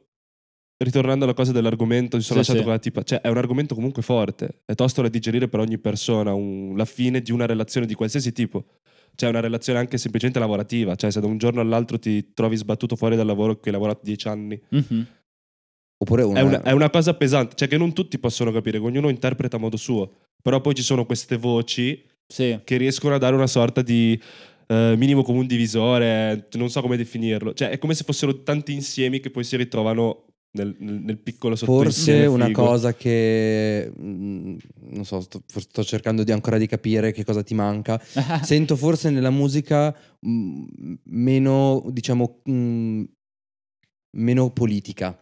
ritornando 0.83 1.25
alla 1.25 1.35
cosa 1.35 1.53
dell'argomento, 1.53 2.17
mi 2.17 2.23
sono 2.23 2.43
Sì, 2.43 2.53
lasciato 2.53 2.73
sì. 2.75 2.79
tipa, 2.81 3.03
cioè 3.03 3.21
è 3.21 3.29
un 3.29 3.37
argomento 3.37 3.75
comunque 3.75 4.01
forte, 4.03 4.61
è 4.65 4.75
tosto 4.75 5.03
da 5.03 5.09
digerire 5.09 5.49
per 5.49 5.61
ogni 5.61 5.77
persona, 5.79 6.33
un- 6.33 6.75
la 6.77 6.87
fine 6.87 7.21
di 7.21 7.33
una 7.33 7.45
relazione 7.47 7.87
di 7.87 7.95
qualsiasi 7.95 8.33
tipo. 8.33 8.65
Cioè 9.15 9.29
una 9.29 9.41
relazione 9.41 9.79
anche 9.79 9.99
semplicemente 9.99 10.41
lavorativa, 10.41 10.95
cioè 10.95 11.11
se 11.11 11.21
da 11.21 11.27
un 11.27 11.37
giorno 11.39 11.61
all'altro 11.61 11.99
ti 11.99 12.33
trovi 12.33 12.57
sbattuto 12.57 12.97
fuori 12.97 13.17
dal 13.17 13.27
lavoro 13.27 13.55
che 13.61 13.69
hai 13.69 13.73
lavorato 13.75 14.01
dieci 14.03 14.29
anni. 14.29 14.61
Mhm. 14.69 15.07
Oppure 16.03 16.23
una, 16.23 16.41
È, 16.41 16.43
una, 16.43 16.63
è 16.63 16.73
una 16.73 16.89
cosa 16.89 17.13
pesante, 17.15 17.55
cioè 17.57 17.69
che 17.69 17.77
non 17.77 17.93
tutti 17.93 18.19
possono 18.19 18.51
capire, 18.51 18.79
che 18.79 18.85
ognuno 18.87 19.11
interpreta 19.11 19.57
a 19.57 19.61
modo 19.61 19.77
suo. 19.77 20.11
Però 20.43 20.61
poi 20.63 20.75
ci 20.75 20.83
sono 20.83 21.05
queste 21.05 21.37
voci 21.37 22.03
Sì. 22.27 22.59
che 22.65 22.77
riescono 22.79 23.15
a 23.15 23.19
dare 23.19 23.35
una 23.35 23.47
sorta 23.47 23.83
di 23.83 24.19
eh, 24.69 24.95
minimo 24.97 25.23
comune 25.23 25.47
divisore, 25.47 26.49
non 26.53 26.71
so 26.71 26.81
come 26.81 26.97
definirlo. 26.97 27.53
Cioè 27.53 27.69
è 27.69 27.79
come 27.79 27.93
se 27.95 28.05
fossero 28.05 28.43
tanti 28.43 28.73
insiemi 28.73 29.21
che 29.21 29.29
poi 29.31 29.45
si 29.45 29.57
ritrovano 29.57 30.25
nel, 30.53 30.75
nel- 30.79 31.19
piccolo 31.19 31.55
Forse 31.57 32.27
una 32.27 32.47
figo. 32.47 32.65
cosa 32.65 32.95
che 32.95 33.93
mm, 33.99 34.57
non 34.91 35.05
so, 35.05 35.21
sto, 35.21 35.43
sto 35.47 35.85
cercando 35.85 36.25
di 36.25 36.33
ancora 36.33 36.59
di 36.59 36.67
capire 36.67 37.13
che 37.13 37.25
cosa 37.25 37.43
ti 37.43 37.55
manca. 37.55 38.01
Sento 38.43 38.77
forse 38.77 39.11
nella 39.11 39.31
musica 39.31 39.95
mm, 40.27 40.65
meno, 41.05 41.85
diciamo, 41.91 42.41
mm, 42.51 43.03
meno 44.17 44.51
politica. 44.51 45.17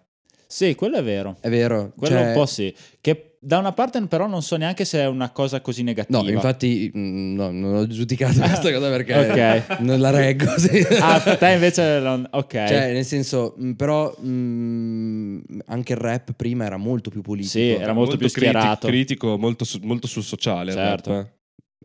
sì, 0.46 0.74
quello 0.74 0.96
è 0.96 1.02
vero. 1.02 1.36
È 1.40 1.50
vero? 1.50 1.92
Quello 1.96 2.14
Cioè- 2.16 2.26
un 2.28 2.32
po' 2.32 2.46
sì. 2.46 2.74
Che 3.00 3.27
da 3.40 3.58
una 3.58 3.72
parte 3.72 4.00
però 4.06 4.26
non 4.26 4.42
so 4.42 4.56
neanche 4.56 4.84
se 4.84 4.98
è 5.00 5.06
una 5.06 5.30
cosa 5.30 5.60
così 5.60 5.82
negativa. 5.82 6.20
No, 6.22 6.28
infatti 6.28 6.90
mm, 6.96 7.34
no, 7.34 7.50
non 7.50 7.74
ho 7.74 7.86
giudicato 7.86 8.38
questa 8.40 8.72
cosa 8.72 8.88
perché 8.90 9.14
Ok. 9.14 9.78
non 9.80 10.00
la 10.00 10.10
reggo. 10.10 10.46
sì. 10.58 10.84
Ah, 11.00 11.20
per 11.20 11.38
te 11.38 11.50
invece 11.50 12.00
non... 12.00 12.26
Ok. 12.30 12.50
Cioè, 12.52 12.92
nel 12.92 13.04
senso, 13.04 13.54
mm, 13.60 13.72
però 13.72 14.14
mm, 14.24 15.38
anche 15.66 15.92
il 15.92 15.98
rap 15.98 16.32
prima 16.34 16.64
era 16.64 16.76
molto 16.76 17.10
più 17.10 17.20
politico. 17.22 17.50
Sì, 17.58 17.68
era 17.70 17.92
molto 17.92 18.16
più 18.16 18.28
criti- 18.28 18.48
schierato. 18.48 18.86
critico, 18.88 19.38
molto, 19.38 19.64
su- 19.64 19.80
molto 19.82 20.06
sul 20.06 20.22
sociale. 20.22 20.72
Certo. 20.72 21.12
rap, 21.12 21.26
eh. 21.26 21.36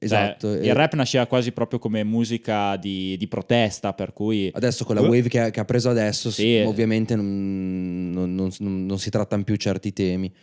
Esatto. 0.06 0.54
E 0.54 0.66
il 0.68 0.74
rap 0.74 0.96
nasceva 0.96 1.26
quasi 1.28 1.54
proprio 1.54 1.80
come 1.80 2.04
musica 2.04 2.76
di, 2.76 3.16
di 3.16 3.28
protesta, 3.30 3.94
per 3.94 4.12
cui... 4.12 4.50
Adesso 4.54 4.84
con 4.84 4.96
la 4.96 5.02
wave 5.02 5.30
che 5.30 5.40
ha, 5.40 5.50
che 5.50 5.62
ha 5.62 5.66
preso 5.66 5.90
adesso, 5.90 6.30
Sì. 6.30 6.62
ovviamente 6.66 7.16
non- 7.16 8.10
non- 8.12 8.34
non- 8.36 8.86
non 8.86 9.00
si 9.00 9.10
trattano 9.10 9.44
più 9.44 9.56
certi 9.56 9.94
temi. 9.94 10.34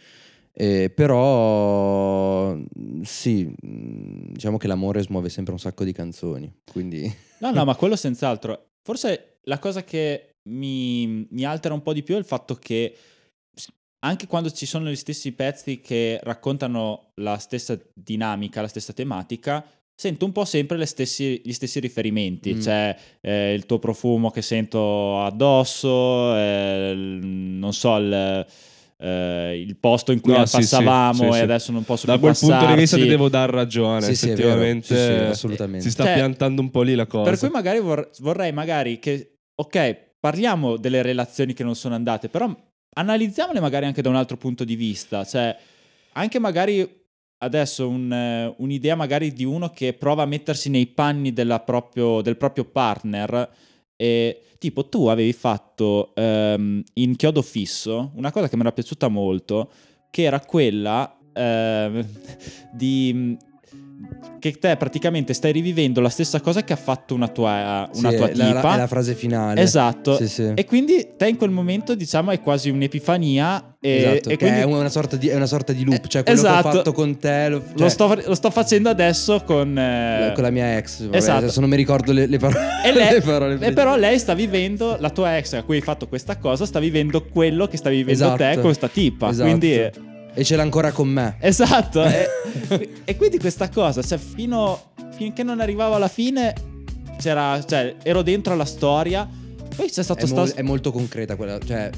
Eh, 0.52 0.90
però 0.90 2.56
sì, 3.02 3.46
mm, 3.46 4.32
diciamo 4.32 4.56
che 4.56 4.66
l'amore 4.66 5.02
smuove 5.02 5.28
sempre 5.28 5.52
un 5.52 5.58
sacco 5.58 5.84
di 5.84 5.92
canzoni. 5.92 6.52
Quindi 6.70 7.28
No, 7.40 7.50
no, 7.50 7.64
ma 7.64 7.74
quello 7.74 7.96
senz'altro. 7.96 8.70
Forse 8.82 9.38
la 9.44 9.58
cosa 9.58 9.84
che 9.84 10.36
mi, 10.48 11.26
mi 11.30 11.44
altera 11.44 11.74
un 11.74 11.82
po' 11.82 11.92
di 11.92 12.02
più 12.02 12.14
è 12.14 12.18
il 12.18 12.24
fatto 12.24 12.54
che 12.54 12.96
anche 14.02 14.26
quando 14.26 14.50
ci 14.50 14.64
sono 14.64 14.88
gli 14.88 14.96
stessi 14.96 15.32
pezzi 15.32 15.80
che 15.80 16.18
raccontano 16.22 17.12
la 17.16 17.36
stessa 17.36 17.78
dinamica, 17.92 18.62
la 18.62 18.68
stessa 18.68 18.94
tematica, 18.94 19.64
sento 19.94 20.24
un 20.24 20.32
po' 20.32 20.46
sempre 20.46 20.78
le 20.78 20.86
stessi- 20.86 21.42
gli 21.44 21.52
stessi 21.52 21.80
riferimenti. 21.80 22.54
Mm. 22.54 22.60
Cioè 22.60 22.98
eh, 23.20 23.52
il 23.52 23.66
tuo 23.66 23.78
profumo 23.78 24.30
che 24.30 24.40
sento 24.40 25.20
addosso, 25.22 26.34
eh, 26.34 26.94
non 26.94 27.74
so, 27.74 27.96
il, 27.96 28.46
eh, 29.00 29.58
il 29.66 29.76
posto 29.76 30.12
in 30.12 30.20
cui 30.20 30.32
No, 30.32 30.40
passavamo 30.44 31.12
sì, 31.14 31.22
sì, 31.24 31.28
e 31.28 31.32
sì. 31.32 31.40
adesso 31.40 31.72
non 31.72 31.84
posso 31.84 32.06
Da 32.06 32.12
più 32.12 32.22
quel 32.22 32.36
punto 32.38 32.66
di 32.66 32.74
vista 32.74 32.96
ti 32.96 33.06
devo 33.06 33.28
dar 33.28 33.48
ragione. 33.50 34.06
effettivamente 34.08 34.86
Sì, 34.86 34.94
sì, 34.94 35.30
assolutamente. 35.30 35.80
si 35.84 35.90
sta 35.90 36.04
Cioè, 36.04 36.14
piantando 36.14 36.60
un 36.60 36.70
po' 36.70 36.82
lì 36.82 36.94
la 36.94 37.06
cosa. 37.06 37.30
Per 37.30 37.38
cui 37.38 37.48
magari 37.48 37.80
vor- 37.80 38.10
vorrei 38.18 38.52
magari 38.52 38.98
che, 38.98 39.38
ok, 39.54 39.96
parliamo 40.20 40.76
delle 40.76 41.00
relazioni 41.02 41.54
che 41.54 41.64
non 41.64 41.74
sono 41.74 41.94
andate, 41.94 42.28
però 42.28 42.54
analizziamole 42.94 43.60
magari 43.60 43.86
anche 43.86 44.02
da 44.02 44.08
un 44.10 44.16
altro 44.16 44.36
punto 44.36 44.64
di 44.64 44.74
vista, 44.76 45.24
cioè 45.24 45.56
anche 46.12 46.38
magari 46.38 46.98
adesso 47.42 47.88
un, 47.88 48.52
un'idea 48.58 48.94
magari 48.96 49.32
di 49.32 49.44
uno 49.44 49.70
che 49.70 49.94
prova 49.94 50.24
a 50.24 50.26
mettersi 50.26 50.68
nei 50.68 50.86
panni 50.86 51.32
della 51.32 51.60
proprio- 51.60 52.20
del 52.20 52.36
proprio 52.36 52.64
partner 52.64 53.48
e 54.00 54.44
tipo 54.56 54.86
tu 54.88 55.08
avevi 55.08 55.34
fatto 55.34 56.14
ehm, 56.14 56.82
in 56.94 57.16
chiodo 57.16 57.42
fisso 57.42 58.12
una 58.14 58.32
cosa 58.32 58.48
che 58.48 58.56
mi 58.56 58.62
era 58.62 58.72
piaciuta 58.72 59.08
molto 59.08 59.70
che 60.08 60.22
era 60.22 60.40
quella 60.40 61.18
ehm, 61.34 62.06
di, 62.72 63.36
che 64.38 64.52
te 64.52 64.74
praticamente 64.76 65.34
stai 65.34 65.52
rivivendo 65.52 66.00
la 66.00 66.08
stessa 66.08 66.40
cosa 66.40 66.64
che 66.64 66.72
ha 66.72 66.76
fatto 66.76 67.14
una 67.14 67.28
tua, 67.28 67.88
una 67.94 68.10
Sì, 68.10 68.16
tua 68.16 68.28
è 68.28 68.34
la- 68.34 68.46
tipa. 68.46 68.74
è 68.74 68.76
la 68.78 68.86
frase 68.86 69.14
finale. 69.14 69.60
Esatto. 69.60 70.16
Sì, 70.16 70.28
sì. 70.28 70.52
E 70.54 70.64
quindi 70.64 71.08
te 71.16 71.28
in 71.28 71.36
quel 71.36 71.50
momento, 71.50 71.94
diciamo, 71.94 72.30
è 72.30 72.40
quasi 72.40 72.70
un'epifania. 72.70 73.76
E, 73.82 73.96
Esatto, 73.96 74.28
e 74.28 74.36
che 74.36 74.36
quindi 74.36 74.60
è 74.60 74.64
una 74.64 74.88
sorta 74.90 75.16
di, 75.16 75.28
è 75.28 75.34
una 75.34 75.46
sorta 75.46 75.72
di 75.72 75.84
loop, 75.84 76.04
Eh, 76.04 76.08
cioè 76.08 76.22
quello 76.22 76.40
che 76.42 76.46
esatto. 76.48 76.68
ho 76.68 76.72
fatto 76.72 76.92
con 76.92 77.18
te 77.18 77.48
lo, 77.48 77.56
lo, 77.72 77.78
cioè, 77.78 77.88
sto, 77.88 78.14
lo 78.26 78.34
sto 78.34 78.50
facendo 78.50 78.88
adesso 78.90 79.42
con. 79.44 79.76
eh, 79.78 80.32
con 80.34 80.42
la 80.42 80.50
mia 80.50 80.76
ex. 80.76 81.02
Vabbè, 81.04 81.16
esatto. 81.16 81.38
Adesso 81.38 81.60
non 81.60 81.68
mi 81.70 81.76
ricordo 81.76 82.12
le, 82.12 82.26
le 82.26 82.38
parole. 82.38 82.66
E, 82.84 82.92
lei- 82.96 83.12
le 83.12 83.20
parole 83.22 83.58
e 83.60 83.72
però 83.72 83.96
lei 83.96 84.18
sta 84.18 84.34
vivendo, 84.34 84.96
la 85.00 85.10
tua 85.10 85.36
ex 85.38 85.52
a 85.54 85.62
cui 85.62 85.76
hai 85.76 85.82
fatto 85.82 86.08
questa 86.08 86.36
cosa, 86.38 86.64
sta 86.66 86.78
vivendo 86.78 87.24
quello 87.24 87.66
che 87.68 87.76
sta 87.78 87.88
vivendo 87.90 88.12
Esatto. 88.12 88.36
te 88.36 88.52
con 88.54 88.62
questa 88.64 88.88
tipa. 88.88 89.28
Esatto. 89.30 89.48
Quindi. 89.48 90.08
Eh, 90.34 90.40
E 90.40 90.44
ce 90.44 90.56
l'ha 90.56 90.62
ancora 90.62 90.92
con 90.92 91.08
me. 91.08 91.36
Esatto. 91.40 92.04
e, 92.04 92.28
e 93.04 93.16
quindi 93.16 93.38
questa 93.38 93.68
cosa, 93.68 94.02
cioè, 94.02 94.18
fino, 94.18 94.92
finché 95.12 95.42
non 95.42 95.60
arrivavo 95.60 95.94
alla 95.94 96.08
fine, 96.08 96.54
c'era, 97.18 97.62
cioè, 97.64 97.96
ero 98.02 98.22
dentro 98.22 98.52
alla 98.52 98.64
storia. 98.64 99.28
Poi 99.74 99.88
c'è 99.90 100.02
stato 100.02 100.26
È, 100.26 100.28
mol- 100.28 100.52
è 100.54 100.62
molto 100.62 100.92
concreta 100.92 101.36
quella, 101.36 101.58
cioè 101.58 101.90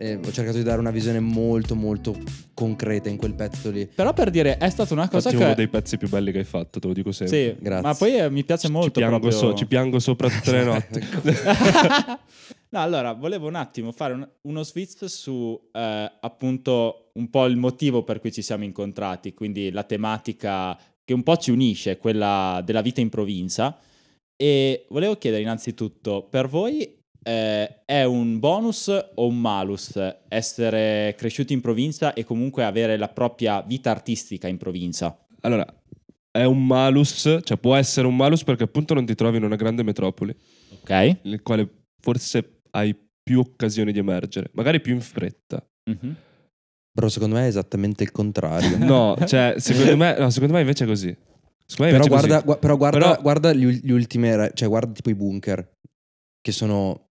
eh, 0.00 0.14
ho 0.24 0.32
cercato 0.32 0.56
di 0.56 0.62
dare 0.62 0.80
una 0.80 0.90
visione 0.90 1.20
molto 1.20 1.74
molto 1.74 2.16
concreta 2.54 3.08
in 3.10 3.16
quel 3.18 3.34
pezzo 3.34 3.70
lì. 3.70 3.86
Però 3.86 4.12
per 4.14 4.30
dire, 4.30 4.56
è 4.56 4.70
stata 4.70 4.94
una 4.94 5.08
cosa 5.08 5.28
Infatti 5.28 5.34
è 5.34 5.38
che. 5.38 5.44
uno 5.44 5.54
dei 5.54 5.68
pezzi 5.68 5.96
più 5.98 6.08
belli 6.08 6.32
che 6.32 6.38
hai 6.38 6.44
fatto, 6.44 6.80
te 6.80 6.86
lo 6.86 6.92
dico 6.94 7.12
sempre. 7.12 7.36
Sì, 7.36 7.62
Grazie. 7.62 7.86
ma 7.86 7.94
poi 7.94 8.16
eh, 8.16 8.30
mi 8.30 8.42
piace 8.44 8.66
Ci- 8.66 8.72
molto. 8.72 8.86
ci, 8.92 8.98
piango 9.00 9.18
proprio- 9.18 9.38
so- 9.38 9.54
ci 9.54 9.66
piango 9.66 9.98
sopra 9.98 10.28
tutte 10.30 10.52
le 10.52 10.64
notti. 10.64 11.00
no, 12.70 12.80
allora, 12.80 13.12
volevo 13.12 13.46
un 13.48 13.54
attimo 13.56 13.92
fare 13.92 14.14
un- 14.14 14.28
uno 14.42 14.62
switch 14.62 15.08
su 15.08 15.58
eh, 15.72 16.12
appunto 16.20 17.10
un 17.14 17.28
po' 17.28 17.44
il 17.46 17.56
motivo 17.56 18.02
per 18.02 18.20
cui 18.20 18.32
ci 18.32 18.42
siamo 18.42 18.64
incontrati, 18.64 19.34
quindi 19.34 19.70
la 19.70 19.82
tematica 19.82 20.78
che 21.04 21.12
un 21.12 21.22
po' 21.22 21.36
ci 21.36 21.50
unisce, 21.50 21.96
quella 21.98 22.62
della 22.64 22.82
vita 22.82 23.00
in 23.00 23.08
provincia. 23.08 23.76
E 24.36 24.86
volevo 24.88 25.16
chiedere 25.18 25.42
innanzitutto, 25.42 26.26
per 26.30 26.48
voi 26.48 26.96
eh, 27.22 27.84
è 27.84 28.02
un 28.04 28.38
bonus 28.38 28.88
o 28.88 29.26
un 29.26 29.40
malus 29.40 29.98
essere 30.28 31.14
cresciuti 31.16 31.52
in 31.52 31.60
provincia 31.60 32.12
e 32.14 32.24
comunque 32.24 32.64
avere 32.64 32.96
la 32.96 33.08
propria 33.08 33.60
vita 33.62 33.90
artistica 33.90 34.48
in 34.48 34.56
provincia? 34.56 35.16
allora, 35.42 35.64
è 36.30 36.44
un 36.44 36.64
malus, 36.66 37.40
cioè 37.42 37.56
può 37.58 37.74
essere 37.74 38.06
un 38.06 38.14
malus 38.16 38.44
perché 38.44 38.62
appunto 38.64 38.94
non 38.94 39.04
ti 39.06 39.14
trovi 39.14 39.38
in 39.38 39.44
una 39.44 39.56
grande 39.56 39.82
metropoli, 39.82 40.34
Ok? 40.82 41.16
nel 41.22 41.42
quale 41.42 41.68
forse 42.00 42.60
hai 42.70 42.94
più 43.22 43.40
occasioni 43.40 43.92
di 43.92 43.98
emergere, 43.98 44.50
magari 44.52 44.80
più 44.80 44.94
in 44.94 45.00
fretta. 45.00 45.64
Mhm. 45.90 46.14
Però 46.92 47.08
secondo 47.08 47.36
me 47.36 47.44
è 47.44 47.46
esattamente 47.48 48.02
il 48.02 48.10
contrario. 48.12 48.76
No, 48.84 49.16
cioè, 49.26 49.54
secondo 49.58 49.96
me, 49.96 50.16
no, 50.18 50.30
secondo 50.30 50.54
me 50.54 50.60
invece 50.60 50.84
è 50.84 50.86
così. 50.86 51.16
Secondo 51.66 51.92
me 51.92 51.98
però 51.98 52.04
invece 52.04 52.06
è 52.06 52.10
così. 52.10 52.26
guarda, 52.28 52.44
gua- 52.44 52.58
però 52.58 52.76
guarda, 52.76 52.98
Però- 52.98 53.22
guarda 53.22 53.52
gli, 53.52 53.66
gli 53.82 53.90
ultimi, 53.92 54.28
cioè 54.54 54.68
guarda 54.68 54.92
tipo 54.92 55.10
i 55.10 55.14
bunker 55.14 55.76
che 56.40 56.52
sono 56.52 57.09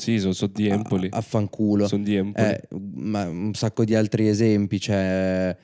Sì, 0.00 0.20
sono, 0.20 0.32
sono 0.32 0.52
di 0.54 0.68
Empoli. 0.68 1.08
a, 1.10 1.16
a 1.16 1.20
fanculo. 1.20 1.88
Sono 1.88 2.04
di 2.04 2.14
Empoli. 2.14 2.46
Eh, 2.46 2.68
ma 2.94 3.28
un 3.28 3.52
sacco 3.54 3.84
di 3.84 3.96
altri 3.96 4.28
esempi, 4.28 4.78
cioè 4.80 5.56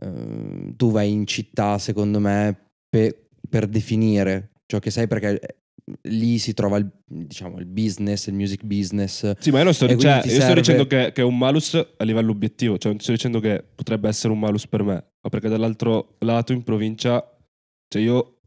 ehm, 0.00 0.76
tu 0.76 0.90
vai 0.90 1.12
in 1.12 1.26
città 1.26 1.76
secondo 1.78 2.18
me 2.18 2.70
pe- 2.88 3.28
per 3.48 3.66
definire 3.66 4.52
ciò 4.66 4.78
che 4.78 4.90
sei 4.90 5.06
perché 5.06 5.38
eh, 5.38 5.56
lì 6.08 6.38
si 6.38 6.54
trova 6.54 6.78
il, 6.78 6.90
diciamo, 7.04 7.58
il 7.58 7.66
business, 7.66 8.28
il 8.28 8.34
music 8.34 8.64
business. 8.64 9.32
Sì, 9.38 9.50
ma 9.50 9.60
io 9.60 9.72
sto, 9.72 9.86
cioè, 9.98 10.16
io 10.16 10.20
sto 10.22 10.28
serve- 10.30 10.54
dicendo 10.54 10.86
che, 10.86 11.12
che 11.12 11.20
è 11.20 11.24
un 11.24 11.36
malus 11.36 11.74
a 11.74 12.04
livello 12.04 12.30
obiettivo, 12.30 12.78
cioè 12.78 12.92
non 12.92 13.00
sto 13.00 13.12
dicendo 13.12 13.40
che 13.40 13.62
potrebbe 13.74 14.08
essere 14.08 14.32
un 14.32 14.38
malus 14.38 14.66
per 14.66 14.82
me, 14.84 14.94
ma 15.20 15.28
perché 15.28 15.48
dall'altro 15.48 16.16
lato 16.20 16.54
in 16.54 16.62
provincia, 16.62 17.22
cioè 17.88 18.00
io, 18.00 18.38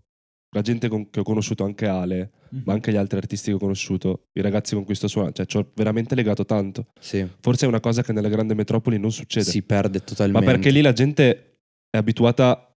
la 0.56 0.62
gente 0.62 0.88
con- 0.88 1.10
che 1.12 1.20
ho 1.20 1.24
conosciuto, 1.24 1.64
anche 1.66 1.86
Ale, 1.86 2.32
ma 2.64 2.74
anche 2.74 2.92
gli 2.92 2.96
altri 2.96 3.18
artisti 3.18 3.50
che 3.50 3.56
ho 3.56 3.60
conosciuto, 3.60 4.26
i 4.34 4.42
ragazzi 4.42 4.76
con 4.76 4.84
cui 4.84 4.96
sto 4.96 5.08
suonando, 5.08 5.36
cioè 5.36 5.46
ci 5.46 5.58
ho 5.58 5.72
veramente 5.76 6.16
legato 6.16 6.46
tanto. 6.46 6.88
Sì, 7.00 7.28
Forse 7.42 7.66
è 7.66 7.68
una 7.68 7.80
cosa 7.80 8.04
che 8.04 8.14
nelle 8.14 8.30
grandi 8.30 8.56
metropoli 8.56 8.98
non 8.98 9.12
succede, 9.12 9.50
si 9.50 9.62
perde 9.62 10.00
ma 10.00 10.06
totalmente. 10.06 10.46
perché 10.46 10.70
lì 10.70 10.82
la 10.82 10.94
gente 10.94 11.58
è 11.90 11.98
abituata 11.98 12.72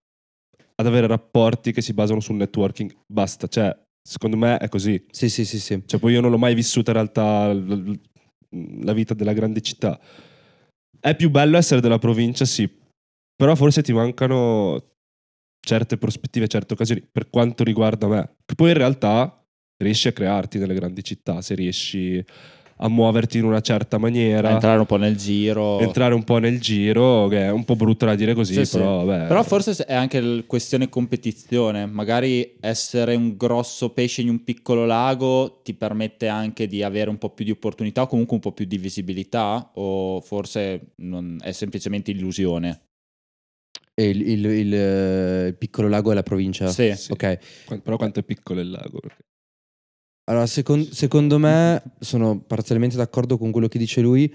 ad 0.75 0.85
avere 0.85 1.07
rapporti 1.07 1.71
che 1.71 1.81
si 1.81 1.93
basano 1.93 2.19
sul 2.19 2.35
networking, 2.35 2.95
basta, 3.05 3.47
cioè 3.47 3.77
secondo 4.01 4.37
me 4.37 4.57
è 4.57 4.69
così. 4.69 5.05
Sì, 5.11 5.29
sì, 5.29 5.45
sì, 5.45 5.59
sì. 5.59 5.83
Cioè, 5.85 5.99
poi 5.99 6.13
io 6.13 6.21
non 6.21 6.31
l'ho 6.31 6.37
mai 6.37 6.55
vissuta 6.55 6.91
in 6.91 6.97
realtà 6.97 7.51
la 7.51 8.93
vita 8.93 9.13
della 9.13 9.33
grande 9.33 9.61
città. 9.61 9.99
È 10.99 11.15
più 11.15 11.29
bello 11.29 11.57
essere 11.57 11.81
della 11.81 11.99
provincia, 11.99 12.45
sì, 12.45 12.69
però 13.35 13.55
forse 13.55 13.81
ti 13.81 13.93
mancano 13.93 14.83
certe 15.65 15.97
prospettive, 15.97 16.47
certe 16.47 16.73
occasioni 16.73 17.05
per 17.09 17.29
quanto 17.29 17.63
riguarda 17.63 18.07
me. 18.07 18.35
Che 18.45 18.55
poi 18.55 18.69
in 18.71 18.77
realtà 18.77 19.38
riesci 19.81 20.07
a 20.07 20.11
crearti 20.11 20.57
nelle 20.59 20.73
grandi 20.73 21.03
città, 21.03 21.41
se 21.41 21.55
riesci 21.55 22.23
a 22.81 22.87
muoverti 22.87 23.37
in 23.37 23.43
una 23.43 23.59
certa 23.59 23.97
A 23.97 23.99
maniera, 23.99 24.51
entrare 24.51 24.79
un 24.79 24.85
po' 24.85 24.95
nel 24.95 25.17
giro. 25.17 25.79
entrare 25.79 26.13
un 26.13 26.23
po' 26.23 26.37
nel 26.37 26.59
giro, 26.61 27.27
che 27.27 27.43
è 27.45 27.49
un 27.51 27.65
po' 27.65 27.75
brutto 27.75 28.05
da 28.05 28.15
dire 28.15 28.33
così, 28.33 28.53
Sì, 28.53 28.65
sì. 28.65 28.77
però 28.77 29.03
vabbè. 29.03 29.27
Però 29.27 29.43
forse 29.43 29.83
è 29.85 29.93
anche 29.93 30.45
questione 30.45 30.87
competizione. 30.87 31.85
Magari 31.85 32.55
essere 32.61 33.15
un 33.15 33.35
grosso 33.35 33.89
pesce 33.91 34.21
in 34.21 34.29
un 34.29 34.43
piccolo 34.45 34.85
lago 34.85 35.59
ti 35.61 35.73
permette 35.73 36.27
anche 36.29 36.67
di 36.67 36.81
avere 36.81 37.09
un 37.09 37.17
po' 37.17 37.31
più 37.31 37.43
di 37.43 37.51
opportunità 37.51 38.03
o 38.03 38.07
comunque 38.07 38.35
un 38.35 38.41
po' 38.41 38.53
più 38.53 38.63
di 38.65 38.77
visibilità. 38.77 39.71
O 39.75 40.21
forse 40.21 40.91
non- 40.97 41.37
è 41.41 41.51
semplicemente 41.51 42.11
illusione. 42.11 42.81
E 43.93 44.07
il, 44.09 44.21
il- 44.21 44.45
il, 44.45 44.73
eh, 44.73 45.47
il 45.47 45.55
piccolo 45.57 45.89
lago 45.89 46.11
è 46.11 46.15
la 46.15 46.23
provincia? 46.23 46.67
Sì. 46.67 46.93
Sì. 46.95 47.11
Ok. 47.11 47.39
Qu- 47.65 47.81
Però 47.81 47.97
quanto 47.97 48.21
è 48.21 48.23
piccolo 48.23 48.61
il 48.61 48.69
lago? 48.69 49.01
Allora, 50.29 50.45
secon- 50.45 50.87
secondo 50.91 51.39
me 51.39 51.81
sono 51.99 52.39
parzialmente 52.39 52.95
d'accordo 52.95 53.37
con 53.39 53.49
quello 53.49 53.67
che 53.67 53.79
dice 53.79 53.99
lui. 53.99 54.31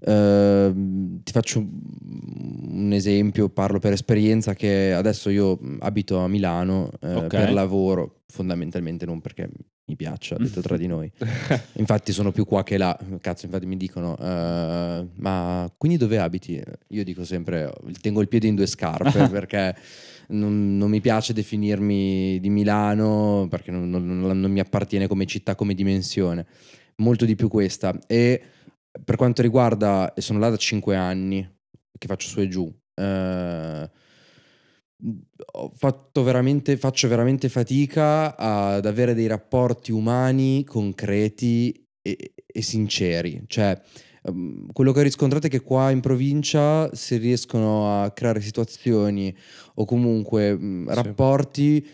Ehm, 0.00 1.22
ti 1.22 1.30
faccio 1.30 1.60
un 1.60 2.90
esempio, 2.92 3.48
parlo 3.48 3.78
per 3.78 3.92
esperienza 3.92 4.54
che 4.54 4.92
adesso 4.92 5.30
io 5.30 5.58
abito 5.78 6.18
a 6.18 6.26
Milano 6.26 6.90
eh, 7.00 7.14
Ok. 7.14 7.26
per 7.28 7.52
lavoro, 7.52 8.22
fondamentalmente 8.26 9.06
non 9.06 9.20
perché 9.20 9.48
mi 9.84 9.94
piaccia, 9.94 10.36
detto 10.36 10.60
tra 10.62 10.76
di 10.76 10.88
noi. 10.88 11.10
Infatti 11.78 12.12
sono 12.12 12.32
più 12.32 12.44
qua 12.44 12.64
che 12.64 12.76
là, 12.76 12.98
cazzo, 13.20 13.46
infatti 13.46 13.66
mi 13.66 13.76
dicono, 13.76 14.16
eh, 14.18 15.06
ma 15.14 15.72
quindi 15.78 15.96
dove 15.96 16.18
abiti? 16.18 16.60
Io 16.88 17.04
dico 17.04 17.24
sempre, 17.24 17.72
tengo 18.00 18.20
il 18.20 18.26
piede 18.26 18.48
in 18.48 18.56
due 18.56 18.66
scarpe 18.66 19.28
perché 19.30 19.76
non, 20.28 20.76
non 20.76 20.90
mi 20.90 21.00
piace 21.00 21.32
definirmi 21.32 22.38
di 22.40 22.50
Milano 22.50 23.46
perché 23.50 23.70
non, 23.70 23.88
non- 23.90 24.20
non- 24.20 24.50
mi 24.50 24.60
appartiene 24.60 25.06
come 25.06 25.26
città, 25.26 25.54
come 25.54 25.74
dimensione. 25.74 26.46
Molto 26.96 27.24
di 27.24 27.34
più 27.34 27.48
questa. 27.48 27.98
E 28.06 28.42
per 29.04 29.16
quanto 29.16 29.42
riguarda, 29.42 30.12
sono 30.16 30.38
là 30.38 30.50
da 30.50 30.56
cinque 30.56 30.96
anni 30.96 31.46
che 31.98 32.06
faccio 32.06 32.28
su 32.28 32.40
e 32.40 32.48
giù, 32.48 32.72
eh, 32.94 33.90
ho 35.52 35.70
fatto 35.76 36.22
veramente, 36.22 36.76
faccio 36.76 37.08
veramente 37.08 37.48
fatica 37.48 38.36
ad 38.36 38.86
avere 38.86 39.14
dei 39.14 39.26
rapporti 39.26 39.92
umani 39.92 40.64
concreti 40.64 41.86
e, 42.02 42.32
e 42.46 42.62
sinceri. 42.62 43.44
Cioè, 43.46 43.80
ehm, 44.26 44.72
quello 44.72 44.92
che 44.92 45.00
ho 45.00 45.02
riscontrato 45.02 45.46
è 45.46 45.50
che 45.50 45.60
qua 45.60 45.90
in 45.90 46.00
provincia 46.00 46.92
si 46.94 47.16
riescono 47.16 48.02
a 48.02 48.10
creare 48.10 48.40
situazioni 48.40 49.34
o 49.74 49.84
comunque 49.84 50.56
mh, 50.56 50.92
rapporti 50.92 51.86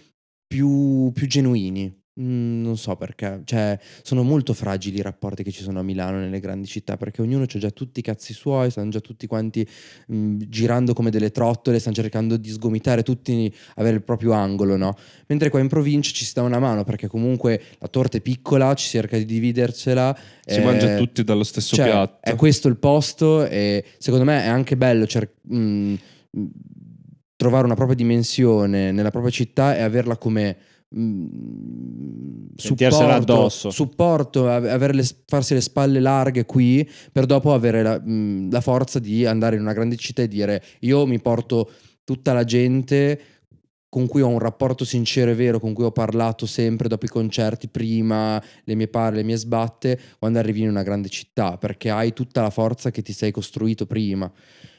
più, 0.47 1.11
più 1.13 1.27
genuini. 1.27 2.02
Mm, 2.21 2.61
non 2.63 2.77
so 2.77 2.95
perché, 2.97 3.41
cioè 3.45 3.79
sono 4.03 4.23
molto 4.23 4.53
fragili 4.53 4.99
i 4.99 5.01
rapporti 5.01 5.43
che 5.43 5.51
ci 5.51 5.63
sono 5.63 5.79
a 5.79 5.83
Milano 5.83 6.19
nelle 6.19 6.41
grandi 6.41 6.67
città 6.67 6.99
perché 6.99 7.23
ognuno 7.23 7.45
ha 7.45 7.47
già 7.47 7.71
tutti 7.71 8.01
i 8.01 8.03
cazzi 8.03 8.35
suoi, 8.35 8.71
stanno 8.71 8.91
già 8.91 9.01
tutti 9.01 9.27
quanti 9.27 9.67
mh, 10.09 10.37
girando 10.49 10.93
come 10.93 11.09
delle 11.09 11.31
trottole, 11.31 11.79
stanno 11.79 11.95
cercando 11.95 12.37
di 12.37 12.51
sgomitare 12.51 13.03
tutti, 13.03 13.51
avere 13.77 13.97
il 13.97 14.03
proprio 14.03 14.33
angolo, 14.33 14.77
no? 14.77 14.95
Mentre 15.29 15.49
qua 15.49 15.61
in 15.61 15.69
provincia 15.69 16.13
ci 16.13 16.27
si 16.27 16.35
dà 16.35 16.43
una 16.43 16.59
mano 16.59 16.85
perché 16.85 17.09
comunque 17.09 17.63
la 17.79 17.89
torta 17.89 18.19
è 18.19 18.21
piccola, 18.21 18.75
ci 18.75 18.85
si 18.85 18.91
cerca 18.91 19.17
di 19.17 19.25
dividersela. 19.25 20.15
Si 20.45 20.59
eh, 20.59 20.65
mangia 20.65 20.95
tutti 20.97 21.25
dallo 21.25 21.45
stesso 21.45 21.75
cioè, 21.77 21.87
piatto. 21.87 22.31
È 22.31 22.37
questo 22.37 22.69
il 22.69 22.77
posto 22.77 23.47
e 23.47 23.85
secondo 23.97 24.27
me 24.27 24.43
è 24.43 24.49
anche 24.49 24.77
bello 24.77 25.07
cer- 25.07 25.33
mh, 25.41 25.57
mh, 25.57 26.45
trovare 27.37 27.65
una 27.65 27.75
propria 27.75 27.97
dimensione 27.97 28.93
nella 28.93 29.11
propria 29.11 29.33
città 29.33 29.75
e 29.75 29.81
averla 29.81 30.19
come 30.19 30.57
supporto, 32.57 33.09
addosso. 33.09 33.71
supporto, 33.71 34.59
le, 34.59 35.05
farsi 35.27 35.55
le 35.55 35.61
spalle 35.61 36.01
larghe 36.01 36.45
qui 36.45 36.89
per 37.11 37.27
dopo 37.27 37.53
avere 37.53 37.83
la, 37.83 37.99
mh, 37.99 38.51
la 38.51 38.61
forza 38.61 38.99
di 38.99 39.25
andare 39.25 39.57
in 39.57 39.63
una 39.63 39.73
grande 39.73 39.97
città 39.97 40.23
e 40.23 40.29
dire 40.29 40.63
io 40.81 41.07
mi 41.07 41.21
porto 41.21 41.71
tutta 42.05 42.33
la 42.33 42.45
gente 42.45 43.21
con 43.89 44.07
cui 44.07 44.23
ho 44.23 44.29
un 44.29 44.39
rapporto 44.39 44.87
sincero 44.87 45.33
e 45.33 45.35
vero, 45.35 45.61
con 45.61 45.75
cui 45.75 45.85
ho 45.85 45.93
parlato 45.93 46.47
sempre 46.47 46.89
dopo 46.89 47.05
i 47.05 47.11
concerti, 47.11 47.69
prima, 47.69 48.43
le 48.65 48.75
mie 48.75 48.89
pare, 48.89 49.17
le 49.17 49.23
mie 49.23 49.37
sbatte, 49.37 50.01
quando 50.19 50.39
arrivi 50.39 50.63
in 50.63 50.71
una 50.71 50.83
grande 50.83 51.11
città, 51.11 51.59
perché 51.59 51.91
hai 51.91 52.15
tutta 52.15 52.41
la 52.41 52.49
forza 52.49 52.91
che 52.91 53.03
ti 53.03 53.13
sei 53.13 53.31
costruito 53.33 53.85
prima. 53.85 54.33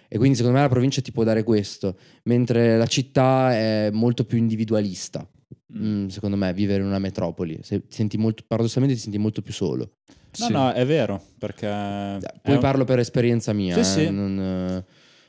E 0.07 0.18
quindi 0.18 0.36
secondo 0.36 0.57
me 0.57 0.64
la 0.64 0.70
provincia 0.70 1.01
ti 1.01 1.11
può 1.11 1.24
dare 1.24 1.43
questo, 1.43 1.95
mentre 2.24 2.76
la 2.76 2.88
città 2.88 3.53
è 3.55 3.89
molto 3.91 4.26
più 4.26 4.39
individualista. 4.39 5.28
Mm, 5.76 6.07
secondo 6.07 6.36
me 6.38 6.53
vivere 6.53 6.82
in 6.82 6.88
una 6.88 6.99
metropoli, 6.99 7.59
Se- 7.63 7.80
ti 7.88 7.95
senti 7.95 8.17
molto, 8.17 8.43
paradossalmente 8.45 8.95
ti 8.95 9.01
senti 9.01 9.17
molto 9.17 9.41
più 9.41 9.53
solo. 9.53 9.93
No, 10.39 10.45
Sì. 10.45 10.51
no, 10.51 10.71
è 10.71 10.86
vero, 10.86 11.21
perché... 11.38 11.67
Poi 11.67 12.19
è 12.41 12.51
un- 12.53 12.59
parlo 12.59 12.84
per 12.86 12.99
esperienza 12.99 13.53
mia. 13.53 13.74
Sì, 13.76 13.80
eh, 14.01 14.05
sì. 14.05 14.11
non, 14.11 14.84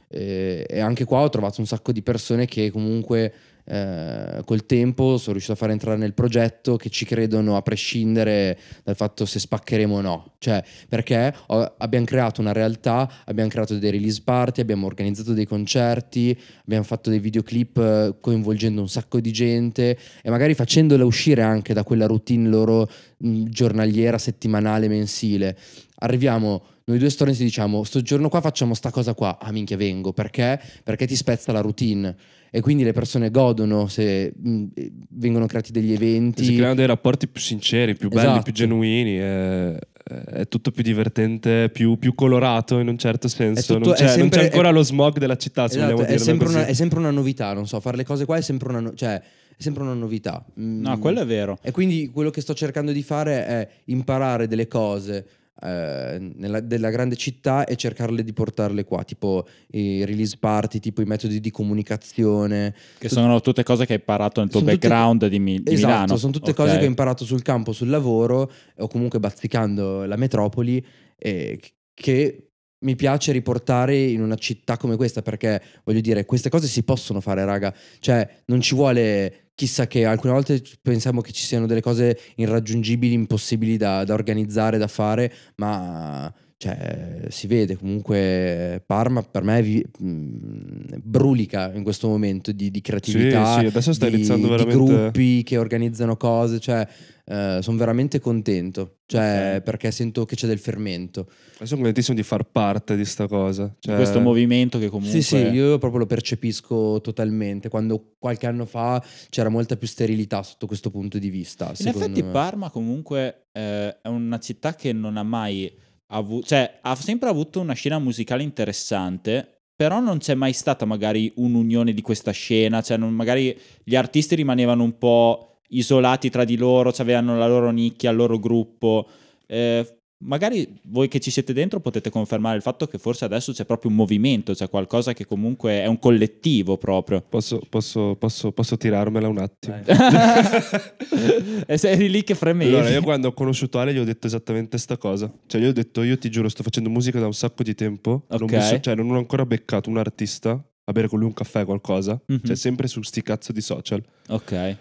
eh, 0.09 0.67
e 0.69 0.81
anche 0.81 1.05
qua 1.05 1.21
ho 1.21 1.29
trovato 1.29 1.61
un 1.61 1.67
sacco 1.67 1.93
di 1.93 2.03
persone 2.03 2.47
che 2.47 2.71
comunque 2.71 3.33
eh, 3.67 4.43
col 4.45 4.67
tempo 4.67 5.17
sono 5.17 5.33
riuscito 5.33 5.53
a 5.53 5.57
far 5.57 5.71
entrare 5.71 5.97
nel 5.97 6.15
progetto, 6.15 6.77
che 6.77 6.91
ci 6.91 7.05
credono 7.05 7.57
a 7.57 7.63
prescindere 7.63 8.59
dal 8.83 8.97
fatto 8.97 9.25
se 9.25 9.39
spaccheremo 9.39 9.97
o 9.97 10.01
no. 10.01 10.33
Cioè, 10.39 10.63
perché 10.89 11.35
ho- 11.47 11.75
abbiamo 11.79 12.05
creato 12.05 12.41
una 12.41 12.53
realtà, 12.53 13.11
abbiamo 13.25 13.49
creato 13.49 13.79
dei 13.79 13.91
release 13.91 14.21
party, 14.23 14.61
abbiamo 14.61 14.87
organizzato 14.87 15.33
dei 15.33 15.47
concerti, 15.47 16.39
abbiamo 16.65 16.85
fatto 16.85 17.11
dei 17.11 17.19
videoclip 17.19 17.79
eh, 17.79 18.15
coinvolgendo 18.21 18.81
un 18.81 18.89
sacco 18.89 19.21
di 19.21 19.33
gente 19.33 19.99
e 20.23 20.31
magari 20.31 20.55
facendola 20.55 21.05
uscire 21.05 21.43
anche 21.43 21.73
da 21.73 21.85
quella 21.85 22.07
routine 22.07 22.49
loro 22.49 22.89
mh, 23.19 23.45
giornaliera, 23.45 24.19
settimanale, 24.19 24.89
mensile. 24.89 25.57
Arriviamo 25.99 26.63
noi 26.87 26.99
due 26.99 27.09
storni 27.09 27.35
diciamo 27.35 27.83
sto 27.85 28.03
giorno 28.03 28.29
qua 28.29 28.43
facciamo 28.43 28.75
sta 28.75 28.91
cosa 28.91 29.15
qua 29.15 29.39
ah 29.41 29.51
minchia 29.53 29.79
vengo 29.79 30.13
perché 30.13 30.61
perché 30.83 31.07
ti 31.07 31.17
spezza 31.17 31.51
la 31.51 31.61
routine 31.61 32.15
e 32.57 32.61
quindi 32.61 32.85
le 32.85 32.93
persone 32.93 33.31
godono 33.33 33.89
se 33.89 34.33
mh, 34.33 34.65
vengono 35.11 35.47
creati 35.47 35.73
degli 35.73 35.93
eventi 35.93 36.45
Si 36.45 36.55
creano 36.55 36.77
dei 36.77 36.87
rapporti 36.87 37.27
più 37.27 37.41
sinceri, 37.41 37.97
più 37.97 38.09
belli, 38.09 38.27
Esatto. 38.29 38.43
più 38.43 38.53
genuini. 38.53 39.17
È, 39.17 39.77
è 40.05 40.47
tutto 40.49 40.71
più 40.71 40.85
divertente, 40.85 41.69
più, 41.73 41.97
più 41.99 42.15
colorato 42.15 42.79
in 42.79 42.87
un 42.87 42.97
certo 42.99 43.27
senso. 43.27 43.75
tutto- 43.75 43.87
non, 43.89 43.95
c'è, 43.97 44.05
non 44.05 44.13
sempre- 44.13 44.39
c'è 44.39 44.45
ancora 44.47 44.69
è- 44.69 44.73
lo 44.73 44.83
smog 44.83 45.19
della 45.19 45.37
città, 45.37 45.67
se 45.67 45.79
Esatto, 45.79 45.95
vogliamo 45.97 46.15
è, 46.15 46.19
sempre 46.19 46.47
così. 46.47 46.59
una, 46.59 46.67
è 46.67 46.73
sempre 46.75 46.99
una 47.01 47.11
novità 47.11 47.53
non 47.55 47.67
so 47.67 47.81
fare 47.81 47.97
le 47.97 48.05
cose 48.05 48.25
qua 48.25 48.37
è 48.37 48.41
sempre 48.43 48.69
una, 48.69 48.81
no- 48.81 48.95
cioè, 48.95 49.15
è 49.17 49.23
sempre 49.63 49.83
una 49.83 49.95
novità 49.95 50.45
Mm. 50.61 50.81
No, 50.83 50.99
quello 51.01 51.23
è 51.23 51.27
vero. 51.27 51.59
E 51.61 51.71
quindi 51.73 52.09
quello 52.13 52.31
che 52.31 52.41
sto 52.41 52.55
cercando 52.55 52.93
di 52.93 53.03
fare 53.03 53.47
è 53.47 53.69
imparare 53.87 54.47
delle 54.47 54.69
cose 54.69 55.27
eh, 55.63 56.33
nella, 56.37 56.61
della 56.61 56.91
grande 56.91 57.17
città 57.17 57.65
e 57.65 57.77
cercarle 57.77 58.25
di 58.25 58.33
portarle 58.33 58.85
qua, 58.85 59.05
tipo 59.05 59.47
i 59.73 60.05
release 60.05 60.37
party, 60.39 60.81
tipo 60.81 61.01
i 61.01 61.05
metodi 61.05 61.41
di 61.41 61.51
comunicazione. 61.51 62.75
Che 62.99 63.09
sono 63.09 63.41
tutte 63.41 63.63
cose 63.63 63.87
che 63.87 63.93
hai 63.95 63.99
imparato 63.99 64.41
nel 64.41 64.51
tuo 64.51 64.61
Sono 64.61 64.73
tutte- 64.73 64.89
background 64.89 65.27
di, 65.27 65.39
Mi- 65.39 65.63
di 65.63 65.73
esatto, 65.75 65.93
Milano. 65.93 66.17
sono 66.17 66.33
tutte 66.33 66.51
Ok. 66.51 66.57
cose 66.57 66.79
che 66.79 66.85
ho 66.85 66.89
imparato 66.89 67.25
sul 67.25 67.43
campo, 67.43 67.73
sul 67.73 67.89
lavoro 67.89 68.51
o 68.79 68.89
comunque 68.89 69.21
bazzicando 69.21 70.05
la 70.05 70.17
metropoli 70.17 70.85
e 71.17 71.61
che 71.95 72.49
mi 72.85 72.97
piace 72.97 73.33
riportare 73.33 73.97
in 73.99 74.21
una 74.21 74.35
città 74.35 74.77
come 74.77 74.97
questa 74.97 75.23
perché 75.23 75.63
voglio 75.85 76.01
dire, 76.01 76.27
queste 76.27 76.51
cose 76.51 76.67
si 76.67 76.83
possono 76.83 77.21
fare, 77.21 77.45
raga. 77.45 77.73
Cioè, 77.99 78.43
non 78.47 78.61
ci 78.61 78.75
vuole 78.75 79.44
chissà 79.55 79.87
che 79.87 80.05
alcune 80.05 80.33
volte 80.33 80.63
pensiamo 80.83 81.21
che 81.21 81.33
ci 81.33 81.45
siano 81.45 81.67
delle 81.67 81.81
cose 81.81 82.19
irraggiungibili, 82.37 83.13
impossibili 83.15 83.77
da, 83.77 84.05
da 84.05 84.15
organizzare, 84.15 84.79
da 84.79 84.89
fare, 84.89 85.33
ma 85.57 86.33
cioè, 86.65 87.27
si 87.29 87.47
vede 87.47 87.77
comunque 87.77 88.83
Parma 88.87 89.23
per 89.23 89.43
me 89.43 89.61
vi- 89.61 89.85
mh, 89.99 90.97
brulica 91.03 91.71
in 91.75 91.83
questo 91.83 92.09
momento 92.09 92.53
di, 92.53 92.71
di 92.71 92.81
creatività, 92.81 93.59
sì, 93.59 93.67
adesso 93.67 93.93
sta 93.93 94.09
di, 94.09 94.15
iniziando 94.15 94.47
di 94.47 94.53
veramente- 94.57 94.95
gruppi 94.95 95.43
che 95.43 95.59
organizzano 95.59 96.17
cose, 96.17 96.59
cioè 96.61 96.87
sono 97.27 97.79
veramente 97.79 98.21
contento, 98.21 98.99
cioè, 99.07 99.55
Ok. 99.57 99.63
perché 99.63 99.91
sento 99.91 100.27
che 100.27 100.37
c'è 100.37 100.47
del 100.47 100.59
fermento. 100.59 101.27
Sono 101.63 101.77
contentissimo 101.77 102.15
di 102.15 102.23
far 102.23 102.45
parte 102.45 102.97
di 102.97 103.05
sta 103.07 103.27
cosa. 103.27 103.65
Di 103.65 103.75
Cioè, 103.81 103.97
questo 103.97 104.21
movimento 104.21 104.79
che 104.79 104.89
comunque... 104.91 105.23
Sì, 105.23 105.37
sì, 105.37 105.37
io 105.39 105.79
proprio 105.79 106.01
lo 106.01 106.07
percepisco 106.07 107.01
totalmente. 107.01 107.71
Quando 107.71 108.13
qualche 108.19 108.47
anno 108.47 108.67
fa 108.67 109.03
c'era 109.31 109.49
molta 109.49 109.79
più 109.79 109.89
sterilità 109.89 110.43
sotto 110.43 110.67
questo 110.67 110.91
punto 110.91 111.19
di 111.19 111.31
vista. 111.31 111.73
In 111.79 111.89
effetti 111.89 112.23
me. 112.23 112.31
Parma 112.31 112.69
comunque 112.69 113.47
eh, 113.53 113.97
è 114.03 114.09
una 114.09 114.39
città 114.39 114.75
che 114.75 114.93
non 114.93 115.17
ha 115.17 115.23
mai 115.23 115.73
avuto, 116.17 116.47
cioè 116.47 116.79
ha 116.83 116.95
sempre 116.95 117.29
avuto 117.29 117.61
una 117.61 117.75
scena 117.75 117.99
musicale 117.99 118.43
interessante, 118.43 119.63
però 119.77 120.01
non 120.01 120.19
c'è 120.19 120.35
mai 120.35 120.53
stata 120.53 120.85
magari 120.85 121.33
un'unione 121.37 121.93
di 121.93 122.03
questa 122.03 122.31
scena, 122.31 122.81
cioè 122.83 122.97
non- 122.97 123.13
magari 123.13 123.57
gli 123.83 123.97
artisti 123.97 124.35
rimanevano 124.35 124.83
un 124.83 124.97
po' 124.99 125.61
isolati 125.69 126.31
tra 126.31 126.45
di 126.45 126.57
loro, 126.57 126.93
cioè 126.93 127.03
avevano 127.03 127.37
la 127.37 127.49
loro 127.49 127.71
nicchia, 127.71 128.11
il 128.11 128.17
loro 128.17 128.39
gruppo. 128.39 129.07
Eh, 129.47 129.94
magari 130.19 130.81
voi 130.85 131.09
che 131.09 131.21
ci 131.21 131.31
siete 131.31 131.53
dentro 131.53 131.81
potete 131.81 132.09
confermare 132.11 132.57
il 132.57 132.63
fatto 132.63 132.87
che 132.87 132.99
forse 132.99 133.25
adesso 133.25 133.53
c'è 133.53 133.65
proprio 133.65 133.91
un 133.91 133.97
movimento, 133.97 134.55
c'è 134.55 134.69
qualcosa 134.71 135.13
che 135.13 135.27
comunque 135.27 135.83
è 135.83 135.87
un 135.87 135.99
collettivo 135.99 136.77
proprio. 136.79 137.23
Posso, 137.29 137.61
posso, 137.69 138.17
posso, 138.17 138.53
posso 138.53 138.77
tirarmela 138.77 139.29
un 139.29 139.39
attimo? 139.39 139.81
e 141.67 141.79
sei 141.79 142.09
lì 142.11 142.23
che 142.25 142.35
fremevi. 142.35 142.75
Allora, 142.75 142.91
io 142.91 143.03
quando 143.03 143.29
ho 143.29 143.33
conosciuto 143.33 143.79
Ale 143.79 143.93
gli 143.93 143.99
ho 143.99 144.05
detto 144.05 144.27
esattamente 144.27 144.79
sta 144.79 144.97
cosa. 144.97 145.31
Cioè, 145.47 145.61
gli 145.61 145.67
ho 145.67 145.73
detto, 145.73 146.03
io 146.03 146.17
ti 146.19 146.31
giuro, 146.31 146.49
sto 146.49 146.63
facendo 146.63 146.89
musica 146.91 147.19
da 147.19 147.27
un 147.27 147.35
sacco 147.35 147.63
di 147.63 147.75
tempo. 147.75 148.25
Non, 148.29 148.43
Ok. 148.45 148.53
mi 148.53 148.61
so- 148.63 148.81
cioè, 148.81 148.95
non 148.95 149.11
ho 149.11 149.19
ancora 149.19 149.45
beccato 149.45 149.91
un 149.91 149.99
artista 149.99 150.63
a 150.87 150.93
bere 150.93 151.09
con 151.09 151.19
lui 151.19 151.29
un 151.29 151.35
caffè 151.35 151.63
o 151.63 151.65
qualcosa. 151.65 152.21
Mhm. 152.27 152.41
Cioè, 152.45 152.57
sempre 152.57 152.89
su 152.89 153.03
sti 153.03 153.23
cazzo 153.23 153.53
di 153.53 153.61
social. 153.61 154.03
Ok. 154.29 154.77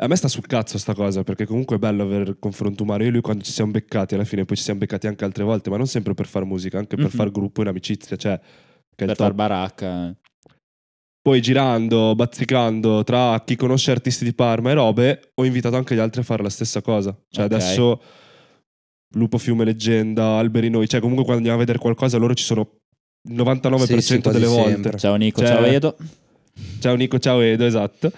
A 0.00 0.06
me 0.06 0.16
sta 0.16 0.26
sul 0.28 0.46
cazzo 0.46 0.78
sta 0.78 0.94
cosa, 0.94 1.22
perché 1.22 1.44
comunque 1.44 1.76
è 1.76 1.78
bello 1.78 2.02
avere 2.02 2.22
il 2.30 2.36
confronto 2.38 2.82
umano. 2.82 3.02
Io 3.02 3.10
e 3.10 3.12
lui 3.12 3.20
quando 3.20 3.44
ci 3.44 3.52
siamo 3.52 3.72
beccati, 3.72 4.14
alla 4.14 4.24
fine 4.24 4.44
poi 4.46 4.56
ci 4.56 4.62
siamo 4.62 4.80
beccati 4.80 5.06
anche 5.06 5.24
altre 5.24 5.44
volte, 5.44 5.68
ma 5.70 5.76
non 5.76 5.86
sempre 5.86 6.14
per 6.14 6.26
fare 6.26 6.44
musica, 6.46 6.78
anche 6.78 6.96
per 6.96 7.06
Mhm. 7.06 7.10
far 7.10 7.30
gruppo 7.30 7.60
in 7.60 7.68
amicizia. 7.68 8.16
Cioè, 8.16 8.40
Per 8.94 9.14
far 9.16 9.32
baracca. 9.34 10.14
Poi 11.20 11.40
girando, 11.40 12.14
bazzicando 12.14 13.04
tra 13.04 13.40
chi 13.44 13.54
conosce 13.56 13.90
artisti 13.90 14.24
di 14.24 14.34
Parma 14.34 14.70
e 14.70 14.74
robe, 14.74 15.30
ho 15.34 15.44
invitato 15.44 15.76
anche 15.76 15.94
gli 15.94 15.98
altri 15.98 16.20
a 16.20 16.24
fare 16.24 16.42
la 16.42 16.50
stessa 16.50 16.80
cosa. 16.82 17.16
Cioè 17.28 17.44
Ok. 17.44 17.52
adesso 17.52 18.02
Lupo 19.14 19.38
Fiume 19.38 19.64
Leggenda, 19.64 20.36
Alberi 20.38 20.68
Noi, 20.70 20.88
cioè 20.88 21.00
comunque 21.00 21.24
quando 21.24 21.38
andiamo 21.42 21.58
a 21.58 21.60
vedere 21.60 21.78
qualcosa 21.78 22.16
loro 22.18 22.34
ci 22.34 22.44
sono 22.44 22.76
il 23.28 23.34
99% 23.34 24.00
Sì, 24.00 24.36
sì, 24.36 24.38
delle 24.38 24.46
volte. 24.46 24.70
sempre. 24.72 24.98
Ciao 24.98 25.14
Nico, 25.16 25.40
Cioè- 25.40 25.48
ciao 25.48 25.64
Edo. 25.64 25.96
Ciao 26.80 26.94
Nico, 26.96 27.18
ciao 27.18 27.40
Edo, 27.40 27.64
esatto. 27.66 28.10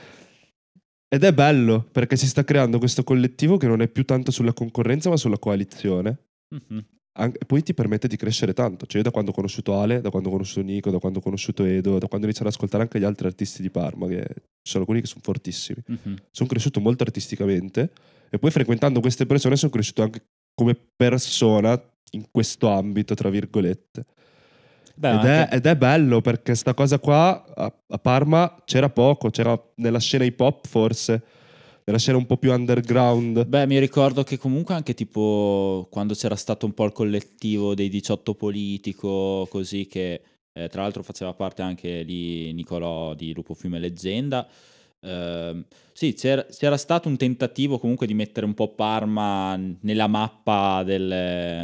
Ed 1.15 1.23
è 1.23 1.33
bello 1.33 1.87
perché 1.93 2.17
si 2.17 2.27
sta 2.27 2.43
creando 2.43 2.79
questo 2.79 3.05
collettivo 3.05 3.57
che 3.57 3.69
non 3.69 3.81
è 3.81 3.87
più 3.87 4.05
tanto 4.05 4.33
sulla 4.33 4.53
concorrenza 4.53 5.11
ma 5.11 5.17
sulla 5.17 5.39
coalizione. 5.39 6.19
Mhm. 6.49 6.85
Anche- 7.17 7.39
e 7.39 7.45
poi 7.45 7.63
ti 7.63 7.73
permette 7.73 8.09
di 8.09 8.17
crescere 8.17 8.53
tanto. 8.53 8.85
Cioè, 8.87 8.97
io 8.97 9.05
da 9.05 9.13
quando 9.13 9.31
ho 9.31 9.35
conosciuto 9.35 9.79
Ale, 9.79 10.01
da 10.01 10.11
quando 10.11 10.29
ho 10.29 10.33
conosciuto 10.33 10.63
Nico, 10.63 10.91
da 10.91 10.99
quando 10.99 11.21
ho 11.21 11.23
conosciuto 11.23 11.63
Edo, 11.63 12.01
da 12.01 12.09
quando 12.09 12.27
ho 12.27 12.31
iniziato 12.31 12.49
ad 12.49 12.55
ascoltare 12.55 12.83
anche 12.83 12.99
gli 12.99 13.05
altri 13.05 13.29
artisti 13.29 13.63
di 13.63 13.71
Parma, 13.71 14.09
che 14.09 14.27
sono 14.61 14.81
alcuni 14.81 15.01
che 15.01 15.07
sono 15.07 15.21
fortissimi. 15.23 15.81
Mhm. 15.87 16.17
Sono 16.33 16.49
cresciuto 16.49 16.81
molto 16.81 17.05
artisticamente 17.05 17.93
e 18.29 18.39
poi 18.41 18.51
frequentando 18.51 18.99
queste 18.99 19.25
persone 19.25 19.55
sono 19.55 19.71
cresciuto 19.71 20.03
anche 20.03 20.21
come 20.53 20.75
persona 20.75 21.81
in 22.11 22.25
questo 22.33 22.69
ambito, 22.71 23.15
tra 23.15 23.31
virgolette. 23.31 24.05
Beh, 24.95 25.11
ed, 25.11 25.25
è, 25.25 25.37
anche- 25.39 25.57
ed 25.57 25.67
è 25.67 25.77
bello 25.77 26.21
perché 26.21 26.55
sta 26.55 26.75
cosa 26.75 26.99
qua 26.99 27.45
a, 27.55 27.73
a 27.89 27.99
Parma 27.99 28.63
c'era 28.65 28.89
poco, 28.89 29.31
c'era 29.31 29.61
nella 29.77 29.99
scena 29.99 30.25
hip 30.25 30.39
hop 30.41 30.67
forse, 30.67 31.23
nella 31.85 31.99
scena 31.99 32.17
un 32.17 32.27
po' 32.27 32.37
più 32.37 32.53
underground. 32.53 33.45
Beh, 33.47 33.67
mi 33.67 33.79
ricordo 33.79 34.23
che 34.23 34.39
comunque 34.39 34.75
anche 34.75 34.95
tipo 34.95 35.87
quando 35.91 36.15
c'era 36.15 36.37
stato 36.37 36.67
un 36.67 36.73
po' 36.73 36.85
il 36.85 36.93
collettivo 36.93 37.75
dei 37.75 37.89
18 37.89 38.35
politico, 38.35 39.47
così 39.51 39.87
che 39.87 40.23
eh, 40.53 40.69
tra 40.69 40.83
l'altro 40.83 41.03
faceva 41.03 41.35
parte 41.35 41.63
anche 41.63 42.03
lì 42.03 42.53
Nicolò 42.53 43.15
di 43.15 43.35
Lupo 43.35 43.55
Fiume 43.55 43.79
Leggenda. 43.81 44.47
ehm, 45.01 45.65
sì, 45.97 46.13
c'era, 46.15 46.45
c'era 46.47 46.77
stato 46.77 47.09
un 47.09 47.17
tentativo 47.17 47.79
comunque 47.79 48.09
di 48.09 48.15
mettere 48.15 48.45
un 48.47 48.55
po' 48.55 48.75
Parma 48.75 49.57
nella 49.83 50.09
mappa 50.09 50.83
del... 50.83 51.07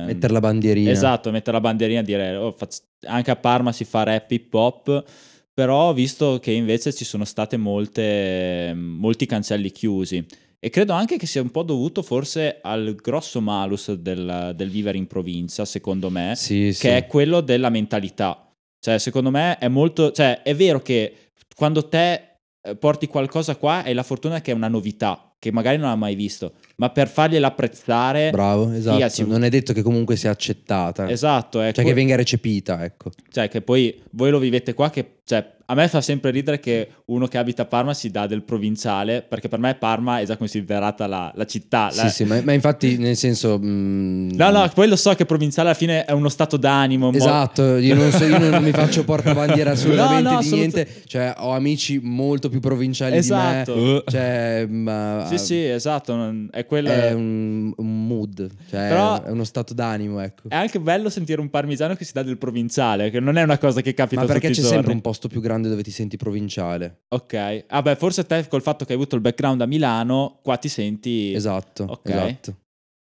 Mettere 0.06 0.32
la 0.32 0.38
bandierina. 0.40 0.88
Esatto, 0.90 1.32
mettere 1.32 1.56
la 1.56 1.60
bandierina 1.60 1.98
e 2.00 2.04
dire 2.04 2.36
"Oh, 2.36 2.52
fac- 2.52 2.82
anche 3.06 3.32
a 3.32 3.36
Parma 3.36 3.72
si 3.72 3.84
fa 3.84 4.04
rap 4.04 4.30
hip 4.30 4.54
hop, 4.54 5.04
però 5.52 5.88
ho 5.88 5.92
visto 5.92 6.38
che 6.40 6.52
invece 6.52 6.92
ci 6.92 7.04
sono 7.04 7.24
state 7.24 7.56
molte, 7.56 8.72
molti 8.74 9.26
cancelli 9.26 9.72
chiusi 9.72 10.24
e 10.60 10.70
credo 10.70 10.92
anche 10.92 11.16
che 11.16 11.26
sia 11.26 11.42
un 11.42 11.50
po' 11.50 11.62
dovuto 11.64 12.02
forse 12.02 12.58
al 12.62 12.94
grosso 12.94 13.40
malus 13.40 13.92
del, 13.94 14.52
del 14.54 14.70
vivere 14.70 14.96
in 14.98 15.06
provincia, 15.08 15.64
secondo 15.64 16.08
me, 16.08 16.34
Sì, 16.36 16.72
sì. 16.72 16.82
che 16.82 16.96
è 16.98 17.06
quello 17.06 17.40
della 17.40 17.68
mentalità. 17.70 18.46
Cioè, 18.78 18.98
secondo 18.98 19.30
me 19.30 19.58
è 19.58 19.68
molto... 19.68 20.12
Cioè, 20.12 20.42
è 20.42 20.54
vero 20.54 20.80
che 20.80 21.30
quando 21.56 21.88
te 21.88 22.29
porti 22.78 23.06
qualcosa 23.06 23.56
qua 23.56 23.82
hai 23.84 23.94
la 23.94 24.02
fortuna 24.02 24.40
che 24.40 24.50
è 24.50 24.54
una 24.54 24.68
novità, 24.68 25.32
che 25.38 25.50
magari 25.50 25.78
non 25.78 25.88
hai 25.88 25.96
mai 25.96 26.14
visto, 26.14 26.54
ma 26.76 26.90
per 26.90 27.08
fargliela 27.08 27.46
apprezzare... 27.46 28.30
Bravo, 28.30 28.70
esatto. 28.70 28.96
Fiaci- 28.96 29.26
Non 29.26 29.44
è 29.44 29.48
detto 29.48 29.72
che 29.72 29.82
comunque 29.82 30.16
sia 30.16 30.30
accettata. 30.30 31.08
Esatto, 31.08 31.60
ecco. 31.60 31.76
Cioè 31.76 31.84
che 31.84 31.94
venga 31.94 32.16
recepita, 32.16 32.84
ecco. 32.84 33.10
Cioè, 33.30 33.48
che 33.48 33.62
poi 33.62 34.02
voi 34.10 34.30
lo 34.30 34.38
vivete 34.38 34.74
qua 34.74 34.90
che... 34.90 35.20
Cioè, 35.24 35.58
a 35.70 35.74
me 35.74 35.86
fa 35.86 36.00
sempre 36.00 36.30
ridere 36.32 36.58
che 36.58 36.88
uno 37.06 37.26
che 37.28 37.38
abita 37.38 37.62
a 37.62 37.64
Parma 37.64 37.94
si 37.94 38.10
dà 38.10 38.26
del 38.26 38.42
provinciale, 38.42 39.22
perché 39.22 39.48
per 39.48 39.60
me 39.60 39.74
Parma 39.76 40.18
è 40.18 40.24
già 40.26 40.36
considerata 40.36 41.06
la, 41.06 41.32
la 41.34 41.46
città. 41.46 41.90
la- 41.94 42.08
Sì, 42.08 42.08
sì, 42.08 42.24
ma, 42.24 42.40
ma 42.42 42.52
infatti 42.52 42.96
nel 42.98 43.16
senso... 43.16 43.56
mm, 43.58 44.30
No, 44.32 44.50
no, 44.50 44.68
poi 44.74 44.88
lo 44.88 44.96
so 44.96 45.14
che 45.14 45.24
provinciale 45.24 45.68
alla 45.68 45.76
fine 45.78 46.04
è 46.04 46.10
uno 46.12 46.28
stato 46.28 46.56
d'animo. 46.56 47.06
un 47.06 47.12
mo- 47.12 47.18
Esatto, 47.18 47.76
io 47.76 47.94
non, 47.94 48.10
so- 48.10 48.24
io 48.24 48.38
non 48.38 48.62
mi 48.62 48.72
faccio 48.72 49.04
portabandiera 49.04 49.70
assolutamente 49.72 50.22
No, 50.28 50.30
no, 50.34 50.40
di 50.40 50.46
assolut- 50.46 50.74
niente. 50.74 51.02
Cioè, 51.06 51.34
ho 51.38 51.50
amici 51.52 52.00
molto 52.02 52.48
più 52.48 52.58
provinciali 52.60 53.16
Esatto. 53.16 53.74
di 53.74 53.80
me. 53.80 54.02
Cioè, 54.06 54.66
ma- 54.68 55.24
Sì, 55.28 55.38
sì, 55.38 55.64
esatto, 55.64 56.14
non- 56.16 56.48
è 56.50 56.66
quello... 56.66 56.88
È 56.90 57.12
un, 57.12 57.72
un 57.76 58.06
mood, 58.06 58.48
cioè 58.68 58.88
Però- 58.88 59.22
è 59.22 59.30
uno 59.30 59.44
stato 59.44 59.72
d'animo, 59.74 60.20
ecco. 60.20 60.48
È 60.48 60.54
anche 60.56 60.80
bello 60.80 61.08
sentire 61.10 61.40
un 61.40 61.48
parmigiano 61.48 61.94
che 61.94 62.04
si 62.04 62.12
dà 62.12 62.22
del 62.24 62.38
provinciale, 62.38 63.10
che 63.10 63.20
non 63.20 63.36
è 63.36 63.42
una 63.42 63.58
cosa 63.58 63.80
che 63.80 63.94
capita 63.94 64.22
Ma 64.22 64.26
perché 64.26 64.50
c'è 64.50 64.62
sempre 64.62 64.92
un 64.92 65.00
posto 65.00 65.28
più 65.28 65.40
grande 65.40 65.59
dove 65.68 65.82
ti 65.82 65.90
senti 65.90 66.16
provinciale. 66.16 67.02
Ok. 67.08 67.64
Ah 67.68 67.82
beh, 67.82 67.96
forse 67.96 68.24
te 68.24 68.46
col 68.48 68.62
fatto 68.62 68.84
che 68.84 68.92
hai 68.92 68.98
avuto 68.98 69.14
il 69.16 69.20
background 69.20 69.60
a 69.60 69.66
Milano, 69.66 70.38
qua 70.42 70.56
ti 70.56 70.68
senti... 70.68 71.32
Esatto, 71.34 71.84
Ok. 71.88 72.08
esatto. 72.08 72.56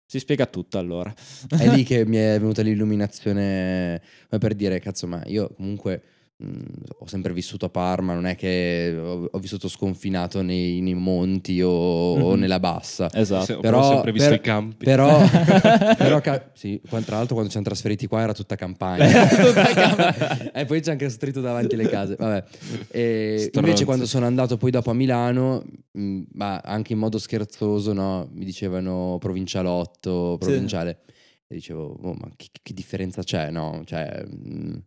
Si 0.06 0.20
spiega 0.20 0.46
tutto 0.46 0.78
allora. 0.78 1.14
È 1.58 1.68
lì 1.70 1.84
che 1.86 2.06
mi 2.06 2.16
è 2.18 2.40
venuta 2.40 2.62
l'illuminazione 2.62 4.02
come 4.30 4.40
per 4.40 4.54
dire, 4.56 4.80
cazzo, 4.80 5.08
ma 5.08 5.22
io 5.26 5.50
comunque 5.56 6.02
mh, 6.38 6.62
ho 7.00 7.08
sempre 7.08 7.34
vissuto 7.34 7.66
a 7.66 7.70
Parma, 7.70 8.14
non 8.14 8.26
è 8.26 8.36
che 8.36 8.96
ho, 8.98 9.28
ho 9.32 9.40
vissuto 9.40 9.68
sconfinato 9.68 10.42
nei, 10.42 10.82
nei 10.82 10.94
monti 10.94 11.62
o, 11.62 11.70
o 11.70 12.34
Mhm. 12.34 12.40
nella 12.40 12.60
bassa. 12.60 13.10
Esatto. 13.14 13.46
Sì, 13.46 13.58
Però- 13.60 13.80
ho 13.80 13.94
sempre 13.94 14.12
visto 14.12 14.30
per- 14.30 14.38
i 14.38 14.42
campi. 14.42 14.86
Però, 14.86 15.18
però 15.98 16.22
ca- 16.22 16.52
sì, 16.54 16.80
tra 16.88 17.00
l'altro 17.16 17.34
quando 17.36 17.46
ci 17.46 17.52
siamo 17.52 17.66
trasferiti 17.66 18.08
qua 18.08 18.22
era 18.22 18.34
tutta 18.34 18.56
campagna. 18.56 19.06
Tutta 19.28 19.64
campagna. 19.74 20.52
e 20.52 20.66
poi 20.66 20.82
c'è 20.82 20.92
anche 20.92 21.10
scritto 21.10 21.42
davanti 21.42 21.76
le 21.76 21.88
case. 21.90 22.16
Vabbè. 22.18 22.44
E 22.92 23.50
invece 23.54 23.86
quando 23.86 24.06
sono 24.06 24.26
andato 24.26 24.58
poi 24.58 24.72
dopo 24.72 24.90
a 24.92 24.94
Milano, 24.94 25.64
mh, 25.92 26.22
ma 26.34 26.58
anche 26.64 26.94
in 26.94 27.00
modo 27.00 27.18
scherzoso, 27.18 27.94
no? 27.94 28.30
mi 28.34 28.46
dicevano 28.46 29.18
provincialotto, 29.20 30.38
provinciale. 30.40 31.02
E 31.48 31.56
dicevo, 31.56 31.98
"Oh, 32.02 32.14
ma 32.14 32.30
che, 32.36 32.48
che 32.62 32.74
differenza 32.74 33.24
c'è? 33.24 33.50
No? 33.50 33.82
Cioè, 33.86 34.24
mh, 34.26 34.84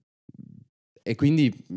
e 1.03 1.15
quindi 1.15 1.53
mh, 1.67 1.75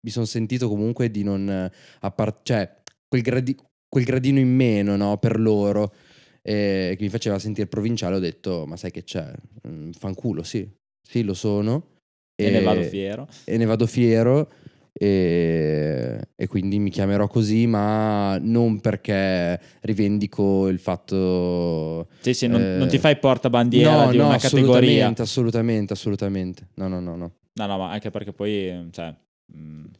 mi 0.00 0.10
sono 0.10 0.24
sentito 0.26 0.68
comunque 0.68 1.10
di 1.10 1.22
non... 1.22 1.48
eh, 1.48 1.72
appar- 2.00 2.40
cioè, 2.42 2.82
quel, 3.08 3.22
gradi- 3.22 3.56
quel 3.88 4.04
gradino 4.04 4.38
in 4.38 4.54
meno 4.54 4.96
no? 4.96 5.18
per 5.18 5.38
loro 5.40 5.94
eh, 6.42 6.94
che 6.96 7.02
mi 7.02 7.08
faceva 7.10 7.38
sentire 7.38 7.66
provinciale, 7.66 8.16
ho 8.16 8.20
detto, 8.20 8.66
ma 8.66 8.76
sai 8.76 8.90
che 8.92 9.02
c'è? 9.04 9.32
Mm, 9.66 9.90
fanculo, 9.92 10.42
sì, 10.42 10.68
sì, 11.02 11.22
lo 11.24 11.34
sono. 11.34 11.94
E 12.36 12.50
ne 12.50 12.60
vado 12.60 12.82
fiero. 12.82 13.26
E 13.44 13.56
ne 13.56 13.64
vado 13.64 13.86
fiero. 13.86 14.50
E, 14.98 16.20
e 16.34 16.46
quindi 16.46 16.78
mi 16.78 16.90
chiamerò 16.90 17.26
così, 17.28 17.66
ma 17.66 18.38
non 18.40 18.80
perché 18.80 19.60
rivendico 19.82 20.68
il 20.68 20.78
fatto. 20.78 22.08
Sì, 22.20 22.32
sì, 22.34 22.46
non, 22.46 22.60
Eh, 22.60 22.76
non 22.78 22.88
ti 22.88 22.98
fai 22.98 23.18
portabandiera 23.18 24.04
no, 24.04 24.10
di 24.10 24.18
no, 24.18 24.26
una 24.28 24.38
categoria. 24.38 25.08
assolutamente, 25.08 25.22
assolutamente, 25.22 25.92
assolutamente. 25.92 26.66
No, 26.74 26.88
no, 26.88 27.00
no, 27.00 27.16
no. 27.16 27.32
No, 27.56 27.66
no, 27.66 27.78
ma 27.78 27.90
anche 27.90 28.10
perché 28.10 28.32
poi, 28.34 28.88
cioè, 28.92 29.14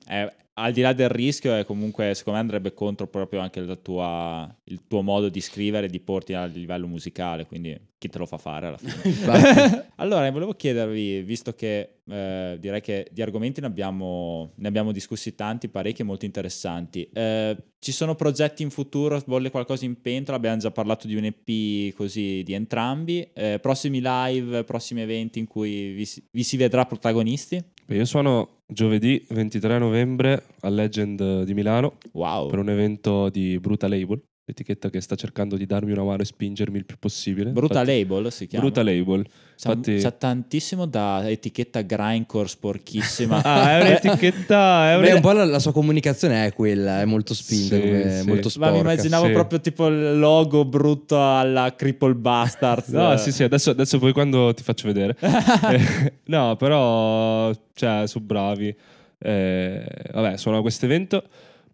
è- 0.06 0.34
al 0.58 0.72
di 0.72 0.80
là 0.80 0.94
del 0.94 1.10
rischio, 1.10 1.54
è 1.54 1.66
comunque, 1.66 2.14
secondo 2.14 2.38
me 2.38 2.44
andrebbe 2.44 2.72
contro 2.72 3.06
proprio 3.08 3.40
anche 3.40 3.60
la 3.60 3.76
tua- 3.76 4.54
il 4.64 4.86
tuo 4.88 5.02
modo 5.02 5.28
di 5.28 5.42
scrivere 5.42 5.86
e 5.86 5.90
di 5.90 6.00
porti 6.00 6.32
a 6.32 6.46
livello 6.46 6.86
musicale, 6.86 7.44
quindi 7.44 7.78
chi 7.98 8.08
te 8.08 8.16
lo 8.16 8.24
fa 8.24 8.38
fare 8.38 8.66
alla 8.68 8.78
fine. 8.78 8.94
Allora, 9.96 10.30
volevo 10.30 10.52
chiedervi, 10.54 11.20
visto 11.22 11.52
che 11.54 11.96
eh, 12.08 12.56
direi 12.58 12.80
che 12.80 13.06
di 13.12 13.20
argomenti 13.20 13.60
ne 13.60 13.66
abbiamo, 13.66 14.52
ne 14.56 14.68
abbiamo 14.68 14.92
discussi 14.92 15.34
tanti, 15.34 15.68
parecchi 15.68 16.00
e 16.00 16.04
molto 16.06 16.24
interessanti, 16.24 17.06
eh, 17.12 17.56
ci 17.78 17.92
sono 17.92 18.14
progetti 18.14 18.62
in 18.62 18.70
futuro, 18.70 19.22
bolle 19.26 19.50
qualcosa 19.50 19.84
in 19.84 20.00
pentola, 20.00 20.38
abbiamo 20.38 20.56
già 20.56 20.70
parlato 20.70 21.06
di 21.06 21.16
un 21.16 21.24
EP 21.24 21.94
così 21.94 22.42
di 22.44 22.54
entrambi, 22.54 23.28
eh, 23.34 23.58
prossimi 23.60 24.00
live, 24.02 24.64
prossimi 24.64 25.02
eventi 25.02 25.38
in 25.38 25.46
cui 25.46 25.92
vi 25.92 26.06
si- 26.06 26.26
vi 26.30 26.42
si 26.42 26.56
vedrà 26.56 26.86
protagonisti? 26.86 27.62
Beh, 27.84 27.94
Io 27.96 28.04
suono 28.06 28.55
giovedì 28.66 29.24
23 29.30 29.78
novembre 29.78 30.46
al 30.60 30.74
Legend 30.74 31.44
di 31.44 31.54
Milano 31.54 31.98
Wow. 32.12 32.48
per 32.48 32.58
un 32.58 32.68
evento 32.68 33.28
di 33.28 33.58
Bruta 33.58 33.88
Label, 33.88 34.22
l'etichetta 34.48 34.90
che 34.90 35.00
sta 35.00 35.16
cercando 35.16 35.56
di 35.56 35.66
darmi 35.66 35.90
una 35.90 36.04
mano 36.04 36.22
e 36.22 36.24
spingermi 36.24 36.78
il 36.78 36.84
più 36.86 36.96
possibile. 37.00 37.50
Bruta 37.50 37.80
Infatti- 37.80 37.98
Label 38.08 38.30
si 38.32 38.46
chiama. 38.46 38.64
Bruta 38.64 38.82
Label. 38.84 39.24
C'ha, 39.24 39.70
Infatti- 39.72 39.96
c'ha 39.98 40.10
tantissimo 40.12 40.86
da 40.86 41.28
etichetta 41.28 41.80
grindcore 41.80 42.46
sporchissima. 42.46 43.42
Ah, 43.44 43.78
è 43.78 43.80
un'etichetta... 43.82 44.92
È 44.92 45.00
Beh, 45.00 45.06
una- 45.06 45.14
un 45.16 45.20
po' 45.20 45.32
la, 45.32 45.44
la 45.46 45.58
sua 45.58 45.72
comunicazione 45.72 46.46
è 46.46 46.52
quella, 46.52 47.00
è 47.00 47.04
molto 47.04 47.34
spinta, 47.34 47.74
Sì, 47.74 47.82
sì. 48.20 48.26
molto 48.28 48.44
Ma 48.44 48.50
sporca. 48.50 48.70
mi 48.70 48.78
immaginavo 48.78 49.26
sì. 49.26 49.32
proprio 49.32 49.60
tipo 49.60 49.86
il 49.88 50.16
logo 50.18 50.64
brutto 50.64 51.20
alla 51.20 51.74
Cripple 51.74 52.14
Bastards. 52.14 52.88
No, 52.90 53.16
sì, 53.16 53.32
sì, 53.32 53.42
adesso, 53.42 53.70
adesso 53.70 53.98
poi 53.98 54.12
quando 54.12 54.54
ti 54.54 54.62
faccio 54.62 54.86
vedere. 54.86 55.16
Eh, 55.66 56.12
no, 56.26 56.54
però, 56.56 57.50
cioè, 57.74 58.06
sono 58.06 58.24
bravi. 58.24 58.72
Eh, 59.18 59.84
vabbè, 60.12 60.36
suono 60.36 60.58
a 60.58 60.60
questo 60.60 60.84
evento. 60.84 61.24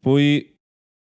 Poi 0.00 0.51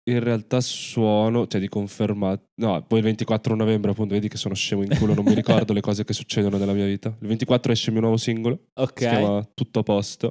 in 0.09 0.20
realtà 0.20 0.61
suono, 0.61 1.46
cioè 1.46 1.61
di 1.61 1.68
confermato. 1.68 2.50
No, 2.61 2.82
poi 2.86 2.98
il 2.98 3.04
24 3.04 3.54
novembre, 3.54 3.90
appunto, 3.90 4.14
vedi 4.14 4.28
che 4.28 4.36
sono 4.36 4.54
scemo 4.54 4.82
in 4.82 4.96
culo, 4.96 5.14
non 5.14 5.24
mi 5.24 5.34
ricordo 5.34 5.72
le 5.72 5.80
cose 5.80 6.04
che 6.04 6.12
succedono 6.12 6.57
nella 6.59 6.72
mia 6.72 6.86
vita. 6.86 7.09
Il 7.20 7.26
24 7.28 7.72
esce 7.72 7.86
il 7.86 7.92
mio 7.92 8.02
nuovo 8.02 8.16
singolo, 8.16 8.66
Ok. 8.74 9.00
si 9.00 9.09
chiama 9.09 9.48
Tutto 9.54 9.80
a 9.80 9.82
posto. 9.82 10.30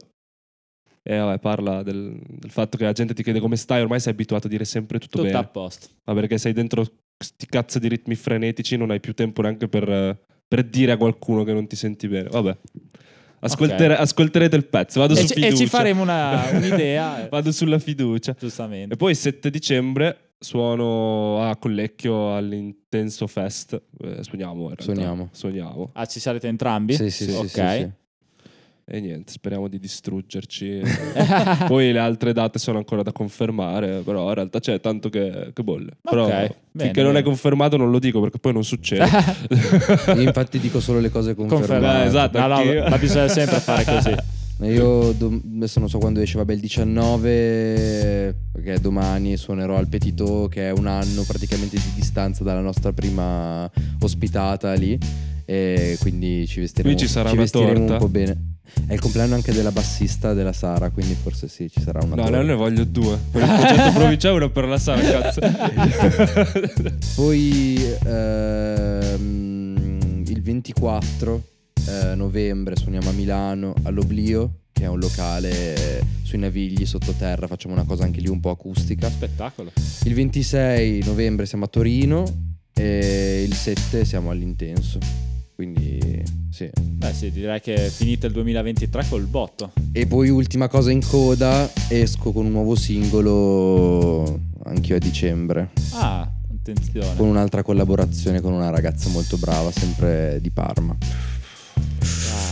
E 1.07 1.17
vabbè, 1.17 1.39
parla 1.39 1.84
del, 1.84 2.19
del 2.26 2.49
fatto 2.49 2.78
che 2.78 2.84
la 2.86 2.91
gente 2.93 3.13
ti 3.13 3.21
chiede 3.21 3.39
come 3.39 3.57
stai, 3.57 3.82
ormai 3.82 3.99
sei 3.99 4.13
abituato 4.13 4.47
a 4.47 4.49
dire 4.49 4.65
sempre 4.65 4.97
tutto, 4.97 5.17
Tutto 5.21 5.30
a 5.38 5.41
bene. 5.41 5.51
posto. 5.51 5.88
Ma 6.05 6.13
perché 6.13 6.38
sei 6.39 6.53
dentro 6.53 6.84
sti 7.17 7.45
cazzo 7.45 7.78
di 7.78 7.88
ritmi 7.88 8.15
frenetici, 8.15 8.76
non 8.78 8.89
hai 8.91 8.99
più 8.99 9.13
tempo 9.13 9.41
neanche 9.43 9.67
per, 9.67 9.88
eh, 9.88 10.17
per 10.47 10.63
dire 10.63 10.93
a 10.93 10.97
qualcuno 10.97 11.43
che 11.43 11.53
non 11.53 11.67
ti 11.67 11.76
senti 11.76 12.07
bene. 12.07 12.30
Vabbè. 12.30 12.57
Ascoltere- 13.45 13.93
Ok. 13.93 13.99
Ascolterete 13.99 14.55
il 14.55 14.65
pezzo, 14.65 14.99
vado 14.99 15.13
E 15.13 15.17
su 15.17 15.27
ci, 15.27 15.33
fiducia. 15.35 15.53
e 15.53 15.55
ci 15.57 15.67
faremo 15.67 16.01
una- 16.01 16.49
un'idea. 16.53 17.27
Vado 17.29 17.51
sulla 17.51 17.79
fiducia. 17.79 18.31
E 18.31 18.35
Giustamente. 18.39 18.95
poi 18.95 19.11
il 19.11 19.17
7 19.17 19.49
dicembre 19.49 20.19
suono 20.39 21.41
a 21.47 21.55
Collecchio 21.57 22.35
all'Intenso 22.35 23.27
Fest. 23.27 23.81
Eh, 24.01 24.23
suoniamo. 24.23 24.71
Suoniamo. 24.77 25.29
Suoniamo. 25.31 25.89
Ah, 25.93 26.05
ci 26.05 26.19
sarete 26.19 26.47
entrambi? 26.47 26.93
Sì, 26.95 27.09
sì, 27.09 27.25
sì, 27.25 27.31
Ok. 27.35 27.45
sì, 27.47 27.49
sì. 27.77 27.89
E 28.88 28.99
niente, 28.99 29.31
speriamo 29.31 29.67
di 29.67 29.79
distruggerci. 29.79 30.81
poi 31.67 31.91
le 31.91 31.97
altre 31.97 32.33
date 32.33 32.59
sono 32.59 32.77
ancora 32.77 33.01
da 33.01 33.11
confermare, 33.11 34.01
però 34.05 34.27
in 34.27 34.33
realtà 34.36 34.59
c'è 34.59 34.79
tanto 34.79 35.09
che, 35.09 35.49
che 35.53 35.63
bolle. 35.63 35.93
Però 36.03 36.25
Ok, 36.25 36.29
bene, 36.29 36.55
finché 36.77 37.01
non 37.01 37.13
bene. 37.13 37.19
è 37.19 37.23
confermato 37.23 37.77
non 37.77 37.89
lo 37.89 37.97
dico 37.97 38.19
perché 38.21 38.38
poi 38.38 38.53
non 38.53 38.63
succede. 38.63 39.05
Io 40.15 40.21
infatti 40.21 40.59
dico 40.59 40.79
solo 40.79 40.99
le 40.99 41.09
cose 41.09 41.33
confermate. 41.33 41.67
Confermato. 41.67 42.03
Eh, 42.03 42.05
esatto, 42.07 42.39
No, 42.39 42.47
no, 42.47 42.89
ma 42.89 42.97
bisogna 42.99 43.27
sempre 43.27 43.57
fare 43.57 43.83
così. 43.86 44.13
Io 44.71 45.11
do- 45.13 45.41
adesso 45.55 45.79
non 45.79 45.89
so 45.89 45.97
quando 45.97 46.21
esce, 46.21 46.38
vabbè, 46.38 46.53
il 46.53 46.59
19, 46.61 48.36
che 48.63 48.73
è 48.73 48.77
domani, 48.79 49.36
suonerò 49.36 49.75
al 49.77 49.88
Petito, 49.88 50.47
che 50.47 50.67
è 50.69 50.71
un 50.71 50.86
anno 50.88 51.23
praticamente 51.27 51.75
di 51.75 51.91
distanza 51.95 52.43
dalla 52.43 52.61
nostra 52.61 52.93
prima 52.93 53.69
ospitata 53.99 54.71
lì. 54.73 54.97
E 55.45 55.97
quindi 55.99 56.47
ci 56.47 56.59
vestiremo, 56.59 56.95
ci 56.97 57.07
sarà 57.07 57.31
una 57.31 57.41
vestiremo 57.41 57.73
torta? 57.73 57.93
un 57.93 57.99
po' 57.99 58.07
bene. 58.07 58.53
È 58.87 58.93
il 58.93 58.99
compleanno 58.99 59.35
anche 59.35 59.53
della 59.53 59.71
bassista 59.71 60.33
della 60.33 60.51
Sara, 60.53 60.89
quindi 60.89 61.13
forse 61.13 61.47
sì, 61.47 61.69
ci 61.69 61.81
sarà 61.81 61.99
una 62.03 62.15
No, 62.15 62.21
torta. 62.23 62.37
no, 62.37 62.43
ne 62.43 62.53
voglio 62.55 62.83
due. 62.83 63.17
Per 63.31 63.41
il 63.41 63.47
progetto 63.47 63.91
provinciale 63.99 64.35
uno 64.35 64.49
per 64.49 64.65
la 64.65 64.77
Sara, 64.79 65.01
cazzo. 65.01 65.39
Poi 67.15 67.79
ehm, 68.95 70.23
il 70.27 70.41
24 70.41 71.43
eh, 71.87 72.15
novembre 72.15 72.75
suoniamo 72.75 73.09
a 73.09 73.13
Milano 73.13 73.73
all'Oblio, 73.83 74.61
che 74.71 74.83
è 74.83 74.87
un 74.87 74.99
locale 74.99 76.03
sui 76.23 76.39
Navigli 76.39 76.85
sottoterra, 76.85 77.47
facciamo 77.47 77.73
una 77.75 77.83
cosa 77.85 78.03
anche 78.03 78.19
lì 78.19 78.27
un 78.27 78.39
po' 78.39 78.49
acustica. 78.49 79.09
Spettacolo. 79.09 79.71
Il 80.03 80.13
26 80.13 81.03
novembre 81.05 81.45
siamo 81.45 81.65
a 81.65 81.67
Torino 81.67 82.23
e 82.73 83.43
il 83.47 83.53
7 83.53 84.03
siamo 84.05 84.31
all'Intenso. 84.31 84.97
Quindi 85.56 86.22
sì. 86.51 86.70
Beh, 86.82 87.14
sì, 87.14 87.32
direi 87.32 87.62
che 87.62 87.76
è 87.86 87.89
finito 87.89 88.26
il 88.26 88.34
2023 88.34 89.06
col 89.08 89.24
botto. 89.26 89.72
E 89.93 90.06
poi 90.06 90.30
ultima 90.30 90.68
cosa 90.68 90.91
in 90.91 91.01
coda, 91.06 91.70
esco 91.88 92.32
con 92.34 92.45
un 92.45 92.51
nuovo 92.51 92.76
singolo 92.76 94.38
anch'io 94.66 94.97
a 94.97 94.99
dicembre. 94.99 95.70
Ah, 95.93 96.30
attenzione. 96.51 97.16
Con 97.16 97.28
un'altra 97.30 97.64
collaborazione 97.64 98.41
con 98.41 98.51
una 98.51 98.70
ragazza 98.70 99.08
molto 99.10 99.38
brava, 99.38 99.72
sempre 99.72 100.39
di 100.41 100.51
Parma. 100.51 100.95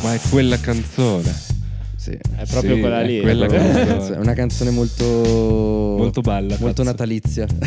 Ma 0.04 0.14
è 0.14 0.20
quella 0.30 0.58
canzone. 0.60 1.51
Sì. 1.97 2.12
È 2.12 2.45
proprio 2.49 2.76
Sì, 2.76 2.80
quella 2.82 3.01
è 3.01 3.06
lì. 3.06 3.20
quella 3.22 3.45
è 3.45 3.49
È 3.49 3.86
canzone. 3.88 4.18
una 4.18 4.34
canzone 4.34 4.70
molto 4.72 5.04
Molto 5.06 6.22
bella. 6.22 6.56
molto 6.60 6.84
cazzo. 6.84 6.84
natalizia. 6.84 7.47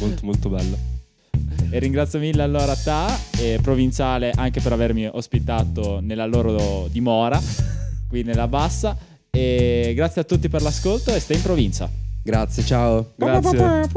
Molto, 0.00 0.24
molto 0.26 0.48
bella. 0.48 0.76
E 1.70 1.78
ringrazio 1.78 2.18
mille 2.18 2.42
allora 2.42 2.76
Ta 2.76 3.18
e 3.38 3.58
Provinciale 3.62 4.30
anche 4.34 4.60
per 4.60 4.72
avermi 4.72 5.06
ospitato 5.06 6.00
nella 6.00 6.26
loro 6.26 6.88
dimora, 6.90 7.40
qui 8.08 8.22
nella 8.22 8.46
bassa. 8.46 8.96
E 9.30 9.92
grazie 9.94 10.20
a 10.20 10.24
tutti 10.24 10.48
per 10.50 10.60
l'ascolto 10.60 11.14
e 11.14 11.20
stai 11.20 11.36
in 11.36 11.42
provincia. 11.42 11.88
Grazie, 12.22 12.62
ciao. 12.64 13.12
Grazie. 13.16 13.88